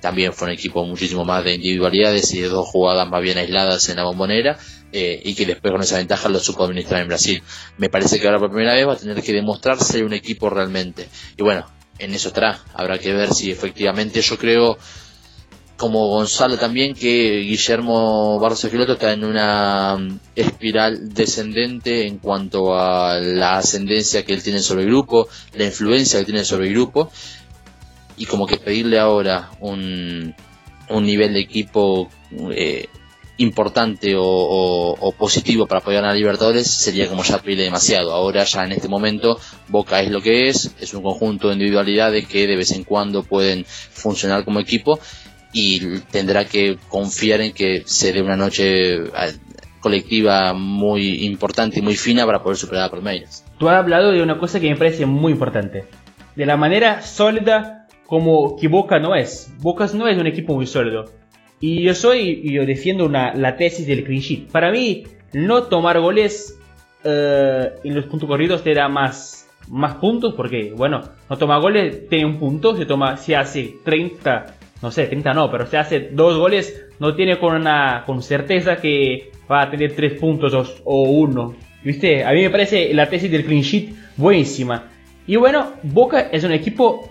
también 0.00 0.32
fue 0.32 0.48
un 0.48 0.54
equipo 0.54 0.84
muchísimo 0.84 1.24
más 1.24 1.44
de 1.44 1.54
individualidades 1.54 2.32
y 2.34 2.40
de 2.40 2.48
dos 2.48 2.66
jugadas 2.66 3.08
más 3.08 3.22
bien 3.22 3.38
aisladas 3.38 3.88
en 3.88 3.96
la 3.96 4.04
bombonera. 4.04 4.58
Eh, 4.96 5.20
y 5.24 5.34
que 5.34 5.44
después 5.44 5.72
con 5.72 5.82
esa 5.82 5.96
ventaja 5.96 6.28
lo 6.28 6.38
supo 6.38 6.62
administrar 6.62 7.02
en 7.02 7.08
Brasil. 7.08 7.42
Me 7.78 7.88
parece 7.88 8.20
que 8.20 8.28
ahora 8.28 8.38
por 8.38 8.50
primera 8.50 8.74
vez 8.74 8.86
va 8.86 8.92
a 8.92 8.96
tener 8.96 9.20
que 9.24 9.32
demostrar 9.32 9.82
ser 9.82 10.04
un 10.04 10.12
equipo 10.12 10.48
realmente. 10.48 11.08
Y 11.36 11.42
bueno, 11.42 11.66
en 11.98 12.14
eso 12.14 12.28
estará. 12.28 12.60
Habrá 12.74 13.00
que 13.00 13.12
ver 13.12 13.34
si 13.34 13.50
efectivamente 13.50 14.20
yo 14.20 14.38
creo, 14.38 14.78
como 15.76 16.06
Gonzalo 16.10 16.58
también, 16.58 16.94
que 16.94 17.40
Guillermo 17.40 18.38
Barros 18.38 18.62
Esquiloto 18.62 18.92
está 18.92 19.12
en 19.12 19.24
una 19.24 19.96
mm, 19.96 20.20
espiral 20.36 21.12
descendente 21.12 22.06
en 22.06 22.18
cuanto 22.18 22.78
a 22.78 23.18
la 23.18 23.56
ascendencia 23.58 24.24
que 24.24 24.32
él 24.32 24.44
tiene 24.44 24.60
sobre 24.60 24.84
el 24.84 24.90
grupo, 24.90 25.26
la 25.54 25.64
influencia 25.64 26.20
que 26.20 26.26
tiene 26.26 26.44
sobre 26.44 26.68
el 26.68 26.72
grupo. 26.74 27.10
Y 28.16 28.26
como 28.26 28.46
que 28.46 28.58
pedirle 28.58 29.00
ahora 29.00 29.50
un, 29.58 30.36
un 30.88 31.04
nivel 31.04 31.34
de 31.34 31.40
equipo 31.40 32.08
eh, 32.52 32.86
importante 33.38 34.14
o, 34.16 35.14
positivo 35.18 35.66
para 35.66 35.80
apoyar 35.80 36.04
a 36.04 36.14
Libertadores 36.14 36.70
sería 36.70 37.08
como 37.08 37.22
ya 37.22 37.38
pedirle 37.38 37.64
demasiado. 37.64 38.12
Ahora 38.12 38.44
ya 38.44 38.64
en 38.64 38.72
este 38.72 38.88
momento 38.88 39.38
Boca 39.68 40.00
es 40.00 40.10
lo 40.10 40.20
que 40.20 40.48
es, 40.48 40.74
es 40.80 40.94
un 40.94 41.02
conjunto 41.02 41.48
de 41.48 41.54
individualidades 41.54 42.26
que 42.26 42.46
de 42.46 42.56
vez 42.56 42.72
en 42.72 42.84
cuando 42.84 43.22
pueden 43.22 43.64
funcionar 43.64 44.44
como 44.44 44.60
equipo 44.60 44.98
y 45.52 45.98
tendrá 46.10 46.44
que 46.44 46.78
confiar 46.88 47.40
en 47.40 47.52
que 47.52 47.82
se 47.86 48.12
dé 48.12 48.22
una 48.22 48.36
noche 48.36 48.98
colectiva 49.80 50.52
muy 50.52 51.24
importante 51.24 51.78
y 51.78 51.82
muy 51.82 51.96
fina 51.96 52.26
para 52.26 52.42
poder 52.42 52.56
superar 52.56 52.84
a 52.84 52.90
Palmeiras. 52.90 53.44
Tú 53.58 53.68
has 53.68 53.76
hablado 53.76 54.12
de 54.12 54.22
una 54.22 54.38
cosa 54.38 54.58
que 54.58 54.68
me 54.68 54.76
parece 54.76 55.06
muy 55.06 55.32
importante, 55.32 55.84
de 56.34 56.46
la 56.46 56.56
manera 56.56 57.02
sólida 57.02 57.86
como 58.06 58.56
que 58.56 58.68
Boca 58.68 58.98
no 58.98 59.14
es. 59.14 59.52
Boca 59.58 59.88
no 59.94 60.08
es 60.08 60.18
un 60.18 60.26
equipo 60.26 60.54
muy 60.54 60.66
sólido 60.66 61.23
y 61.66 61.80
yo 61.80 61.94
soy, 61.94 62.42
yo 62.52 62.66
defiendo 62.66 63.06
una, 63.06 63.32
la 63.32 63.56
tesis 63.56 63.86
del 63.86 64.04
clean 64.04 64.20
sheet. 64.20 64.50
Para 64.50 64.70
mí, 64.70 65.04
no 65.32 65.62
tomar 65.62 65.98
goles 65.98 66.60
eh, 67.02 67.70
en 67.82 67.94
los 67.94 68.04
puntos 68.04 68.28
corridos 68.28 68.62
te 68.62 68.74
da 68.74 68.86
más, 68.90 69.48
más 69.68 69.94
puntos, 69.94 70.34
porque, 70.34 70.74
bueno, 70.76 71.00
no 71.30 71.38
toma 71.38 71.56
goles, 71.56 72.06
tiene 72.10 72.26
un 72.26 72.38
punto, 72.38 72.76
se 72.76 72.84
toma, 72.84 73.16
si 73.16 73.32
hace 73.32 73.76
30, 73.82 74.56
no 74.82 74.90
sé, 74.90 75.06
30 75.06 75.32
no, 75.32 75.50
pero 75.50 75.66
si 75.66 75.76
hace 75.76 76.10
dos 76.12 76.36
goles, 76.36 76.84
no 76.98 77.14
tiene 77.14 77.38
con, 77.38 77.54
una, 77.54 78.02
con 78.04 78.22
certeza 78.22 78.76
que 78.76 79.30
va 79.50 79.62
a 79.62 79.70
tener 79.70 79.96
tres 79.96 80.20
puntos 80.20 80.52
o, 80.52 80.66
o 80.84 81.02
uno. 81.12 81.54
¿Viste? 81.82 82.24
A 82.24 82.32
mí 82.32 82.42
me 82.42 82.50
parece 82.50 82.92
la 82.92 83.08
tesis 83.08 83.30
del 83.30 83.46
clean 83.46 83.62
sheet 83.62 83.88
buenísima. 84.18 84.90
Y 85.26 85.36
bueno, 85.36 85.72
Boca 85.82 86.28
es 86.30 86.44
un 86.44 86.52
equipo 86.52 87.08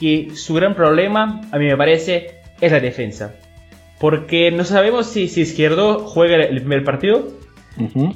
que 0.00 0.30
su 0.34 0.54
gran 0.54 0.74
problema, 0.74 1.40
a 1.52 1.56
mí 1.56 1.66
me 1.66 1.76
parece, 1.76 2.40
es 2.60 2.72
la 2.72 2.80
defensa. 2.80 3.36
Porque 4.02 4.50
no 4.50 4.64
sabemos 4.64 5.06
si, 5.06 5.28
si 5.28 5.42
Izquierdo 5.42 6.00
juega 6.00 6.34
el 6.34 6.58
primer 6.58 6.82
partido. 6.82 7.28
Uh 7.78 8.10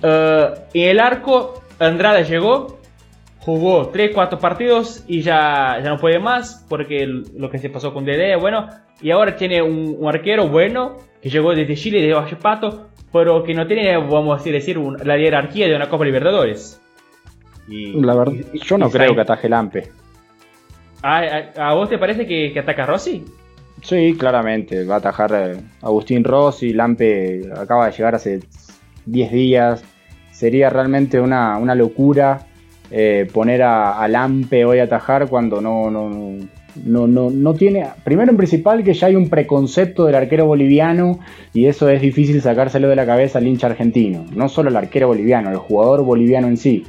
en 0.75 0.89
el 0.89 0.99
arco, 0.99 1.63
Andrade 1.79 2.25
llegó, 2.25 2.81
jugó 3.39 3.93
3-4 3.93 4.41
partidos 4.41 5.05
y 5.07 5.23
ya, 5.23 5.79
ya 5.81 5.91
no 5.91 5.99
puede 5.99 6.19
más 6.19 6.67
porque 6.69 7.07
lo 7.07 7.49
que 7.51 7.59
se 7.59 7.71
pasó 7.71 7.95
con 7.95 8.05
Dede, 8.05 8.35
bueno, 8.35 8.69
y 9.01 9.13
ahora 9.13 9.37
tiene 9.37 9.63
un, 9.63 9.97
arquero 10.09 10.49
bueno 10.49 10.97
que 11.23 11.31
llegó 11.31 11.55
desde 11.55 11.77
Chile, 11.77 12.03
de 12.03 12.37
Pato, 12.43 12.89
pero 13.13 13.45
que 13.45 13.55
no 13.55 13.69
tiene, 13.69 13.97
vamos 13.97 14.41
a 14.41 14.51
decir, 14.51 14.77
la 14.77 15.17
jerarquía 15.17 15.69
de 15.69 15.77
una 15.77 15.89
Copa 15.89 16.05
Libertadores. 16.05 16.81
la 17.69 18.17
verdad, 18.17 18.35
yo 18.55 18.77
no 18.77 18.91
creo 18.91 19.15
que 19.15 19.21
ataje 19.21 19.49
Lampe. 19.49 19.85
¿A, 21.01 21.75
vos 21.75 21.89
te 21.89 21.97
parece 21.97 22.27
que, 22.27 22.51
que 22.53 22.59
ataca 22.59 22.87
Rossi? 22.87 23.25
Sí, 23.83 24.17
claramente. 24.19 24.85
Va 24.85 24.97
a 24.97 24.99
atajar 24.99 25.59
Agustín 25.83 26.25
Rossi. 26.25 26.73
Lampe 26.73 27.43
acaba 27.57 27.87
de 27.87 27.93
llegar 27.93 28.15
hace 28.15 28.41
10 29.07 29.33
días. 29.33 29.85
Sería 30.31 30.71
realmente 30.71 31.21
una, 31.21 31.75
locura 31.75 32.47
eh, 32.91 33.29
poner 33.33 33.63
a, 33.63 34.07
Lampe 34.09 34.65
hoy 34.65 34.81
a 34.81 34.85
atajar 34.85 35.29
cuando 35.29 35.61
no, 35.61 35.91
no, 35.91 36.11
no, 36.85 37.07
no, 37.07 37.31
no 37.31 37.55
tiene. 37.55 37.87
Primero 38.05 38.31
en 38.31 38.37
principal 38.37 38.85
que 38.85 38.95
ya 38.95 39.07
hay 39.07 39.17
un 39.17 39.29
preconcepto 39.29 40.05
del 40.05 40.15
arquero 40.15 40.47
boliviano 40.47 41.21
y 41.55 41.67
eso 41.67 41.89
es 41.89 42.03
difícil 42.03 42.43
sacárselo 42.43 42.89
de 42.89 42.97
la 42.97 43.07
cabeza 43.07 43.39
al 43.39 43.47
hincha 43.47 43.69
argentino. 43.69 44.27
No 44.35 44.49
solo 44.49 44.71
el 44.71 44.77
arquero 44.77 45.09
boliviano, 45.09 45.51
el 45.51 45.57
jugador 45.57 46.03
boliviano 46.03 46.49
en 46.49 46.57
sí. 46.57 46.85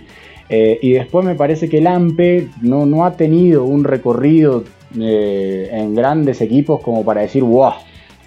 Eh, 0.50 0.80
y 0.82 0.92
después 0.94 1.26
me 1.26 1.36
parece 1.36 1.68
que 1.70 1.82
Lampe 1.82 2.48
no, 2.62 2.86
no 2.86 3.06
ha 3.06 3.18
tenido 3.18 3.66
un 3.66 3.84
recorrido 3.84 4.64
eh, 5.00 5.70
en 5.72 5.96
grandes 5.96 6.42
equipos 6.42 6.82
como 6.82 7.04
para 7.04 7.22
decir, 7.22 7.44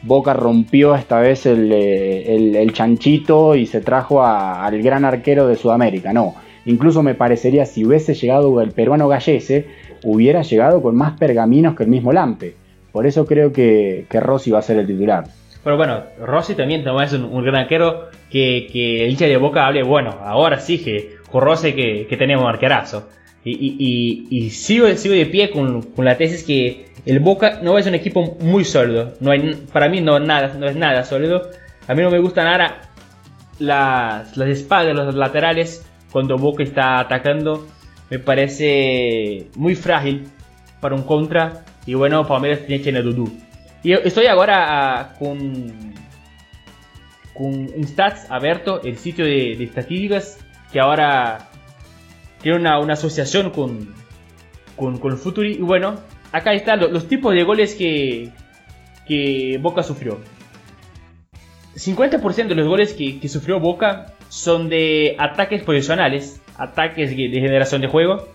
Boca 0.02 0.32
rompió 0.32 0.94
esta 0.94 1.20
vez 1.20 1.46
el, 1.46 1.70
eh, 1.72 2.66
chanchito 2.72 3.54
y 3.54 3.66
se 3.66 3.80
trajo 3.80 4.24
al 4.24 4.80
gran 4.82 5.04
arquero 5.04 5.46
de 5.46 5.56
Sudamérica. 5.56 6.12
No, 6.12 6.34
incluso 6.64 7.02
me 7.02 7.14
parecería 7.14 7.66
si 7.66 7.84
hubiese 7.84 8.14
llegado 8.14 8.60
el 8.60 8.72
peruano 8.72 9.08
Gallese, 9.08 9.66
hubiera 10.04 10.42
llegado 10.42 10.82
con 10.82 10.96
más 10.96 11.18
pergaminos 11.18 11.76
que 11.76 11.82
el 11.82 11.90
mismo 11.90 12.12
Lampe. 12.12 12.54
Por 12.92 13.06
eso 13.06 13.26
creo 13.26 13.52
que, 13.52 14.06
Rossi 14.10 14.50
va 14.50 14.58
a 14.58 14.62
ser 14.62 14.78
el 14.78 14.86
titular. 14.86 15.24
Pero 15.62 15.76
bueno, 15.76 16.02
Rossi 16.18 16.54
también 16.54 16.82
es 17.02 17.12
un, 17.12 17.44
gran 17.44 17.56
arquero 17.56 18.08
que, 18.30 18.66
que 18.72 19.04
el 19.04 19.10
hincha 19.10 19.26
de 19.26 19.36
Boca 19.36 19.66
hable, 19.66 19.82
bueno, 19.82 20.16
ahora 20.22 20.58
sí 20.58 20.82
que 20.82 21.16
Rossi 21.32 21.74
que, 21.74 22.06
que 22.08 22.16
tenemos 22.16 22.46
arquerazo. 22.46 23.08
Y, 23.44 24.50
sigo, 24.50 24.86
de 24.86 25.26
pie 25.26 25.50
con, 25.50 25.86
la 25.96 26.16
tesis 26.16 26.44
que 26.44 26.86
el 27.06 27.20
Boca 27.20 27.60
no 27.62 27.78
es 27.78 27.86
un 27.86 27.94
equipo 27.94 28.36
muy 28.40 28.64
sólido. 28.64 29.14
No 29.20 29.30
hay, 29.30 29.54
para 29.72 29.88
mí 29.88 30.00
no, 30.00 30.18
nada, 30.18 30.54
no 30.58 30.66
es 30.66 30.76
nada 30.76 31.04
sólido. 31.04 31.50
A 31.88 31.94
mí 31.94 32.02
no 32.02 32.10
me 32.10 32.18
gusta 32.18 32.44
nada 32.44 32.90
las, 33.58 34.36
las 34.36 34.48
espaldas, 34.48 34.94
los 34.94 35.14
laterales 35.14 35.86
cuando 36.12 36.36
Boca 36.36 36.62
está 36.62 36.98
atacando. 37.00 37.66
Me 38.10 38.18
parece 38.18 39.48
muy 39.56 39.74
frágil 39.74 40.28
para 40.80 40.94
un 40.94 41.02
contra. 41.02 41.64
Y 41.86 41.94
bueno, 41.94 42.26
Palmeiras 42.26 42.60
tiene 42.66 43.02
Dudú. 43.02 43.32
Y 43.82 43.92
estoy 43.92 44.26
ahora 44.26 44.66
ah, 44.68 45.14
con, 45.18 45.94
con 47.32 47.68
Stats 47.86 48.30
abierto, 48.30 48.82
el 48.82 48.98
sitio 48.98 49.24
de, 49.24 49.56
de 49.56 49.64
estadísticas, 49.64 50.38
que 50.70 50.78
ahora 50.78 51.49
tiene 52.42 52.58
una, 52.58 52.92
asociación 52.92 53.50
con, 53.50 53.94
con, 54.76 54.98
el 55.04 55.16
Futuri. 55.16 55.54
Y 55.54 55.62
bueno, 55.62 55.96
acá 56.32 56.52
están 56.52 56.80
los, 56.80 57.06
tipos 57.08 57.34
de 57.34 57.44
goles 57.44 57.74
que, 57.74 58.30
que 59.06 59.58
Boca 59.60 59.82
sufrió. 59.82 60.18
50% 61.74 62.48
de 62.48 62.54
los 62.54 62.66
goles 62.66 62.94
que, 62.94 63.28
sufrió 63.28 63.60
Boca 63.60 64.14
son 64.28 64.68
de 64.68 65.16
ataques 65.18 65.62
posicionales, 65.62 66.40
ataques 66.56 67.10
de, 67.10 67.28
generación 67.30 67.80
de 67.80 67.88
juego. 67.88 68.28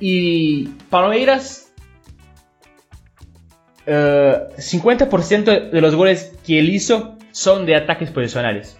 Y 0.00 0.68
Palmeiras, 0.88 1.72
50% 3.86 5.48
eh, 5.48 5.70
de 5.70 5.80
los 5.80 5.94
goles 5.94 6.36
que 6.46 6.58
él 6.58 6.70
hizo 6.70 7.18
son 7.32 7.66
de 7.66 7.76
ataques 7.76 8.10
posicionales. 8.10 8.78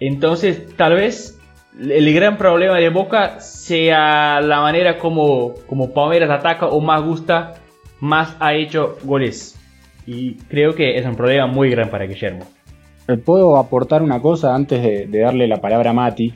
Entonces, 0.00 0.76
tal 0.76 0.94
vez 0.94 1.37
el 1.78 2.12
gran 2.12 2.36
problema 2.36 2.76
de 2.78 2.88
Boca 2.88 3.40
sea 3.40 4.40
la 4.40 4.60
manera 4.60 4.98
como, 4.98 5.54
como 5.66 5.92
Palmeiras 5.92 6.30
ataca 6.30 6.66
o 6.66 6.80
más 6.80 7.02
gusta, 7.02 7.54
más 8.00 8.36
ha 8.40 8.54
hecho 8.54 8.96
goles. 9.04 9.56
Y 10.06 10.34
creo 10.48 10.74
que 10.74 10.96
es 10.96 11.06
un 11.06 11.14
problema 11.14 11.46
muy 11.46 11.70
grande 11.70 11.90
para 11.90 12.06
Guillermo. 12.06 12.44
Eh, 13.06 13.16
Puedo 13.16 13.56
aportar 13.56 14.02
una 14.02 14.20
cosa 14.20 14.54
antes 14.54 14.82
de, 14.82 15.20
darle 15.20 15.46
la 15.46 15.60
palabra 15.60 15.90
a 15.90 15.94
Mati. 15.94 16.34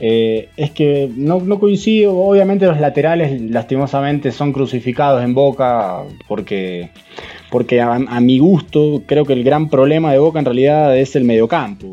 Eh, 0.00 0.48
es 0.56 0.70
que 0.70 1.10
no, 1.14 1.40
coincido, 1.58 2.16
obviamente 2.16 2.66
los 2.66 2.80
laterales 2.80 3.40
lastimosamente 3.40 4.30
son 4.30 4.52
crucificados 4.52 5.22
en 5.22 5.34
Boca 5.34 6.04
porque 6.28 6.90
porque 7.50 7.80
a, 7.80 7.98
mi 8.20 8.38
gusto 8.38 9.02
creo 9.04 9.24
que 9.24 9.32
el 9.32 9.42
gran 9.42 9.68
problema 9.68 10.12
de 10.12 10.18
Boca 10.18 10.38
en 10.38 10.44
realidad 10.44 10.96
es 10.96 11.16
el 11.16 11.24
mediocampo. 11.24 11.88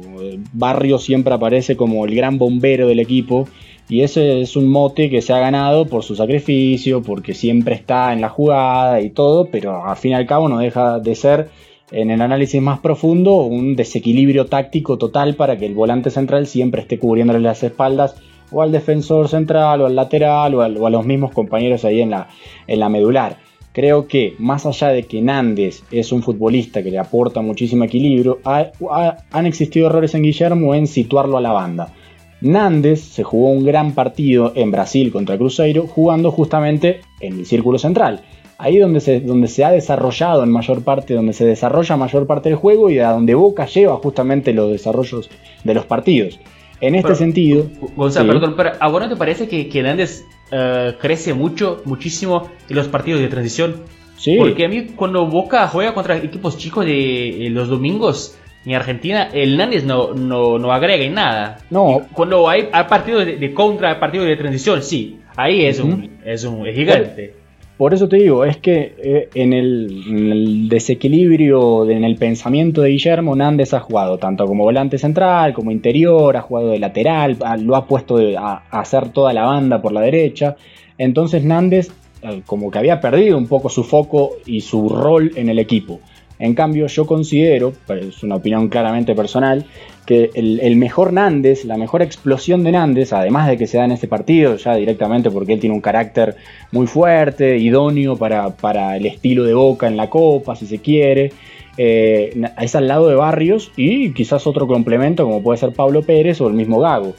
Barrio 0.54 1.00
siempre 1.00 1.34
aparece 1.34 1.76
como 1.76 2.06
el 2.06 2.16
gran 2.16 2.38
bombero 2.38 2.88
del 2.88 3.00
equipo 3.00 3.48
y 3.90 4.02
ese 4.02 4.42
es 4.42 4.56
un 4.56 4.68
mote 4.68 5.10
que 5.10 5.22
se 5.22 5.34
ha 5.34 5.40
ganado 5.40 5.86
por 5.86 6.04
su 6.04 6.16
sacrificio, 6.16 7.02
porque 7.02 7.34
siempre 7.34 7.76
está 7.76 8.12
en 8.12 8.20
la 8.20 8.30
jugada 8.30 9.00
y 9.02 9.10
todo, 9.10 9.46
pero 9.50 9.86
al 9.86 9.96
fin 9.96 10.12
y 10.12 10.16
al 10.16 10.26
cabo 10.26 10.50
no 10.50 10.60
deja 10.60 11.00
de 11.00 11.16
ser 11.16 11.50
en 11.92 12.12
el 12.12 12.22
análisis 12.22 12.62
más 12.62 12.80
profundo 12.80 13.36
un 13.44 13.78
desequilibrio 13.78 14.48
táctico 14.48 14.98
total 14.98 15.36
para 15.36 15.58
que 15.58 15.66
el 15.66 15.74
volante 15.74 16.10
central 16.10 16.48
siempre 16.48 16.82
esté 16.82 17.00
cubriéndole 17.00 17.40
las 17.40 17.64
espaldas 17.64 18.16
o 18.52 18.62
al 18.62 18.74
defensor 18.74 19.30
central 19.30 19.82
o 19.82 19.86
al 19.86 19.96
lateral 19.96 20.56
o 20.56 20.62
a, 20.62 20.70
los 20.70 21.06
mismos 21.06 21.32
compañeros 21.32 21.86
ahí 21.86 22.02
en 22.02 22.10
la, 22.10 22.28
en 22.68 22.80
la 22.80 22.90
medular. 22.90 23.38
Creo 23.78 24.08
que 24.08 24.34
más 24.40 24.66
allá 24.66 24.88
de 24.88 25.04
que 25.04 25.22
Nández 25.22 25.84
es 25.92 26.12
un 26.12 26.24
futbolista 26.24 26.82
que 26.82 26.90
le 26.90 26.98
aporta 26.98 27.42
muchísimo 27.42 27.84
equilibrio, 27.84 28.40
han 28.44 29.46
existido 29.46 29.86
errores 29.86 30.16
en 30.16 30.24
Guillermo 30.24 30.74
en 30.74 30.88
situarlo 30.88 31.38
a 31.38 31.42
la 31.42 31.52
banda. 31.52 31.94
Nández 32.42 33.02
se 33.02 33.22
jugó 33.22 33.52
un 33.52 33.64
gran 33.64 33.94
partido 33.94 34.52
en 34.56 34.72
Brasil 34.72 35.12
contra 35.12 35.38
Cruzeiro 35.38 35.86
jugando 35.86 36.32
justamente 36.32 37.02
en 37.20 37.38
el 37.38 37.46
círculo 37.46 37.78
central. 37.78 38.22
Ahí 38.58 38.80
donde 38.80 39.00
se, 39.00 39.20
donde 39.20 39.48
se 39.48 39.64
ha 39.64 39.70
desarrollado 39.70 40.44
en 40.44 40.50
mayor 40.52 40.84
parte, 40.84 41.14
donde 41.14 41.34
se 41.34 41.46
desarrolla 41.46 41.98
mayor 41.98 42.26
parte 42.26 42.50
del 42.50 42.58
juego 42.58 42.90
y 42.90 42.98
a 42.98 43.12
donde 43.12 43.36
Boca 43.36 43.68
lleva 43.68 43.98
justamente 43.98 44.54
los 44.54 44.72
desarrollos 44.72 45.30
de 45.64 45.74
los 45.76 45.86
partidos. 45.86 46.40
En 46.82 46.96
este 46.96 47.14
sentido. 47.14 47.68
Gonzalo, 47.96 48.34
perdón, 48.34 48.56
pero 48.58 48.72
¿a 48.80 48.90
vos 48.90 49.02
no 49.02 49.08
te 49.08 49.16
parece 49.16 49.48
que, 49.48 49.70
que 49.70 49.84
Nández 49.84 50.26
eh, 50.52 50.96
crece 51.00 51.34
mucho, 51.34 51.82
muchísimo 51.86 52.50
en 52.70 52.76
los 52.76 52.88
partidos 52.88 53.22
de 53.22 53.28
transición? 53.28 53.84
Sí. 54.18 54.36
Porque 54.38 54.66
a 54.66 54.68
mí, 54.68 54.88
cuando 54.96 55.26
Boca 55.28 55.68
juega 55.68 55.94
contra 55.94 56.18
equipos 56.18 56.58
chicos 56.58 56.86
de 56.86 57.48
eh, 57.48 57.50
los 57.50 57.70
domingos 57.70 58.38
en 58.66 58.74
Argentina, 58.76 59.30
el 59.32 59.58
Nández 59.58 59.84
no, 59.84 60.14
no, 60.14 60.72
agrega 60.72 61.04
en 61.04 61.14
nada. 61.14 61.60
No. 61.70 62.08
cuando 62.14 62.50
hay, 62.50 62.70
partidos 62.90 63.26
de, 63.26 63.54
contra, 63.54 64.00
partidos 64.00 64.28
de 64.28 64.36
transición, 64.36 64.82
sí. 64.82 65.20
Ahí 65.36 65.66
es, 65.66 65.80
un, 65.80 66.20
es 66.26 66.44
un 66.44 66.66
gigante. 66.66 67.36
Por 67.78 67.94
eso 67.94 68.10
te 68.10 68.18
digo, 68.18 68.44
es 68.44 68.58
que 68.58 68.96
eh, 68.98 69.30
en, 69.36 69.54
el, 69.54 70.68
desequilibrio, 70.68 71.88
en 71.88 72.04
el 72.04 72.16
pensamiento 72.16 72.82
de 72.82 72.90
Guillermo, 72.90 73.36
Nández 73.36 73.76
ha 73.76 73.80
jugado 73.80 74.18
tanto 74.18 74.48
como 74.48 74.64
volante 74.64 74.98
central, 74.98 75.54
como 75.54 75.70
interior, 75.70 76.36
ha 76.36 76.42
jugado 76.42 76.70
de 76.70 76.80
lateral, 76.80 77.38
lo 77.60 77.76
ha 77.76 77.86
puesto 77.86 78.18
a, 78.36 78.64
hacer 78.72 79.10
toda 79.10 79.32
la 79.32 79.46
banda 79.46 79.80
por 79.80 79.92
la 79.92 80.02
derecha. 80.02 80.56
Entonces 80.98 81.44
Nández 81.44 81.92
eh, 82.24 82.42
como 82.48 82.72
que 82.72 82.80
había 82.80 83.00
perdido 83.00 83.38
un 83.38 83.48
poco 83.48 83.70
su 83.70 83.84
foco 83.84 84.38
y 84.48 84.62
su 84.62 84.90
rol 84.90 85.34
en 85.36 85.50
el 85.50 85.60
equipo. 85.60 86.00
En 86.40 86.56
cambio, 86.56 86.88
yo 86.88 87.06
considero, 87.06 87.74
es 87.90 88.24
una 88.24 88.36
opinión 88.36 88.70
claramente 88.70 89.16
personal, 89.16 89.66
que 90.08 90.32
el, 90.36 90.76
mejor 90.78 91.12
Nández, 91.12 91.66
la 91.66 91.76
mejor 91.76 92.02
explosión 92.02 92.64
de 92.64 92.72
Nández, 92.72 93.12
además 93.12 93.46
de 93.50 93.58
que 93.58 93.68
se 93.68 93.78
da 93.78 93.84
en 93.84 93.92
este 93.92 94.08
partido, 94.08 94.56
ya 94.56 94.74
directamente 94.74 95.30
porque 95.30 95.52
él 95.52 95.60
tiene 95.60 95.76
un 95.76 95.82
carácter 95.82 96.38
muy 96.72 96.88
fuerte, 96.88 97.58
idóneo 97.58 98.16
para, 98.16 98.96
el 98.96 99.06
estilo 99.06 99.44
de 99.44 99.54
Boca 99.54 99.86
en 99.86 99.98
la 99.98 100.10
Copa, 100.10 100.56
si 100.56 100.66
se 100.66 100.80
quiere, 100.80 101.34
eh, 101.78 102.42
es 102.58 102.76
al 102.76 102.88
lado 102.88 103.10
de 103.10 103.16
Barrios 103.16 103.74
y 103.76 104.14
quizás 104.14 104.48
otro 104.48 104.66
complemento 104.66 105.26
como 105.26 105.44
puede 105.44 105.60
ser 105.60 105.74
Pablo 105.74 106.02
Pérez 106.02 106.40
o 106.40 106.48
el 106.48 106.54
mismo 106.54 106.80
Gago. 106.80 107.14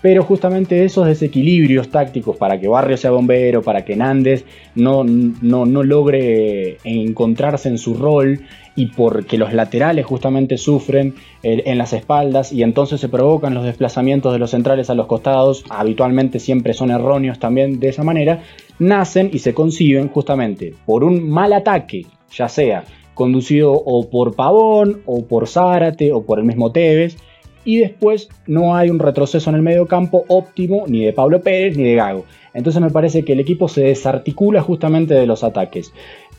Pero 0.00 0.24
justamente 0.24 0.82
esos 0.82 1.06
desequilibrios 1.06 1.90
tácticos 1.90 2.38
para 2.38 2.58
que 2.58 2.68
Barrio 2.68 2.96
sea 2.96 3.10
bombero, 3.10 3.60
para 3.60 3.84
que 3.84 3.96
Nández 3.96 4.46
no, 4.74 5.04
no, 5.04 5.66
logre 5.66 6.78
encontrarse 6.84 7.68
en 7.68 7.76
su 7.76 7.92
rol 7.92 8.40
y 8.74 8.86
porque 8.86 9.38
los 9.38 9.52
laterales 9.52 10.06
justamente 10.06 10.56
sufren 10.58 11.14
eh, 11.42 11.62
en 11.66 11.78
las 11.78 11.92
espaldas 11.92 12.52
y 12.52 12.62
entonces 12.62 13.00
se 13.00 13.08
provocan 13.08 13.54
los 13.54 13.64
desplazamientos 13.64 14.32
de 14.32 14.38
los 14.38 14.50
centrales 14.50 14.90
a 14.90 14.94
los 14.94 15.06
costados, 15.06 15.64
habitualmente 15.68 16.38
siempre 16.38 16.72
son 16.72 16.90
erróneos 16.90 17.38
también 17.38 17.80
de 17.80 17.88
esa 17.88 18.04
manera, 18.04 18.42
nacen 18.78 19.30
y 19.32 19.40
se 19.40 19.54
conciben 19.54 20.08
justamente 20.08 20.74
por 20.86 21.04
un 21.04 21.28
mal 21.28 21.52
ataque, 21.52 22.06
ya 22.32 22.48
sea 22.48 22.84
conducido 23.14 23.72
o 23.72 24.08
por 24.08 24.34
Pavón 24.34 25.02
o 25.04 25.26
por 25.26 25.46
Zárate 25.46 26.12
o 26.12 26.22
por 26.22 26.38
el 26.38 26.44
mismo 26.44 26.72
Tevez, 26.72 27.16
y 27.64 27.78
después 27.78 28.28
no 28.46 28.74
hay 28.74 28.88
un 28.88 28.98
retroceso 28.98 29.50
en 29.50 29.56
el 29.56 29.62
medio 29.62 29.86
campo 29.86 30.24
óptimo 30.28 30.84
ni 30.86 31.04
de 31.04 31.12
Pablo 31.12 31.42
Pérez 31.42 31.76
ni 31.76 31.84
de 31.84 31.94
Gago. 31.94 32.24
Entonces 32.54 32.80
me 32.80 32.90
parece 32.90 33.24
que 33.24 33.34
el 33.34 33.40
equipo 33.40 33.68
se 33.68 33.82
desarticula 33.82 34.62
justamente 34.62 35.14
de 35.14 35.26
los 35.26 35.44
ataques 35.44 35.92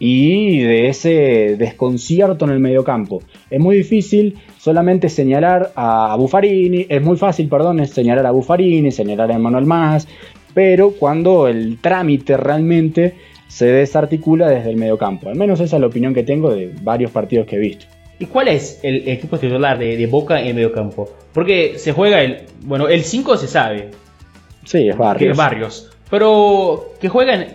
y 0.03 0.57
de 0.61 0.89
ese 0.89 1.55
desconcierto 1.59 2.45
en 2.45 2.51
el 2.51 2.59
medio 2.59 2.83
campo. 2.83 3.21
Es 3.51 3.59
muy 3.59 3.77
difícil 3.77 4.35
solamente 4.57 5.09
señalar 5.09 5.73
a 5.75 6.15
Buffarini, 6.17 6.87
es 6.89 7.03
muy 7.03 7.17
fácil, 7.17 7.47
perdón, 7.47 7.85
señalar 7.85 8.25
a 8.25 8.31
Buffarini, 8.31 8.91
señalar 8.91 9.31
a 9.31 9.37
Manuel 9.37 9.67
Más, 9.67 10.07
pero 10.55 10.93
cuando 10.97 11.47
el 11.47 11.77
trámite 11.79 12.35
realmente 12.35 13.13
se 13.47 13.67
desarticula 13.67 14.49
desde 14.49 14.71
el 14.71 14.77
medio 14.77 14.97
campo. 14.97 15.29
Al 15.29 15.35
menos 15.35 15.59
esa 15.59 15.75
es 15.75 15.79
la 15.79 15.87
opinión 15.87 16.15
que 16.15 16.23
tengo 16.23 16.49
de 16.49 16.73
varios 16.81 17.11
partidos 17.11 17.45
que 17.45 17.57
he 17.57 17.59
visto. 17.59 17.85
¿Y 18.17 18.25
cuál 18.25 18.47
es 18.47 18.79
el 18.81 19.07
equipo 19.07 19.37
titular 19.37 19.77
de, 19.77 20.07
Boca 20.07 20.41
en 20.41 20.55
medio 20.55 20.71
campo? 20.71 21.11
Porque 21.31 21.77
se 21.77 21.91
juega 21.91 22.23
el. 22.23 22.47
Bueno, 22.61 22.87
el 22.87 23.03
5 23.03 23.37
se 23.37 23.45
sabe. 23.45 23.91
Sí, 24.65 24.89
es 24.89 24.97
Barrios. 24.97 25.33
es 25.33 25.37
Barrios. 25.37 25.90
Pero 26.11 26.91
que 26.99 27.07
juegan 27.07 27.47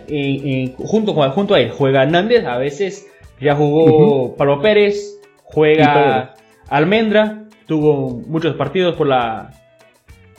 junto, 0.77 1.13
con, 1.13 1.29
junto 1.31 1.53
a 1.53 1.59
él. 1.59 1.69
Juega 1.69 2.05
Nández, 2.07 2.43
a 2.43 2.57
veces 2.57 3.07
ya 3.39 3.55
jugó 3.55 4.35
Pablo 4.35 4.61
Pérez, 4.61 5.19
juega 5.43 6.33
Almendra, 6.67 7.43
tuvo 7.67 8.19
muchos 8.27 8.55
partidos 8.55 8.95
por, 8.95 9.07
la, 9.07 9.51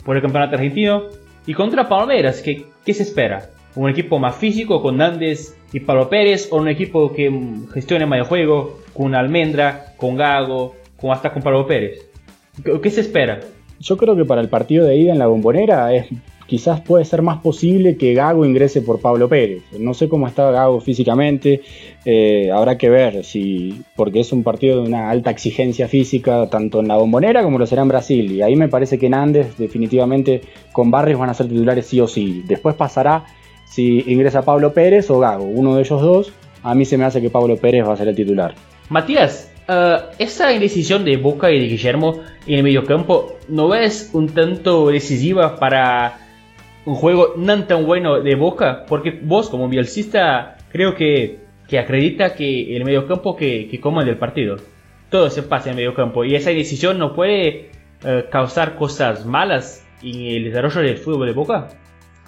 por 0.03 0.17
el 0.17 0.21
campeonato 0.21 0.55
argentino. 0.55 1.03
Y 1.47 1.53
contra 1.53 1.87
Palmeiras, 1.87 2.41
¿qué, 2.41 2.65
¿qué 2.85 2.93
se 2.93 3.03
espera? 3.03 3.51
¿Un 3.75 3.89
equipo 3.89 4.19
más 4.19 4.35
físico 4.35 4.81
con 4.81 4.97
Nández 4.97 5.57
y 5.71 5.79
Pablo 5.79 6.09
Pérez? 6.09 6.49
¿O 6.51 6.57
un 6.57 6.67
equipo 6.67 7.13
que 7.13 7.31
gestione 7.73 8.05
más 8.05 8.19
el 8.19 8.25
juego 8.25 8.79
con 8.93 9.15
Almendra, 9.15 9.93
con 9.95 10.17
Gago, 10.17 10.75
con 10.97 11.11
hasta 11.11 11.31
con 11.31 11.41
Pablo 11.41 11.65
Pérez? 11.65 12.05
¿Qué, 12.83 12.89
se 12.89 12.99
espera? 12.99 13.39
Yo 13.79 13.95
creo 13.95 14.17
que 14.17 14.25
para 14.25 14.41
el 14.41 14.49
partido 14.49 14.85
de 14.85 14.97
ida 14.97 15.13
en 15.13 15.19
la 15.19 15.27
bombonera 15.27 15.93
es 15.93 16.07
quizás 16.49 16.81
puede 16.81 17.05
ser 17.05 17.21
más 17.21 17.41
posible 17.41 17.95
que 17.95 18.15
Gago 18.15 18.43
ingrese 18.43 18.81
por 18.81 18.99
Pablo 18.99 19.29
Pérez. 19.29 19.61
No 19.77 19.93
sé 19.93 20.09
cómo 20.09 20.27
está 20.27 20.49
Gago 20.49 20.81
físicamente, 20.81 21.61
eh, 22.05 22.49
habrá 22.51 22.75
que 22.75 22.89
ver 22.89 23.23
si, 23.23 23.83
porque 23.95 24.21
es 24.21 24.33
un 24.33 24.41
partido 24.41 24.81
de 24.81 24.87
una 24.87 25.11
alta 25.11 25.29
exigencia 25.29 25.87
física, 25.87 26.49
tanto 26.49 26.79
en 26.79 26.87
la 26.87 26.97
bombonera 26.97 27.43
como 27.43 27.59
lo 27.59 27.67
será 27.67 27.83
en 27.83 27.89
Brasil. 27.89 28.31
Y 28.31 28.41
ahí 28.41 28.55
me 28.55 28.67
parece 28.67 28.97
que 28.97 29.09
Nández 29.09 29.57
definitivamente 29.57 30.41
con 30.71 30.89
Barrios 30.89 31.19
van 31.19 31.29
a 31.29 31.35
ser 31.35 31.47
titulares 31.47 31.85
sí 31.85 32.01
o 32.01 32.07
sí. 32.07 32.43
Después 32.47 32.73
pasará 32.75 33.25
si 33.65 34.03
ingresa 34.07 34.41
Pablo 34.41 34.73
Pérez 34.73 35.09
o 35.11 35.19
Gago, 35.19 35.45
uno 35.45 35.75
de 35.75 35.83
ellos 35.83 36.01
dos. 36.01 36.33
A 36.63 36.73
mí 36.73 36.83
se 36.83 36.97
me 36.97 37.05
hace 37.05 37.21
que 37.21 37.29
Pablo 37.29 37.57
Pérez 37.57 37.87
va 37.87 37.93
a 37.93 37.97
ser 37.97 38.07
el 38.07 38.15
titular. 38.15 38.55
Matías, 38.89 39.51
uh, 39.69 40.09
esa 40.17 40.51
indecisión 40.51 41.05
de 41.05 41.15
Boca 41.17 41.51
y 41.51 41.59
de 41.59 41.67
Guillermo 41.67 42.21
en 42.47 42.55
el 42.55 42.63
mediocampo, 42.63 43.37
¿no 43.47 43.75
es 43.75 44.09
un 44.13 44.29
tanto 44.29 44.87
decisiva 44.89 45.57
para 45.57 46.28
un 46.89 46.95
juego 46.95 47.33
no 47.37 47.63
tan 47.65 47.85
bueno 47.85 48.19
de 48.19 48.33
Boca, 48.33 48.85
porque 48.87 49.11
vos 49.21 49.49
como 49.49 49.69
bielcista 49.69 50.57
creo 50.71 50.95
que, 50.95 51.37
que 51.67 51.77
acredita 51.77 52.33
que 52.33 52.75
el 52.75 52.83
mediocampo 52.83 53.35
que, 53.35 53.67
que 53.69 53.79
coma 53.79 54.03
del 54.03 54.17
partido, 54.17 54.57
todo 55.11 55.29
se 55.29 55.43
pasa 55.43 55.65
en 55.65 55.71
el 55.71 55.75
mediocampo 55.77 56.25
y 56.25 56.33
esa 56.33 56.49
decisión 56.49 56.97
no 56.97 57.13
puede 57.13 57.69
eh, 58.03 58.25
causar 58.31 58.75
cosas 58.75 59.23
malas 59.23 59.83
en 60.01 60.19
el 60.19 60.43
desarrollo 60.45 60.81
del 60.81 60.97
fútbol 60.97 61.27
de 61.27 61.33
Boca. 61.33 61.69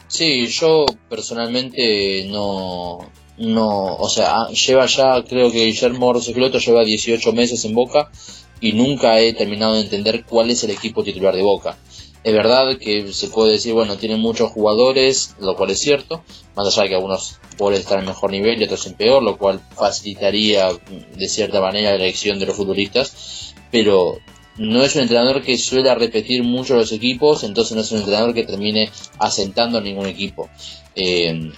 Sí, 0.08 0.46
yo 0.46 0.86
personalmente 1.10 2.28
no, 2.30 3.00
no, 3.40 3.96
o 3.96 4.10
sea, 4.10 4.48
lleva 4.50 4.86
ya, 4.86 5.24
creo 5.28 5.52
que 5.52 5.66
Guillermo 5.66 6.14
Rosecloto 6.14 6.60
lleva 6.60 6.84
18 6.84 7.34
meses 7.34 7.66
en 7.66 7.74
Boca 7.74 8.12
y 8.60 8.74
nunca 8.74 9.20
he 9.20 9.34
terminado 9.34 9.74
de 9.74 9.82
entender 9.82 10.24
cuál 10.24 10.52
es 10.52 10.64
el 10.64 10.70
equipo 10.70 11.04
titular 11.04 11.36
de 11.36 11.42
Boca. 11.42 11.78
Es 12.24 12.34
verdad 12.34 12.78
que 12.78 13.12
se 13.14 13.30
puede 13.30 13.54
decir, 13.54 13.74
bueno, 13.74 13.98
tiene 13.98 14.16
muchos 14.16 14.52
jugadores, 14.52 15.36
lo 15.40 15.56
cual 15.56 15.72
es 15.72 15.80
cierto, 15.80 16.24
más 16.56 16.68
allá 16.68 16.84
de 16.84 16.90
que 16.90 16.96
algunos 16.96 17.40
pueden 17.58 17.80
estar 17.80 17.98
en 17.98 18.06
mejor 18.06 18.32
nivel 18.32 18.62
y 18.62 18.66
otros 18.66 18.86
en 18.86 18.94
peor, 18.94 19.24
lo 19.24 19.38
cual 19.38 19.60
facilitaría 19.76 20.70
de 21.16 21.28
cierta 21.28 21.60
manera 21.62 21.90
la 21.92 21.96
elección 21.96 22.38
de 22.38 22.46
los 22.46 22.56
futbolistas, 22.56 23.56
pero 23.72 24.20
no 24.58 24.84
es 24.84 24.96
un 24.96 25.02
entrenador 25.02 25.42
que 25.42 25.58
suele 25.58 25.94
repetir 25.96 26.44
mucho 26.44 26.76
los 26.76 26.92
equipos, 26.92 27.44
entonces 27.44 27.76
no 27.76 27.82
es 27.82 27.92
un 27.92 28.00
entrenador 28.00 28.34
que 28.36 28.44
termine 28.44 28.92
asentando 29.18 29.80
a 29.80 29.82
ningún 29.82 30.06
equipo. 30.06 30.50
Eh, 30.96 31.52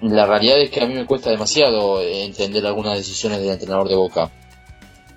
la 0.00 0.26
realidad 0.26 0.60
es 0.60 0.70
que 0.70 0.80
a 0.80 0.86
mí 0.86 0.94
me 0.94 1.06
cuesta 1.06 1.30
demasiado 1.30 2.02
entender 2.02 2.66
algunas 2.66 2.96
decisiones 2.96 3.40
del 3.40 3.50
entrenador 3.50 3.88
de 3.88 3.96
Boca. 3.96 4.30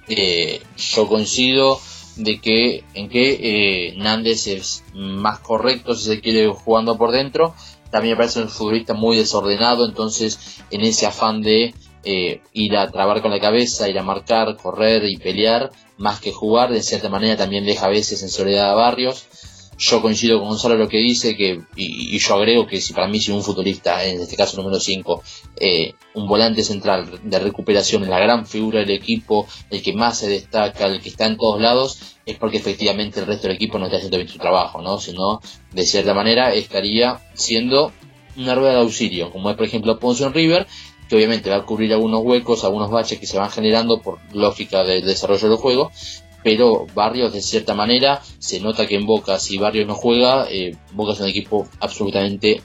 Eh, 0.08 0.62
yo 0.78 1.08
coincido 1.08 1.80
de 2.16 2.39
que 2.39 2.84
en 2.93 3.10
que 3.10 3.39
eh, 3.41 3.93
Nández 3.97 4.47
es 4.47 4.84
más 4.93 5.39
correcto 5.39 5.95
si 5.95 6.05
se 6.05 6.22
quiere 6.22 6.47
jugando 6.47 6.97
por 6.97 7.12
dentro. 7.12 7.53
También 7.91 8.14
me 8.14 8.18
parece 8.18 8.41
un 8.41 8.49
futbolista 8.49 8.93
muy 8.93 9.18
desordenado, 9.18 9.86
entonces 9.86 10.62
en 10.70 10.82
ese 10.82 11.07
afán 11.07 11.41
de 11.41 11.74
eh, 12.03 12.41
ir 12.53 12.78
a 12.78 12.89
trabar 12.91 13.22
con 13.22 13.32
la 13.32 13.39
cabeza, 13.39 13.89
ir 13.89 13.97
a 13.99 14.03
marcar, 14.03 14.55
correr 14.57 15.03
y 15.05 15.18
pelear, 15.18 15.72
más 15.97 16.20
que 16.20 16.32
jugar, 16.32 16.72
de 16.72 16.82
cierta 16.82 17.10
manera 17.10 17.36
también 17.36 17.66
deja 17.66 17.88
a 17.88 17.89
veces 17.89 18.22
en 18.24 18.30
soledad 18.30 18.72
a 18.72 18.76
Barrios. 18.76 19.28
Yo 19.82 20.02
coincido 20.02 20.40
con 20.40 20.50
Gonzalo 20.50 20.76
lo 20.76 20.90
que 20.90 20.98
dice, 20.98 21.38
que, 21.38 21.62
y, 21.78 22.20
yo 22.20 22.36
agrego 22.36 22.68
que 22.68 22.82
si 22.82 22.92
para 22.92 23.08
mí 23.08 23.22
si 23.22 23.32
un 23.32 23.42
futbolista, 23.42 24.04
en 24.04 24.20
este 24.20 24.36
caso 24.36 24.58
número 24.58 24.78
5, 24.78 25.24
eh, 25.56 25.94
un 26.16 26.28
volante 26.28 26.64
central 26.64 27.22
de 27.24 27.40
recuperación 27.40 28.04
es 28.04 28.10
la 28.10 28.20
gran 28.20 28.46
figura 28.46 28.82
del 28.82 28.92
equipo, 28.92 29.48
el 29.70 29.82
que 29.82 29.94
más 29.94 30.20
se 30.20 30.28
destaca, 30.28 30.86
el 30.88 31.00
que 31.00 31.08
está 31.08 31.28
en 31.28 31.38
todos 31.38 31.62
lados, 31.62 32.18
es 32.26 32.36
porque 32.36 32.58
efectivamente 32.58 33.22
el 33.22 33.26
resto 33.26 33.48
del 33.48 33.56
equipo 33.56 33.80
no 33.80 33.86
está 33.86 33.98
haciendo 33.98 34.18
bien 34.18 34.28
su 34.28 34.38
trabajo, 34.38 34.82
¿no? 34.82 35.00
Sino, 35.00 35.40
de 35.72 35.86
cierta 35.86 36.14
manera, 36.14 36.54
estaría 36.54 37.22
siendo 37.34 37.94
una 38.36 38.56
rueda 38.56 38.74
de 38.74 38.80
auxilio, 38.80 39.32
como 39.32 39.50
es 39.50 39.56
por 39.56 39.66
ejemplo 39.66 39.98
Ponce 39.98 40.28
River, 40.28 40.68
que 41.08 41.16
obviamente 41.16 41.50
va 41.50 41.56
a 41.56 41.66
cubrir 41.66 41.94
algunos 41.94 42.22
huecos, 42.22 42.66
algunos 42.66 42.92
baches 42.92 43.18
que 43.18 43.26
se 43.26 43.40
van 43.40 43.50
generando 43.50 44.02
por 44.02 44.20
lógica 44.34 44.84
del 44.84 45.06
desarrollo 45.06 45.48
del 45.48 45.58
juego, 45.58 45.92
pero 46.44 46.88
Barrios 46.94 47.34
de 47.34 47.42
cierta 47.42 47.74
manera 47.74 48.22
se 48.40 48.60
nota 48.60 48.88
que 48.88 48.96
en 48.96 49.06
Boca 49.06 49.40
si 49.40 49.58
Barrios 49.58 49.88
no 49.88 49.96
juega, 49.96 50.48
eh, 50.50 50.76
Boca 50.94 51.14
es 51.14 51.20
un 51.20 51.28
equipo 51.28 51.68
absolutamente 51.80 52.62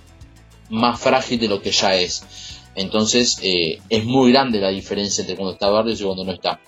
más 0.70 1.00
frágil 1.00 1.40
de 1.40 1.48
lo 1.48 1.60
que 1.60 1.70
ya 1.70 1.96
es. 1.96 2.60
Entonces 2.74 3.38
eh, 3.42 3.78
es 3.88 4.04
muy 4.04 4.32
grande 4.32 4.60
la 4.60 4.70
diferencia 4.70 5.22
entre 5.22 5.36
cuando 5.36 5.54
está 5.54 5.68
Barrios 5.68 6.00
y 6.00 6.04
cuando 6.04 6.24
no 6.24 6.32
está. 6.32 6.60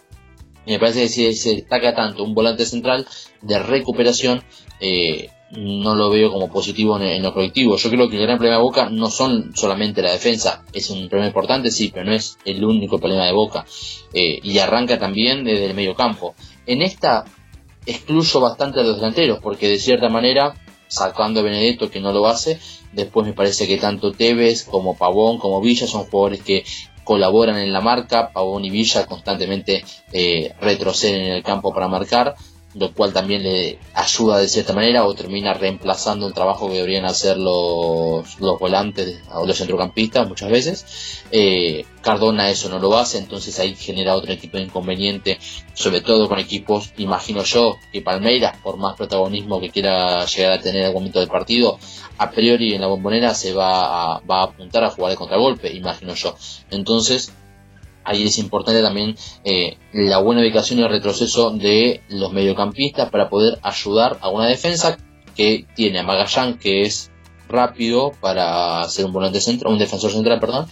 me 0.67 0.79
parece 0.79 1.03
que 1.03 1.09
si 1.09 1.35
se 1.35 1.55
destaca 1.57 1.95
tanto 1.95 2.25
un 2.25 2.35
volante 2.35 2.67
central 2.67 3.07
de 3.43 3.59
recuperación, 3.59 4.43
eh, 4.81 5.31
no 5.53 5.95
lo 5.95 6.11
veo 6.11 6.33
como 6.33 6.51
positivo 6.51 7.01
en, 7.01 7.23
lo 7.23 7.33
colectivo. 7.33 7.77
Yo 7.77 7.89
creo 7.89 8.09
que 8.09 8.17
el 8.17 8.23
gran 8.23 8.37
problema 8.37 8.57
de 8.57 8.63
Boca 8.65 8.91
no 8.91 9.11
son 9.11 9.55
solamente 9.55 10.03
la 10.03 10.11
defensa, 10.11 10.65
es 10.73 10.91
un 10.91 11.09
problema 11.09 11.29
importante, 11.29 11.71
sí, 11.71 11.93
pero 11.95 12.05
no 12.05 12.13
es 12.13 12.37
el 12.45 12.65
único 12.65 12.99
problema 12.99 13.27
de 13.27 13.33
Boca. 13.33 13.65
y 14.13 14.59
arranca 14.59 14.99
también 14.99 15.45
desde 15.45 15.67
el 15.67 15.75
medio 15.75 15.95
campo. 15.95 16.35
En 16.67 16.83
esta 16.83 17.25
excluyo 17.87 18.41
bastante 18.41 18.81
a 18.81 18.83
los 18.83 18.97
delanteros, 18.97 19.39
porque 19.41 19.69
de 19.69 19.79
cierta 19.79 20.09
manera, 20.09 20.55
sacando 20.89 21.41
a 21.41 21.43
Benedetto 21.43 21.91
que 21.91 22.01
no 22.01 22.13
lo 22.13 22.27
hace, 22.27 22.59
después 22.93 23.27
me 23.27 23.33
parece 23.33 23.67
que 23.67 23.79
tanto 23.79 24.13
Tevez 24.13 24.65
como 24.65 24.97
Pavón 24.97 25.39
como 25.39 25.61
Villa 25.61 25.87
son 25.87 26.05
jugadores 26.05 26.43
que 26.43 26.65
colaboran 27.05 27.59
en 27.59 27.73
la 27.73 27.81
marca, 27.81 28.33
Pavón 28.33 28.65
y 28.65 28.71
Villa 28.71 29.07
constantemente 29.07 29.85
eh, 30.13 30.55
retroceden 30.61 31.27
en 31.27 31.33
el 31.33 31.43
campo 31.45 31.73
para 31.73 31.87
marcar, 31.87 32.35
lo 32.79 32.93
cual 32.93 33.13
también 33.13 33.43
le 33.43 33.79
ayuda 33.95 34.39
de 34.39 34.49
cierta 34.49 34.75
manera 34.75 35.07
o 35.07 35.15
termina 35.15 35.55
reemplazando 35.55 36.27
el 36.27 36.35
trabajo 36.35 36.69
que 36.69 36.75
deberían 36.75 37.07
hacer 37.07 37.39
los, 37.39 38.39
los 38.39 38.59
volantes 38.59 39.23
o 39.33 39.47
los 39.47 39.57
centrocampistas 39.57 40.29
muchas 40.29 40.51
veces. 40.51 41.25
Eh, 41.31 41.87
Cardona 42.03 42.51
eso 42.51 42.69
no 42.69 42.79
lo 42.79 42.97
hace, 42.99 43.19
entonces 43.19 43.59
ahí 43.59 43.75
genera 43.75 44.15
otro 44.15 44.37
tipo 44.37 44.59
de 44.59 44.65
inconveniente, 44.65 45.39
sobre 45.75 46.03
todo 46.03 46.29
con 46.29 46.39
equipos, 46.39 46.93
imagino 46.99 47.43
yo, 47.43 47.77
que 47.93 48.03
Palmeiras, 48.03 48.59
por 48.63 48.77
más 48.77 48.95
protagonismo 48.95 49.59
que 49.59 49.71
quiera 49.71 50.25
llegar 50.27 50.53
a 50.53 50.61
tener 50.61 50.83
en 50.83 50.87
algún 50.87 51.03
momento 51.03 51.21
del 51.21 51.29
partido, 51.29 51.79
a 52.19 52.31
priori 52.31 52.75
en 52.75 52.83
la 52.83 52.87
bombonera 52.87 53.35
se 53.35 53.55
va 53.55 54.17
a, 54.17 54.21
va 54.21 54.41
a 54.41 54.45
apuntar 54.45 54.85
a 54.85 54.91
jugar 54.91 55.11
de 55.11 55.17
contragolpe, 55.17 55.73
imagino 55.73 56.15
yo. 56.15 56.37
Entonces, 56.71 57.33
ahí 58.07 58.25
es 58.25 58.39
importante 58.39 58.83
también 58.83 59.17
eh, 59.45 59.77
la 59.93 60.19
buena 60.19 60.41
ubicación 60.41 60.79
y 60.79 60.83
el 60.83 60.89
retroceso 60.89 61.51
de 61.51 62.01
los 62.09 62.33
mediocampistas 62.33 63.11
para 63.11 63.29
poder 63.29 63.59
ayudar 63.63 64.19
a 64.21 64.31
una 64.31 64.47
defensa 64.47 64.97
que 65.35 65.67
tiene 65.75 65.99
a 65.99 66.03
Magallán 66.03 66.59
que 66.59 66.83
es 66.83 67.11
rápido 67.49 68.13
para 68.21 68.89
ser 68.89 69.07
un 69.07 69.13
volante 69.13 69.41
central, 69.41 69.73
un 69.73 69.79
defensor 69.79 70.11
central, 70.11 70.41
perdón, 70.41 70.67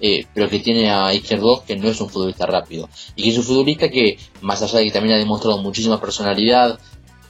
eh, 0.00 0.26
pero 0.34 0.48
que 0.48 0.58
tiene 0.58 0.90
a 0.90 1.14
Izquierdo 1.14 1.64
que 1.66 1.76
no 1.76 1.88
es 1.88 2.00
un 2.00 2.08
futbolista 2.08 2.46
rápido. 2.46 2.88
Y 3.16 3.22
que 3.22 3.30
es 3.30 3.38
un 3.38 3.44
futbolista 3.44 3.88
que 3.88 4.18
más 4.40 4.62
allá 4.62 4.78
de 4.78 4.84
que 4.86 4.90
también 4.90 5.14
ha 5.14 5.18
demostrado 5.18 5.58
muchísima 5.58 6.00
personalidad, 6.00 6.78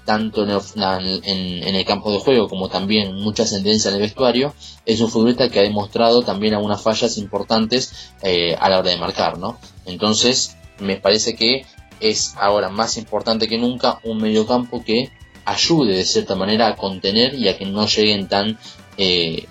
tanto 0.08 0.44
en 0.44 1.74
el, 1.74 1.84
campo 1.84 2.10
de 2.10 2.18
juego 2.18 2.48
como 2.48 2.70
también 2.70 3.14
mucha 3.16 3.42
ascendencia 3.42 3.90
en 3.90 3.96
el 3.96 4.00
vestuario, 4.00 4.54
es 4.86 5.02
un 5.02 5.10
futbolista 5.10 5.50
que 5.50 5.60
ha 5.60 5.62
demostrado 5.62 6.22
también 6.22 6.54
algunas 6.54 6.80
fallas 6.80 7.18
importantes 7.18 8.10
eh, 8.22 8.56
a 8.58 8.70
la 8.70 8.78
hora 8.78 8.88
de 8.88 8.96
marcar, 8.96 9.36
¿no? 9.36 9.58
Entonces, 9.84 10.56
me 10.78 10.96
parece 10.96 11.36
que 11.36 11.66
es 12.00 12.34
ahora 12.40 12.70
más 12.70 12.96
importante 12.96 13.48
que 13.48 13.58
nunca 13.58 14.00
un 14.02 14.16
mediocampo 14.16 14.82
que 14.82 15.10
ayude 15.44 15.94
de 15.94 16.04
cierta 16.06 16.34
manera 16.36 16.68
a 16.68 16.76
contener 16.76 17.34
y 17.34 17.48
a 17.48 17.58
que 17.58 17.66
no 17.66 17.86
lleguen 17.86 18.28
tan, 18.28 18.58
eh, 18.96 19.44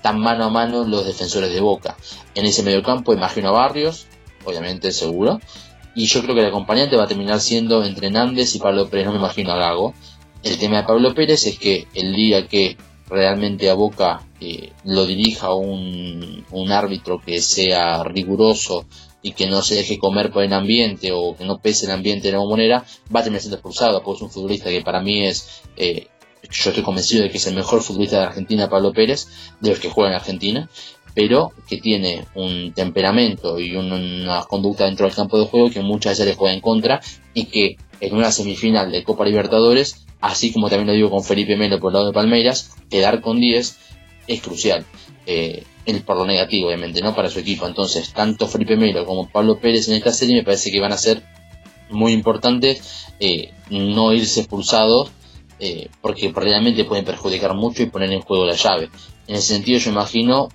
tan 0.00 0.18
mano 0.18 0.44
a 0.44 0.48
mano 0.48 0.84
los 0.84 1.04
defensores 1.04 1.52
de 1.52 1.60
Boca. 1.60 1.98
En 2.34 2.46
ese 2.46 2.62
mediocampo 2.62 3.12
imagino 3.12 3.50
a 3.50 3.52
Barrios, 3.52 4.06
obviamente 4.46 4.92
seguro, 4.92 5.40
y 5.94 6.06
yo 6.06 6.22
creo 6.22 6.34
que 6.34 6.40
el 6.42 6.48
acompañante 6.48 6.96
va 6.96 7.04
a 7.04 7.08
terminar 7.08 7.40
siendo 7.40 7.84
entre 7.84 8.10
Nández 8.10 8.54
y 8.54 8.58
Pablo 8.58 8.88
Pérez, 8.88 9.06
no 9.06 9.12
me 9.12 9.18
imagino 9.18 9.52
a 9.52 9.56
Gago. 9.56 9.94
El 10.42 10.58
tema 10.58 10.78
de 10.78 10.84
Pablo 10.84 11.14
Pérez 11.14 11.46
es 11.46 11.58
que 11.58 11.86
el 11.94 12.14
día 12.14 12.46
que 12.46 12.76
realmente 13.08 13.68
a 13.68 13.74
Boca 13.74 14.22
eh, 14.40 14.72
lo 14.84 15.04
dirija 15.04 15.52
un, 15.52 16.44
un 16.50 16.72
árbitro 16.72 17.20
que 17.20 17.40
sea 17.40 18.04
riguroso 18.04 18.86
y 19.22 19.32
que 19.32 19.48
no 19.48 19.62
se 19.62 19.74
deje 19.74 19.98
comer 19.98 20.30
por 20.30 20.42
el 20.44 20.52
ambiente 20.52 21.12
o 21.12 21.36
que 21.36 21.44
no 21.44 21.58
pese 21.58 21.86
el 21.86 21.92
ambiente 21.92 22.28
de 22.28 22.38
la 22.38 22.44
moneda, 22.44 22.84
va 23.14 23.20
a 23.20 23.22
terminar 23.22 23.42
siendo 23.42 23.56
expulsado, 23.56 24.02
porque 24.02 24.18
es 24.18 24.22
un 24.22 24.30
futbolista 24.30 24.70
que 24.70 24.80
para 24.80 25.02
mí 25.02 25.26
es, 25.26 25.62
eh, 25.76 26.06
yo 26.42 26.70
estoy 26.70 26.82
convencido 26.82 27.22
de 27.22 27.30
que 27.30 27.36
es 27.36 27.46
el 27.46 27.54
mejor 27.54 27.82
futbolista 27.82 28.18
de 28.18 28.26
Argentina, 28.26 28.70
Pablo 28.70 28.92
Pérez, 28.92 29.28
de 29.60 29.70
los 29.70 29.78
que 29.78 29.90
juega 29.90 30.10
en 30.10 30.16
Argentina, 30.16 30.70
pero 31.14 31.52
que 31.68 31.78
tiene 31.78 32.24
un 32.34 32.72
temperamento 32.72 33.58
y 33.58 33.76
una 33.76 34.42
conducta 34.44 34.84
dentro 34.84 35.06
del 35.06 35.14
campo 35.14 35.38
de 35.38 35.46
juego 35.46 35.70
que 35.70 35.80
muchas 35.80 36.12
veces 36.12 36.26
le 36.26 36.34
juega 36.34 36.54
en 36.54 36.60
contra 36.60 37.00
y 37.34 37.46
que 37.46 37.76
en 38.00 38.14
una 38.14 38.32
semifinal 38.32 38.90
de 38.90 39.04
Copa 39.04 39.24
Libertadores, 39.24 40.06
así 40.20 40.52
como 40.52 40.68
también 40.68 40.88
lo 40.88 40.92
digo 40.94 41.10
con 41.10 41.24
Felipe 41.24 41.56
Melo 41.56 41.78
por 41.78 41.90
el 41.90 41.94
lado 41.94 42.06
de 42.06 42.12
Palmeiras, 42.12 42.70
quedar 42.88 43.20
con 43.20 43.40
10 43.40 43.78
es 44.26 44.40
crucial. 44.40 44.84
Eh, 45.26 45.64
el, 45.86 46.02
por 46.02 46.16
lo 46.16 46.26
negativo, 46.26 46.68
obviamente, 46.68 47.00
¿no? 47.00 47.14
Para 47.14 47.30
su 47.30 47.40
equipo. 47.40 47.66
Entonces, 47.66 48.12
tanto 48.12 48.46
Felipe 48.46 48.76
Melo 48.76 49.04
como 49.04 49.28
Pablo 49.28 49.58
Pérez 49.58 49.88
en 49.88 49.94
esta 49.94 50.12
serie 50.12 50.36
me 50.36 50.44
parece 50.44 50.70
que 50.70 50.80
van 50.80 50.92
a 50.92 50.98
ser 50.98 51.22
muy 51.90 52.12
importantes 52.12 53.06
eh, 53.18 53.52
no 53.70 54.12
irse 54.12 54.40
expulsados 54.40 55.10
eh, 55.58 55.88
porque 56.00 56.32
realmente 56.34 56.84
pueden 56.84 57.04
perjudicar 57.04 57.54
mucho 57.54 57.82
y 57.82 57.86
poner 57.86 58.12
en 58.12 58.22
juego 58.22 58.46
la 58.46 58.54
llave. 58.54 58.88
En 59.26 59.36
ese 59.36 59.54
sentido, 59.54 59.78
yo 59.78 59.90
imagino 59.90 60.48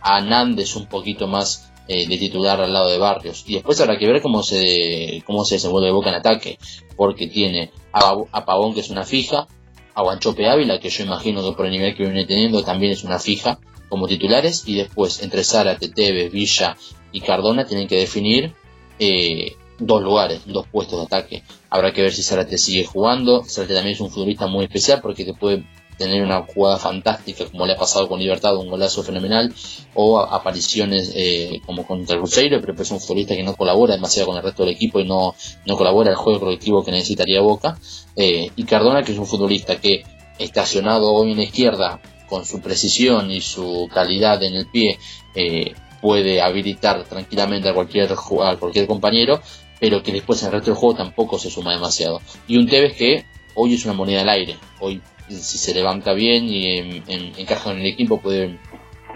a 0.00 0.20
Nández 0.20 0.76
un 0.76 0.86
poquito 0.86 1.26
más 1.26 1.70
eh, 1.86 2.06
de 2.06 2.18
titular 2.18 2.60
al 2.60 2.72
lado 2.72 2.90
de 2.90 2.98
Barrios. 2.98 3.44
Y 3.46 3.54
después 3.54 3.80
habrá 3.80 3.98
que 3.98 4.06
ver 4.06 4.20
cómo 4.20 4.42
se, 4.42 5.22
cómo 5.26 5.44
se 5.44 5.54
desenvuelve 5.54 5.90
Boca 5.90 6.10
en 6.10 6.16
ataque, 6.16 6.58
porque 6.96 7.28
tiene 7.28 7.70
a, 7.92 8.44
Pavón, 8.44 8.74
que 8.74 8.80
es 8.80 8.90
una 8.90 9.04
fija, 9.04 9.46
a 9.94 10.02
Guanchope 10.02 10.48
Ávila, 10.48 10.80
que 10.80 10.90
yo 10.90 11.04
imagino 11.04 11.42
que 11.42 11.56
por 11.56 11.66
el 11.66 11.72
nivel 11.72 11.96
que 11.96 12.04
viene 12.04 12.26
teniendo 12.26 12.62
también 12.62 12.92
es 12.92 13.04
una 13.04 13.18
fija, 13.18 13.58
como 13.88 14.06
titulares 14.06 14.64
y 14.66 14.76
después 14.76 15.22
entre 15.22 15.44
Zárate, 15.44 15.88
Tevez, 15.88 16.30
Villa 16.30 16.76
y 17.10 17.20
Cardona 17.20 17.64
tienen 17.64 17.88
que 17.88 17.96
definir 17.96 18.52
eh, 18.98 19.56
dos 19.78 20.02
lugares, 20.02 20.42
dos 20.46 20.66
puestos 20.70 20.98
de 20.98 21.06
ataque. 21.06 21.42
Habrá 21.70 21.92
que 21.92 22.02
ver 22.02 22.12
si 22.12 22.22
Zárate 22.22 22.58
sigue 22.58 22.84
jugando. 22.84 23.44
Zárate 23.44 23.74
también 23.74 23.94
es 23.94 24.00
un 24.00 24.10
futbolista 24.10 24.46
muy 24.46 24.64
especial 24.64 25.00
porque 25.00 25.24
te 25.24 25.34
puede 25.34 25.64
tener 25.98 26.22
una 26.22 26.42
jugada 26.42 26.78
fantástica 26.78 27.44
como 27.46 27.66
le 27.66 27.74
ha 27.74 27.76
pasado 27.76 28.08
con 28.08 28.20
Libertad, 28.20 28.56
un 28.56 28.70
golazo 28.70 29.02
fenomenal, 29.02 29.52
o 29.94 30.20
apariciones 30.20 31.12
eh, 31.14 31.60
como 31.66 31.86
contra 31.86 32.14
el 32.14 32.22
Cruzeiro, 32.22 32.60
pero 32.60 32.80
es 32.80 32.90
un 32.90 33.00
futbolista 33.00 33.34
que 33.34 33.42
no 33.42 33.54
colabora 33.54 33.94
demasiado 33.94 34.28
con 34.28 34.36
el 34.36 34.42
resto 34.42 34.64
del 34.64 34.74
equipo 34.74 35.00
y 35.00 35.04
no, 35.04 35.34
no 35.66 35.76
colabora 35.76 36.10
el 36.10 36.16
juego 36.16 36.40
colectivo 36.40 36.84
que 36.84 36.92
necesitaría 36.92 37.40
Boca. 37.40 37.78
Eh, 38.16 38.50
y 38.56 38.64
Cardona, 38.64 39.02
que 39.02 39.12
es 39.12 39.18
un 39.18 39.26
futbolista 39.26 39.80
que 39.80 40.04
estacionado 40.38 41.12
hoy 41.12 41.32
en 41.32 41.38
la 41.38 41.44
izquierda 41.44 42.00
con 42.28 42.44
su 42.44 42.60
precisión 42.60 43.30
y 43.30 43.40
su 43.40 43.88
calidad 43.92 44.42
en 44.42 44.54
el 44.54 44.66
pie 44.66 44.98
eh, 45.34 45.72
puede 46.00 46.40
habilitar 46.40 47.04
tranquilamente 47.04 47.68
a 47.68 47.74
cualquier, 47.74 48.12
a 48.12 48.56
cualquier 48.56 48.86
compañero, 48.86 49.40
pero 49.80 50.02
que 50.02 50.12
después 50.12 50.40
en 50.42 50.46
el 50.46 50.52
resto 50.52 50.70
del 50.70 50.78
juego 50.78 50.96
tampoco 50.96 51.38
se 51.38 51.50
suma 51.50 51.72
demasiado. 51.72 52.20
Y 52.46 52.58
un 52.58 52.68
Tevez 52.68 52.96
que 52.96 53.24
hoy 53.54 53.74
es 53.74 53.84
una 53.84 53.94
moneda 53.94 54.22
al 54.22 54.28
aire, 54.28 54.56
hoy 54.80 55.00
si 55.28 55.58
se 55.58 55.74
levanta 55.74 56.12
bien 56.12 56.44
y 56.48 56.78
en, 56.78 57.32
encaja 57.36 57.72
en 57.72 57.78
el 57.78 57.86
equipo 57.86 58.20
puede 58.20 58.58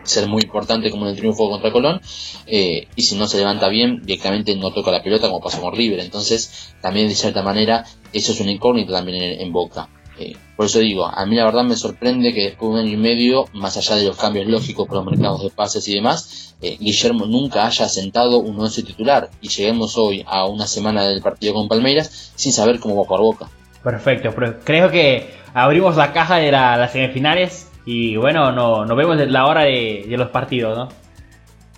ser 0.04 0.28
muy 0.28 0.42
importante 0.42 0.90
como 0.90 1.04
en 1.04 1.12
el 1.12 1.16
triunfo 1.16 1.48
contra 1.48 1.72
Colón. 1.72 2.00
Eh, 2.46 2.88
y 2.96 3.02
si 3.02 3.16
no 3.16 3.26
se 3.26 3.38
levanta 3.38 3.68
bien 3.68 4.02
directamente 4.02 4.56
no 4.56 4.72
toca 4.72 4.90
la 4.90 5.02
pelota 5.02 5.28
como 5.28 5.40
pasó 5.40 5.60
con 5.60 5.74
River. 5.74 6.00
Entonces 6.00 6.74
también 6.80 7.08
de 7.08 7.14
cierta 7.14 7.42
manera 7.42 7.84
eso 8.12 8.32
es 8.32 8.40
una 8.40 8.52
incógnita 8.52 8.92
también 8.92 9.40
en 9.40 9.52
Boca. 9.52 9.88
Eh, 10.18 10.36
por 10.56 10.66
eso 10.66 10.78
digo, 10.78 11.06
a 11.06 11.24
mí 11.26 11.36
la 11.36 11.44
verdad 11.44 11.64
me 11.64 11.76
sorprende 11.76 12.32
que 12.32 12.42
después 12.42 12.68
de 12.68 12.74
un 12.74 12.86
año 12.86 12.94
y 12.94 12.96
medio, 12.96 13.46
más 13.54 13.76
allá 13.76 13.96
de 13.96 14.04
los 14.04 14.16
cambios 14.16 14.46
lógicos 14.46 14.86
por 14.86 14.96
los 14.96 15.06
mercados 15.06 15.42
de 15.42 15.50
pases 15.50 15.88
y 15.88 15.94
demás, 15.94 16.54
eh, 16.60 16.76
Guillermo 16.78 17.26
nunca 17.26 17.66
haya 17.66 17.88
sentado 17.88 18.38
un 18.38 18.58
once 18.60 18.82
titular. 18.82 19.30
Y 19.40 19.48
lleguemos 19.48 19.96
hoy 19.96 20.24
a 20.26 20.46
una 20.46 20.66
semana 20.66 21.08
del 21.08 21.22
partido 21.22 21.54
con 21.54 21.68
Palmeiras 21.68 22.32
sin 22.36 22.52
saber 22.52 22.78
cómo 22.78 22.96
va 22.96 23.08
por 23.08 23.20
boca. 23.20 23.50
Perfecto, 23.82 24.30
pero 24.34 24.60
creo 24.64 24.90
que 24.90 25.34
abrimos 25.54 25.96
la 25.96 26.12
caja 26.12 26.36
de 26.36 26.52
las 26.52 26.92
semifinales 26.92 27.70
y 27.84 28.16
bueno, 28.16 28.52
no, 28.52 28.84
nos 28.84 28.96
vemos 28.96 29.16
la 29.16 29.46
hora 29.46 29.62
de, 29.62 30.04
los 30.08 30.28
partidos, 30.28 30.78
¿no? 30.78 30.88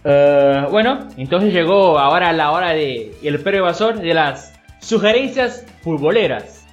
Eh, 0.04 0.66
bueno, 0.70 1.08
entonces 1.16 1.52
llegó 1.52 1.98
ahora 1.98 2.32
la 2.32 2.50
hora 2.50 2.70
de 2.70 3.16
el 3.22 3.40
perro 3.40 3.58
evasor 3.58 4.00
de 4.00 4.12
las 4.12 4.52
sugerencias 4.80 5.64
futboleras. 5.82 6.66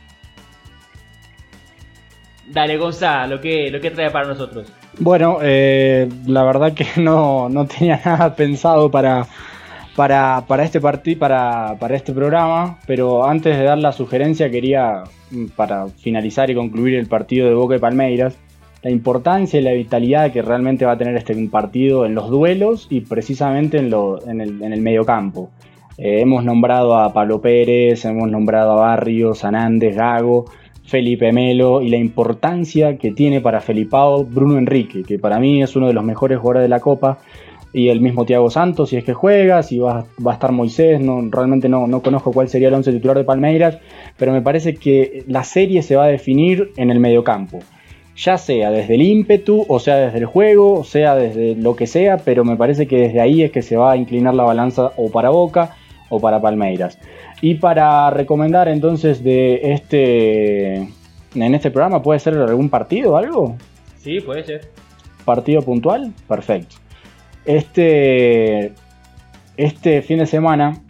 Dale, 2.47 2.75
Gonzalo, 2.77 3.35
lo 3.35 3.41
que, 3.41 3.71
lo 3.71 3.79
que 3.79 3.91
trae 3.91 4.11
para 4.11 4.27
nosotros. 4.27 4.67
Bueno, 4.99 5.37
eh, 5.41 6.09
la 6.27 6.43
verdad 6.43 6.73
que 6.73 6.85
no, 6.97 7.49
tenía 7.77 8.01
nada 8.03 8.35
pensado 8.35 8.91
para, 8.91 9.27
para, 9.95 10.45
para 10.47 10.63
este 10.63 10.79
para, 10.79 11.75
para, 11.79 11.95
este 11.95 12.13
programa, 12.13 12.79
pero 12.87 13.25
antes 13.25 13.57
de 13.57 13.63
dar 13.63 13.77
la 13.77 13.91
sugerencia 13.91 14.49
quería, 14.49 15.03
mm, 15.31 15.47
para 15.55 15.87
finalizar 15.87 16.49
y 16.49 16.55
concluir 16.55 16.95
el 16.95 17.07
partido 17.07 17.47
de 17.47 17.53
Boca 17.55 17.75
y 17.75 17.79
Palmeiras, 17.79 18.37
la 18.83 18.89
importancia 18.89 19.59
y 19.59 19.63
la 19.63 19.73
vitalidad 19.73 20.31
que 20.31 20.41
realmente 20.41 20.85
va 20.85 20.93
a 20.93 20.97
tener 20.97 21.15
este 21.15 21.35
partido 21.47 22.05
en 22.05 22.15
los 22.15 22.29
duelos 22.29 22.87
y 22.89 23.01
precisamente 23.01 23.77
en, 23.77 23.89
lo, 23.89 24.25
en, 24.27 24.41
el, 24.41 24.61
en 24.63 24.73
el. 24.73 24.87
Eh, 25.97 26.21
hemos 26.21 26.43
nombrado 26.43 26.97
a 26.97 27.13
Pablo 27.13 27.41
Pérez, 27.41 28.05
hemos 28.05 28.29
nombrado 28.31 28.71
a 28.71 28.75
Barrios, 28.87 29.43
a 29.43 29.51
Nández, 29.51 29.95
Gago, 29.95 30.45
Felipe 30.83 31.31
Melo 31.31 31.81
y 31.81 31.89
la 31.89 31.97
importancia 31.97 32.97
que 32.97 33.11
tiene 33.11 33.39
para 33.39 33.61
Felipao 33.61 34.25
Bruno 34.25 34.57
Enrique, 34.57 35.03
que 35.03 35.19
para 35.19 35.39
mí 35.39 35.61
es 35.61 35.75
uno 35.75 35.87
de 35.87 35.93
los 35.93 36.03
mejores 36.03 36.39
jugadores 36.39 36.63
de 36.63 36.69
la 36.69 36.79
Copa, 36.79 37.19
y 37.73 37.89
el 37.89 38.01
mismo 38.01 38.25
Thiago 38.25 38.49
Santos, 38.49 38.89
si 38.89 38.97
es 38.97 39.03
que 39.03 39.13
juega, 39.13 39.63
si 39.63 39.79
va, 39.79 40.05
a 40.25 40.33
estar 40.33 40.51
Moisés, 40.51 40.99
no, 40.99 41.21
realmente 41.29 41.69
no, 41.69 41.87
no 41.87 42.01
conozco 42.01 42.31
cuál 42.31 42.49
sería 42.49 42.67
el 42.67 42.73
once 42.73 42.91
titular 42.91 43.17
de 43.17 43.23
Palmeiras, 43.23 43.77
pero 44.17 44.33
me 44.33 44.41
parece 44.41 44.75
que 44.75 45.23
la 45.27 45.43
serie 45.43 45.81
se 45.81 45.95
va 45.95 46.05
a 46.05 46.07
definir 46.07 46.71
en 46.77 46.91
el 46.91 46.99
mediocampo. 46.99 47.59
Ya 48.15 48.37
sea 48.37 48.71
desde 48.71 48.95
el 48.95 49.01
ímpetu, 49.01 49.65
o 49.67 49.79
sea 49.79 49.95
desde 49.95 50.19
el 50.19 50.25
juego, 50.25 50.79
o 50.79 50.83
sea 50.83 51.15
desde 51.15 51.55
lo 51.55 51.75
que 51.75 51.87
sea, 51.87 52.17
pero 52.17 52.43
me 52.43 52.57
parece 52.57 52.87
que 52.87 52.97
desde 52.97 53.21
ahí 53.21 53.41
es 53.41 53.51
que 53.51 53.61
se 53.61 53.77
va 53.77 53.93
a 53.93 53.97
inclinar 53.97 54.33
la 54.33 54.43
balanza 54.43 54.91
o 54.97 55.09
para 55.09 55.29
Boca 55.29 55.75
o 56.09 56.19
para 56.19 56.41
Palmeiras. 56.41 56.99
Y 57.41 57.55
para 57.55 58.09
recomendar 58.09 58.67
entonces 58.67 59.23
de 59.23 59.61
este 59.73 60.87
en 61.35 61.55
este 61.55 61.71
programa 61.71 62.01
puede 62.01 62.19
ser 62.19 62.35
algún 62.35 62.69
partido 62.69 63.13
o 63.13 63.17
algo? 63.17 63.55
Sí, 63.97 64.19
puede 64.19 64.43
ser. 64.43 64.69
¿Partido 65.23 65.61
puntual? 65.61 66.11
Perfecto. 66.27 66.75
Este 67.45 68.73
este 69.57 70.01
fin 70.01 70.19
de 70.19 70.25
semana 70.25 70.81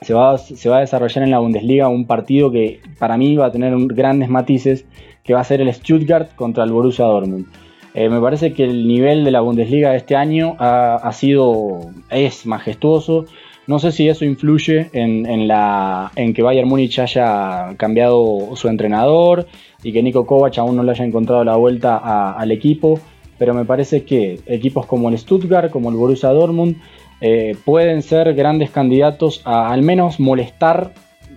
se 0.00 0.14
va, 0.14 0.36
se 0.38 0.68
va 0.68 0.78
a 0.78 0.80
desarrollar 0.80 1.22
en 1.22 1.30
la 1.30 1.38
Bundesliga 1.38 1.88
un 1.88 2.06
partido 2.06 2.50
que 2.50 2.80
para 2.98 3.16
mí 3.16 3.36
va 3.36 3.46
a 3.46 3.52
tener 3.52 3.72
grandes 3.88 4.28
matices, 4.28 4.86
que 5.22 5.34
va 5.34 5.40
a 5.40 5.44
ser 5.44 5.60
el 5.60 5.72
Stuttgart 5.72 6.34
contra 6.34 6.64
el 6.64 6.72
Borussia 6.72 7.04
Dortmund. 7.04 7.46
Eh, 7.92 8.08
me 8.08 8.20
parece 8.20 8.52
que 8.52 8.64
el 8.64 8.86
nivel 8.86 9.24
de 9.24 9.30
la 9.30 9.40
Bundesliga 9.40 9.90
de 9.90 9.98
este 9.98 10.16
año 10.16 10.56
ha, 10.58 10.94
ha 10.94 11.12
sido, 11.12 11.80
es 12.08 12.46
majestuoso. 12.46 13.26
No 13.66 13.78
sé 13.78 13.92
si 13.92 14.08
eso 14.08 14.24
influye 14.24 14.90
en, 14.92 15.46
la, 15.46 16.10
en 16.16 16.32
que 16.34 16.42
Bayern 16.42 16.68
Múnich 16.68 16.98
haya 16.98 17.74
cambiado 17.76 18.56
su 18.56 18.68
entrenador 18.68 19.46
y 19.84 19.92
que 19.92 20.02
Nico 20.02 20.26
Kovac 20.26 20.58
aún 20.58 20.76
no 20.76 20.82
le 20.82 20.90
haya 20.90 21.04
encontrado 21.04 21.44
la 21.44 21.56
vuelta 21.56 22.32
al 22.32 22.50
equipo, 22.50 22.98
pero 23.40 23.54
me 23.54 23.64
parece 23.64 24.04
que 24.04 24.38
equipos 24.44 24.84
como 24.84 25.08
el 25.08 25.16
Stuttgart, 25.16 25.70
como 25.70 25.88
el 25.88 25.96
Borussia 25.96 26.28
Dortmund, 26.28 26.76
eh, 27.22 27.56
pueden 27.64 28.02
ser 28.02 28.34
grandes 28.34 28.70
candidatos 28.70 29.40
a 29.46 29.72
al 29.72 29.80
menos 29.80 30.20
molestar 30.20 30.92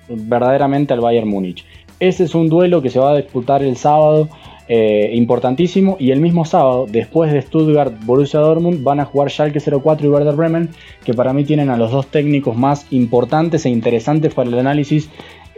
verdaderamente 0.09 0.93
al 0.93 0.99
Bayern 0.99 1.29
Múnich. 1.29 1.63
Ese 2.01 2.25
es 2.25 2.35
un 2.35 2.49
duelo 2.49 2.81
que 2.81 2.89
se 2.89 2.99
va 2.99 3.11
a 3.11 3.15
disputar 3.15 3.63
el 3.63 3.77
sábado 3.77 4.27
eh, 4.67 5.11
importantísimo. 5.13 5.95
Y 5.97 6.11
el 6.11 6.19
mismo 6.19 6.43
sábado, 6.43 6.87
después 6.89 7.31
de 7.31 7.41
Stuttgart, 7.41 7.93
Borussia 8.03 8.41
Dortmund, 8.41 8.83
van 8.83 8.99
a 8.99 9.05
jugar 9.05 9.31
Schalke 9.31 9.61
04 9.61 10.05
y 10.05 10.09
Werder 10.09 10.35
Bremen, 10.35 10.71
que 11.05 11.13
para 11.13 11.31
mí 11.31 11.45
tienen 11.45 11.69
a 11.69 11.77
los 11.77 11.89
dos 11.89 12.07
técnicos 12.07 12.57
más 12.57 12.85
importantes 12.91 13.65
e 13.65 13.69
interesantes 13.69 14.33
para 14.33 14.49
el 14.49 14.59
análisis 14.59 15.09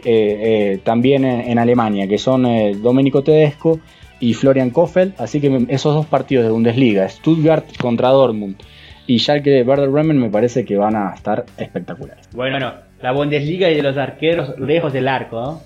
eh, 0.04 0.78
también 0.84 1.24
en, 1.24 1.58
Alemania, 1.58 2.06
que 2.06 2.18
son 2.18 2.46
Domenico 2.80 3.24
Tedesco 3.24 3.80
y 4.20 4.34
Florian 4.34 4.70
Kofeld. 4.70 5.14
Así 5.18 5.40
que 5.40 5.66
esos 5.68 5.94
dos 5.94 6.06
partidos 6.06 6.44
de 6.44 6.50
Bundesliga, 6.50 7.08
Stuttgart 7.08 7.64
contra 7.78 8.08
Dortmund 8.10 8.56
y 9.06 9.18
Schalke 9.18 9.62
Werder 9.62 9.88
Bremen, 9.88 10.18
me 10.18 10.30
parece 10.30 10.64
que 10.64 10.76
van 10.76 10.96
a 10.96 11.14
estar 11.14 11.46
espectaculares. 11.56 12.28
Bueno, 12.32 12.74
la 13.00 13.12
Bundesliga 13.12 13.70
y 13.70 13.76
de 13.76 13.82
los 13.82 13.96
arqueros 13.96 14.58
lejos 14.58 14.92
del 14.92 15.08
arco, 15.08 15.62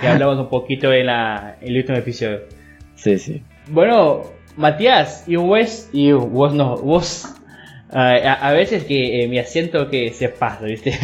que 0.00 0.06
hablamos 0.06 0.38
un 0.38 0.48
poquito 0.48 0.92
en, 0.92 1.06
la, 1.06 1.56
en 1.60 1.68
el 1.68 1.76
último 1.78 1.98
episodio. 1.98 2.40
Sí, 2.94 3.18
sí. 3.18 3.42
Bueno, 3.68 4.24
Matías, 4.56 5.24
y 5.26 5.36
vos, 5.36 5.88
y 5.92 6.12
vos 6.12 6.52
no, 6.52 6.76
vos, 6.76 7.26
a, 7.90 8.12
a 8.12 8.52
veces 8.52 8.84
que 8.84 9.22
eh, 9.22 9.28
mi 9.28 9.38
acento 9.38 9.88
que 9.88 10.12
se 10.12 10.28
pasa, 10.28 10.64
¿viste? 10.64 10.98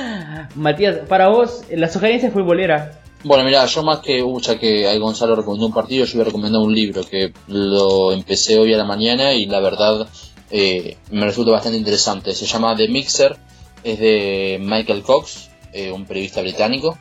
Matías, 0.54 0.98
para 1.08 1.28
vos, 1.28 1.64
la 1.70 1.88
sugerencia 1.88 2.30
futbolera. 2.30 2.92
Bueno, 3.24 3.44
mira, 3.44 3.66
yo 3.66 3.82
más 3.82 4.00
que, 4.00 4.22
uh, 4.22 4.40
ya 4.40 4.58
que 4.58 4.86
hay 4.86 4.98
Gonzalo 4.98 5.34
recomendó 5.34 5.66
un 5.66 5.72
partido, 5.72 6.04
yo 6.04 6.12
voy 6.12 6.22
a 6.22 6.24
recomendar 6.26 6.60
un 6.60 6.74
libro 6.74 7.02
que 7.04 7.32
lo 7.48 8.12
empecé 8.12 8.58
hoy 8.58 8.72
a 8.72 8.76
la 8.76 8.84
mañana 8.84 9.32
y 9.32 9.46
la 9.46 9.60
verdad 9.60 10.06
eh, 10.50 10.96
me 11.10 11.24
resulta 11.24 11.50
bastante 11.50 11.78
interesante. 11.78 12.34
Se 12.34 12.46
llama 12.46 12.76
The 12.76 12.88
Mixer, 12.88 13.36
es 13.82 13.98
de 13.98 14.58
Michael 14.60 15.02
Cox, 15.02 15.50
eh, 15.72 15.90
un 15.90 16.04
periodista 16.04 16.40
británico, 16.40 16.98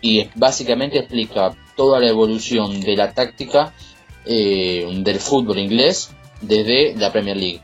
y 0.00 0.28
básicamente 0.34 0.98
explica 0.98 1.56
toda 1.76 2.00
la 2.00 2.08
evolución 2.08 2.80
de 2.80 2.96
la 2.96 3.12
táctica 3.12 3.72
eh, 4.26 4.86
del 5.02 5.18
fútbol 5.20 5.58
inglés 5.58 6.10
desde 6.40 6.94
la 6.96 7.12
Premier 7.12 7.36
League. 7.36 7.60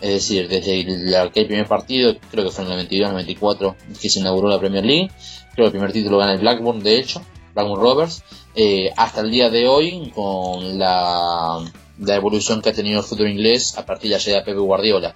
Es 0.00 0.10
decir, 0.10 0.48
desde 0.48 0.80
el, 0.80 1.14
aquel 1.14 1.46
primer 1.46 1.66
partido, 1.66 2.16
creo 2.30 2.44
que 2.44 2.50
fue 2.50 2.64
en 2.66 2.72
el 2.72 2.88
92-94 2.88 3.76
que 4.00 4.10
se 4.10 4.20
inauguró 4.20 4.48
la 4.48 4.60
Premier 4.60 4.84
League, 4.84 5.10
creo 5.54 5.64
que 5.64 5.64
el 5.64 5.70
primer 5.70 5.92
título 5.92 6.18
gana 6.18 6.34
el 6.34 6.38
Blackburn, 6.38 6.82
de 6.82 6.98
hecho, 6.98 7.22
Blackburn 7.56 7.80
Rovers, 7.80 8.22
eh, 8.54 8.90
hasta 8.96 9.22
el 9.22 9.30
día 9.30 9.50
de 9.50 9.66
hoy 9.66 10.12
con 10.14 10.78
la, 10.78 11.58
la, 11.98 12.14
evolución 12.14 12.60
que 12.60 12.68
ha 12.68 12.72
tenido 12.72 13.00
el 13.00 13.04
fútbol 13.04 13.30
inglés 13.30 13.76
a 13.78 13.86
partir 13.86 14.10
de 14.10 14.16
la 14.16 14.22
llegada 14.22 14.42
de 14.42 14.46
Pepe 14.52 14.60
Guardiola. 14.60 15.14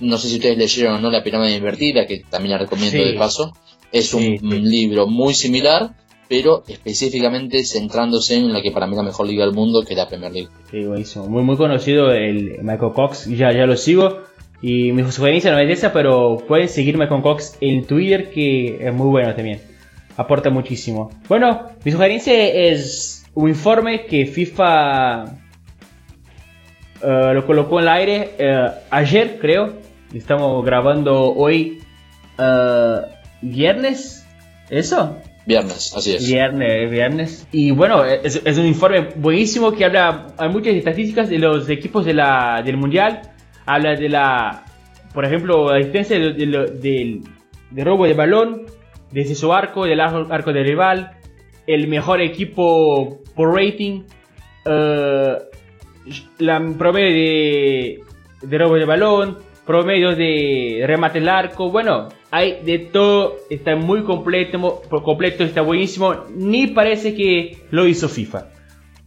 No 0.00 0.18
sé 0.18 0.28
si 0.28 0.36
ustedes 0.36 0.58
leyeron 0.58 0.94
o 0.94 1.00
no 1.00 1.10
La 1.10 1.22
pirámide 1.22 1.56
invertida, 1.56 2.06
que 2.06 2.24
también 2.28 2.52
la 2.52 2.58
recomiendo 2.58 3.04
de 3.04 3.14
paso. 3.14 3.52
Es 3.92 4.14
un 4.14 4.38
libro 4.40 5.06
muy 5.06 5.34
similar, 5.34 5.94
pero 6.28 6.64
específicamente 6.66 7.62
centrándose 7.62 8.36
en 8.36 8.54
la 8.54 8.62
que 8.62 8.70
para 8.70 8.86
mí 8.86 8.92
es 8.92 8.96
la 8.96 9.02
mejor 9.02 9.26
liga 9.26 9.44
del 9.44 9.54
mundo, 9.54 9.82
que 9.82 9.92
es 9.92 9.98
la 9.98 10.08
Premier 10.08 10.32
League. 10.32 10.48
Sí, 10.70 10.82
buenísimo. 10.84 11.26
Muy, 11.28 11.42
muy 11.42 11.58
conocido 11.58 12.10
el 12.10 12.58
Michael 12.62 12.92
Cox, 12.94 13.26
ya, 13.26 13.52
ya 13.52 13.66
lo 13.66 13.76
sigo. 13.76 14.18
Y 14.62 14.92
mi 14.92 15.02
sugerencia 15.10 15.52
no 15.52 15.58
es 15.58 15.70
esa, 15.70 15.92
pero 15.92 16.38
pueden 16.48 16.68
seguirme 16.68 17.08
con 17.08 17.20
Cox 17.20 17.58
en 17.60 17.84
Twitter, 17.84 18.30
que 18.30 18.78
es 18.80 18.94
muy 18.94 19.08
bueno 19.08 19.34
también. 19.34 19.71
Aporta 20.16 20.50
muchísimo. 20.50 21.10
Bueno, 21.28 21.68
mi 21.84 21.92
sugerencia 21.92 22.34
es 22.34 23.24
un 23.34 23.48
informe 23.48 24.04
que 24.04 24.26
FIFA 24.26 25.24
uh, 27.02 27.32
lo 27.34 27.46
colocó 27.46 27.78
en 27.78 27.82
el 27.84 27.88
aire 27.88 28.30
uh, 28.38 28.70
ayer, 28.90 29.38
creo. 29.40 29.74
Estamos 30.12 30.64
grabando 30.64 31.32
hoy 31.32 31.80
uh, 32.38 33.06
viernes. 33.40 34.26
¿Eso? 34.68 35.18
Viernes, 35.44 35.92
así 35.96 36.14
es. 36.14 36.26
Viernes, 36.26 36.90
viernes. 36.90 37.48
Y 37.50 37.72
bueno, 37.72 38.04
es, 38.04 38.40
es, 38.44 38.58
un 38.58 38.66
informe 38.66 39.08
buenísimo 39.16 39.72
que 39.72 39.84
habla, 39.84 40.28
hay 40.38 40.48
muchas 40.48 40.74
estadísticas 40.74 41.28
de 41.28 41.38
los 41.38 41.68
equipos 41.68 42.04
de 42.04 42.14
la, 42.14 42.62
del 42.64 42.76
Mundial. 42.76 43.22
Habla 43.66 43.96
de 43.96 44.08
la, 44.08 44.64
por 45.12 45.24
ejemplo, 45.24 45.70
la 45.70 45.78
distancia 45.78 46.18
del 46.18 46.36
de, 46.36 47.20
de, 47.70 47.84
robo 47.84 48.06
de 48.06 48.14
balón, 48.14 48.62
desde 49.12 49.34
su 49.34 49.52
arco, 49.52 49.84
del 49.84 50.00
arco, 50.00 50.52
del 50.52 50.66
rival, 50.66 51.12
el 51.66 51.86
mejor 51.88 52.20
equipo 52.20 53.20
por 53.34 53.54
rating, 53.54 54.02
uh, 54.66 55.38
la 56.38 56.60
promedio 56.76 57.10
de, 57.12 58.00
de 58.42 58.58
robo 58.58 58.74
de 58.74 58.84
balón, 58.84 59.38
promedio 59.66 60.16
de 60.16 60.82
remate 60.86 61.18
el 61.18 61.28
arco, 61.28 61.70
bueno, 61.70 62.08
hay 62.30 62.62
de 62.64 62.78
todo, 62.78 63.36
está 63.50 63.76
muy 63.76 64.02
completo, 64.02 64.82
completo, 65.04 65.44
está 65.44 65.60
buenísimo, 65.60 66.24
ni 66.34 66.68
parece 66.68 67.14
que 67.14 67.58
lo 67.70 67.86
hizo 67.86 68.08
FIFA. 68.08 68.48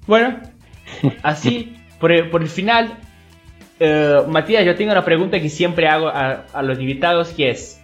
Bueno, 0.08 0.40
así, 1.24 1.76
por 2.00 2.12
el, 2.12 2.30
por 2.30 2.44
el 2.44 2.50
final, 2.50 3.00
uh, 3.82 4.30
Matías, 4.30 4.64
yo 4.64 4.76
tengo 4.76 4.92
una 4.92 5.04
pregunta 5.04 5.42
que 5.42 5.50
siempre 5.50 5.88
hago 5.88 6.08
a, 6.08 6.46
a, 6.54 6.62
los 6.62 6.80
invitados, 6.80 7.30
que 7.30 7.50
es, 7.50 7.82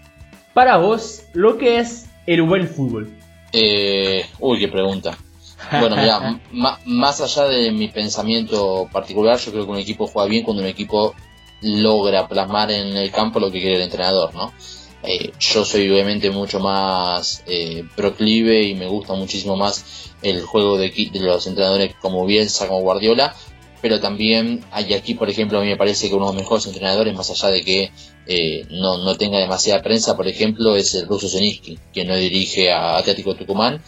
para 0.54 0.78
vos, 0.78 1.28
¿lo 1.34 1.58
que 1.58 1.80
es 1.80 2.11
el 2.26 2.42
buen 2.44 2.68
fútbol? 2.68 3.12
Eh, 3.52 4.26
uy, 4.40 4.60
qué 4.60 4.68
pregunta. 4.68 5.18
Bueno, 5.80 5.96
mira, 5.96 6.42
más 6.86 7.22
allá 7.22 7.48
de 7.48 7.72
mi 7.72 7.88
pensamiento 7.88 8.88
particular, 8.92 9.38
yo 9.40 9.52
creo 9.52 9.66
que 9.66 9.72
un 9.72 9.78
equipo 9.78 10.08
juega 10.08 10.30
bien 10.30 10.44
cuando 10.44 10.64
un 10.64 10.70
equipo 10.70 11.14
logra 11.62 12.28
plasmar 12.28 12.72
en 12.72 12.96
el 12.98 13.12
campo 13.12 13.40
lo 13.40 13.52
que 13.52 13.60
quiere 13.60 13.76
el 13.76 13.84
entrenador, 13.84 14.34
¿no? 14.34 14.52
Eh, 15.04 15.32
yo 15.40 15.66
soy 15.66 15.90
obviamente 15.90 16.30
mucho 16.30 16.60
más 16.60 17.44
eh, 17.48 17.84
proclive 17.96 18.62
y 18.62 18.76
me 18.76 18.88
gusta 18.88 19.14
muchísimo 19.14 19.56
más 19.58 20.14
el 20.22 20.44
juego 20.44 20.78
de, 20.78 20.90
de, 20.90 21.20
los 21.20 21.48
entrenadores 21.48 21.96
como 22.00 22.26
Bielsa, 22.26 22.68
como 22.68 22.82
Guardiola, 22.82 23.36
pero 23.82 24.00
también 24.00 24.64
hay 24.72 24.94
aquí, 24.94 25.16
por 25.16 25.30
ejemplo, 25.30 25.58
a 25.58 25.62
mí 25.62 25.70
me 25.70 25.78
parece 25.78 26.08
que 26.08 26.16
uno 26.16 26.28
de 26.28 26.34
los 26.34 26.42
mejores 26.44 26.68
entrenadores, 26.68 27.16
más 27.16 27.32
allá 27.32 27.50
de 27.50 27.64
que 27.64 27.92
eh, 28.28 28.66
no, 28.70 28.98
no, 28.98 29.16
tenga 29.16 29.40
demasiada 29.40 29.82
prensa, 29.82 30.16
por 30.16 30.28
ejemplo, 30.28 30.76
es 30.76 30.94
el 30.96 31.08
ruso 31.08 31.28
Zeniski, 31.28 31.80
que 31.94 32.06
no 32.06 32.16
dirige 32.16 32.72
a 32.72 32.98
Atlético 32.98 33.36
Tucumán, 33.36 33.82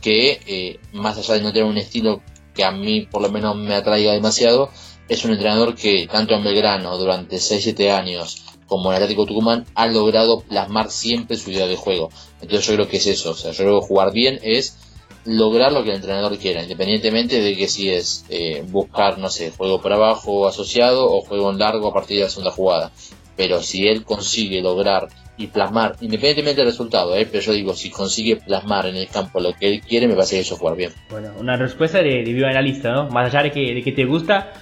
que 0.00 0.40
eh, 0.46 0.80
más 0.92 1.16
allá 1.18 1.34
de 1.34 1.40
no 1.42 1.52
tener 1.52 1.68
un 1.68 1.78
estilo 1.78 2.22
que 2.54 2.64
a 2.64 2.70
mí 2.70 3.02
por 3.02 3.22
lo 3.22 3.30
menos 3.30 3.56
me 3.56 3.74
atraiga 3.74 4.12
demasiado, 4.12 4.70
es 5.08 5.24
un 5.24 5.32
entrenador 5.32 5.74
que 5.74 6.06
tanto 6.10 6.34
en 6.34 6.44
Belgrano 6.44 6.96
durante 6.96 7.36
6-7 7.36 7.90
años 7.90 8.42
como 8.66 8.90
en 8.90 8.96
Atlético 8.96 9.26
Tucumán 9.26 9.66
ha 9.74 9.86
logrado 9.86 10.40
plasmar 10.40 10.90
siempre 10.90 11.36
su 11.36 11.50
idea 11.50 11.66
de 11.66 11.76
juego. 11.76 12.10
Entonces 12.40 12.66
yo 12.66 12.74
creo 12.74 12.88
que 12.88 12.96
es 12.96 13.06
eso, 13.06 13.32
o 13.32 13.34
sea, 13.34 13.52
yo 13.52 13.64
creo 13.64 13.80
jugar 13.82 14.12
bien 14.12 14.38
es 14.42 14.78
lograr 15.24 15.72
lo 15.72 15.82
que 15.82 15.90
el 15.90 15.96
entrenador 15.96 16.36
quiera, 16.38 16.62
independientemente 16.62 17.40
de 17.40 17.56
que 17.56 17.68
si 17.68 17.90
es 17.90 18.24
eh, 18.28 18.62
buscar, 18.68 19.18
no 19.18 19.30
sé, 19.30 19.50
juego 19.50 19.80
por 19.80 19.92
abajo 19.92 20.46
asociado 20.46 21.10
o 21.10 21.22
juego 21.22 21.50
en 21.50 21.58
largo 21.58 21.88
a 21.88 21.94
partir 21.94 22.18
de 22.18 22.24
la 22.24 22.30
segunda 22.30 22.50
jugada. 22.50 22.92
Pero 23.36 23.62
si 23.62 23.88
él 23.88 24.04
consigue 24.04 24.62
lograr 24.62 25.08
y 25.36 25.48
plasmar, 25.48 25.96
independientemente 26.00 26.60
del 26.60 26.70
resultado, 26.70 27.16
¿eh? 27.16 27.26
pero 27.30 27.42
yo 27.42 27.52
digo, 27.52 27.74
si 27.74 27.90
consigue 27.90 28.36
plasmar 28.36 28.86
en 28.86 28.96
el 28.96 29.08
campo 29.08 29.40
lo 29.40 29.52
que 29.52 29.66
él 29.68 29.80
quiere, 29.80 30.06
me 30.06 30.14
parece 30.14 30.36
que 30.36 30.42
eso 30.42 30.56
jugar 30.56 30.76
bien. 30.76 30.92
Bueno, 31.10 31.32
una 31.38 31.56
respuesta 31.56 31.98
de, 31.98 32.22
de 32.22 32.32
bioanalista, 32.32 32.92
¿no? 32.92 33.08
Más 33.08 33.26
allá 33.26 33.42
de 33.44 33.50
que, 33.50 33.74
de 33.74 33.82
que 33.82 33.92
te 33.92 34.04
gusta, 34.04 34.52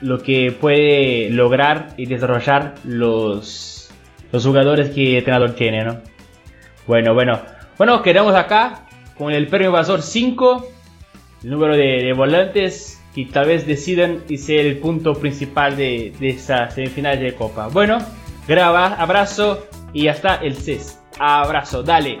lo 0.00 0.22
que 0.22 0.52
puede 0.52 1.30
lograr 1.30 1.94
y 1.96 2.06
desarrollar 2.06 2.74
los, 2.84 3.90
los 4.30 4.44
jugadores 4.46 4.90
que 4.90 5.12
el 5.12 5.16
entrenador 5.18 5.54
tiene, 5.54 5.84
¿no? 5.84 6.00
Bueno, 6.86 7.14
bueno. 7.14 7.40
Bueno, 7.78 8.02
quedamos 8.02 8.34
acá 8.34 8.86
con 9.16 9.32
el 9.32 9.48
premio 9.48 9.68
Invasor 9.68 10.02
5, 10.02 10.68
el 11.42 11.50
número 11.50 11.76
de, 11.76 12.02
de, 12.02 12.12
volantes 12.12 12.93
que 13.14 13.26
tal 13.26 13.46
vez 13.46 13.66
decidan 13.66 14.24
y 14.28 14.38
sea 14.38 14.60
el 14.60 14.78
punto 14.78 15.14
principal 15.14 15.76
de, 15.76 16.12
de 16.18 16.30
esa 16.30 16.70
semifinal 16.70 17.18
de 17.20 17.34
Copa. 17.34 17.68
Bueno, 17.68 17.98
graba, 18.48 18.94
abrazo 18.94 19.66
y 19.92 20.08
hasta 20.08 20.36
el 20.36 20.56
CES. 20.56 20.98
Abrazo, 21.18 21.82
dale. 21.82 22.20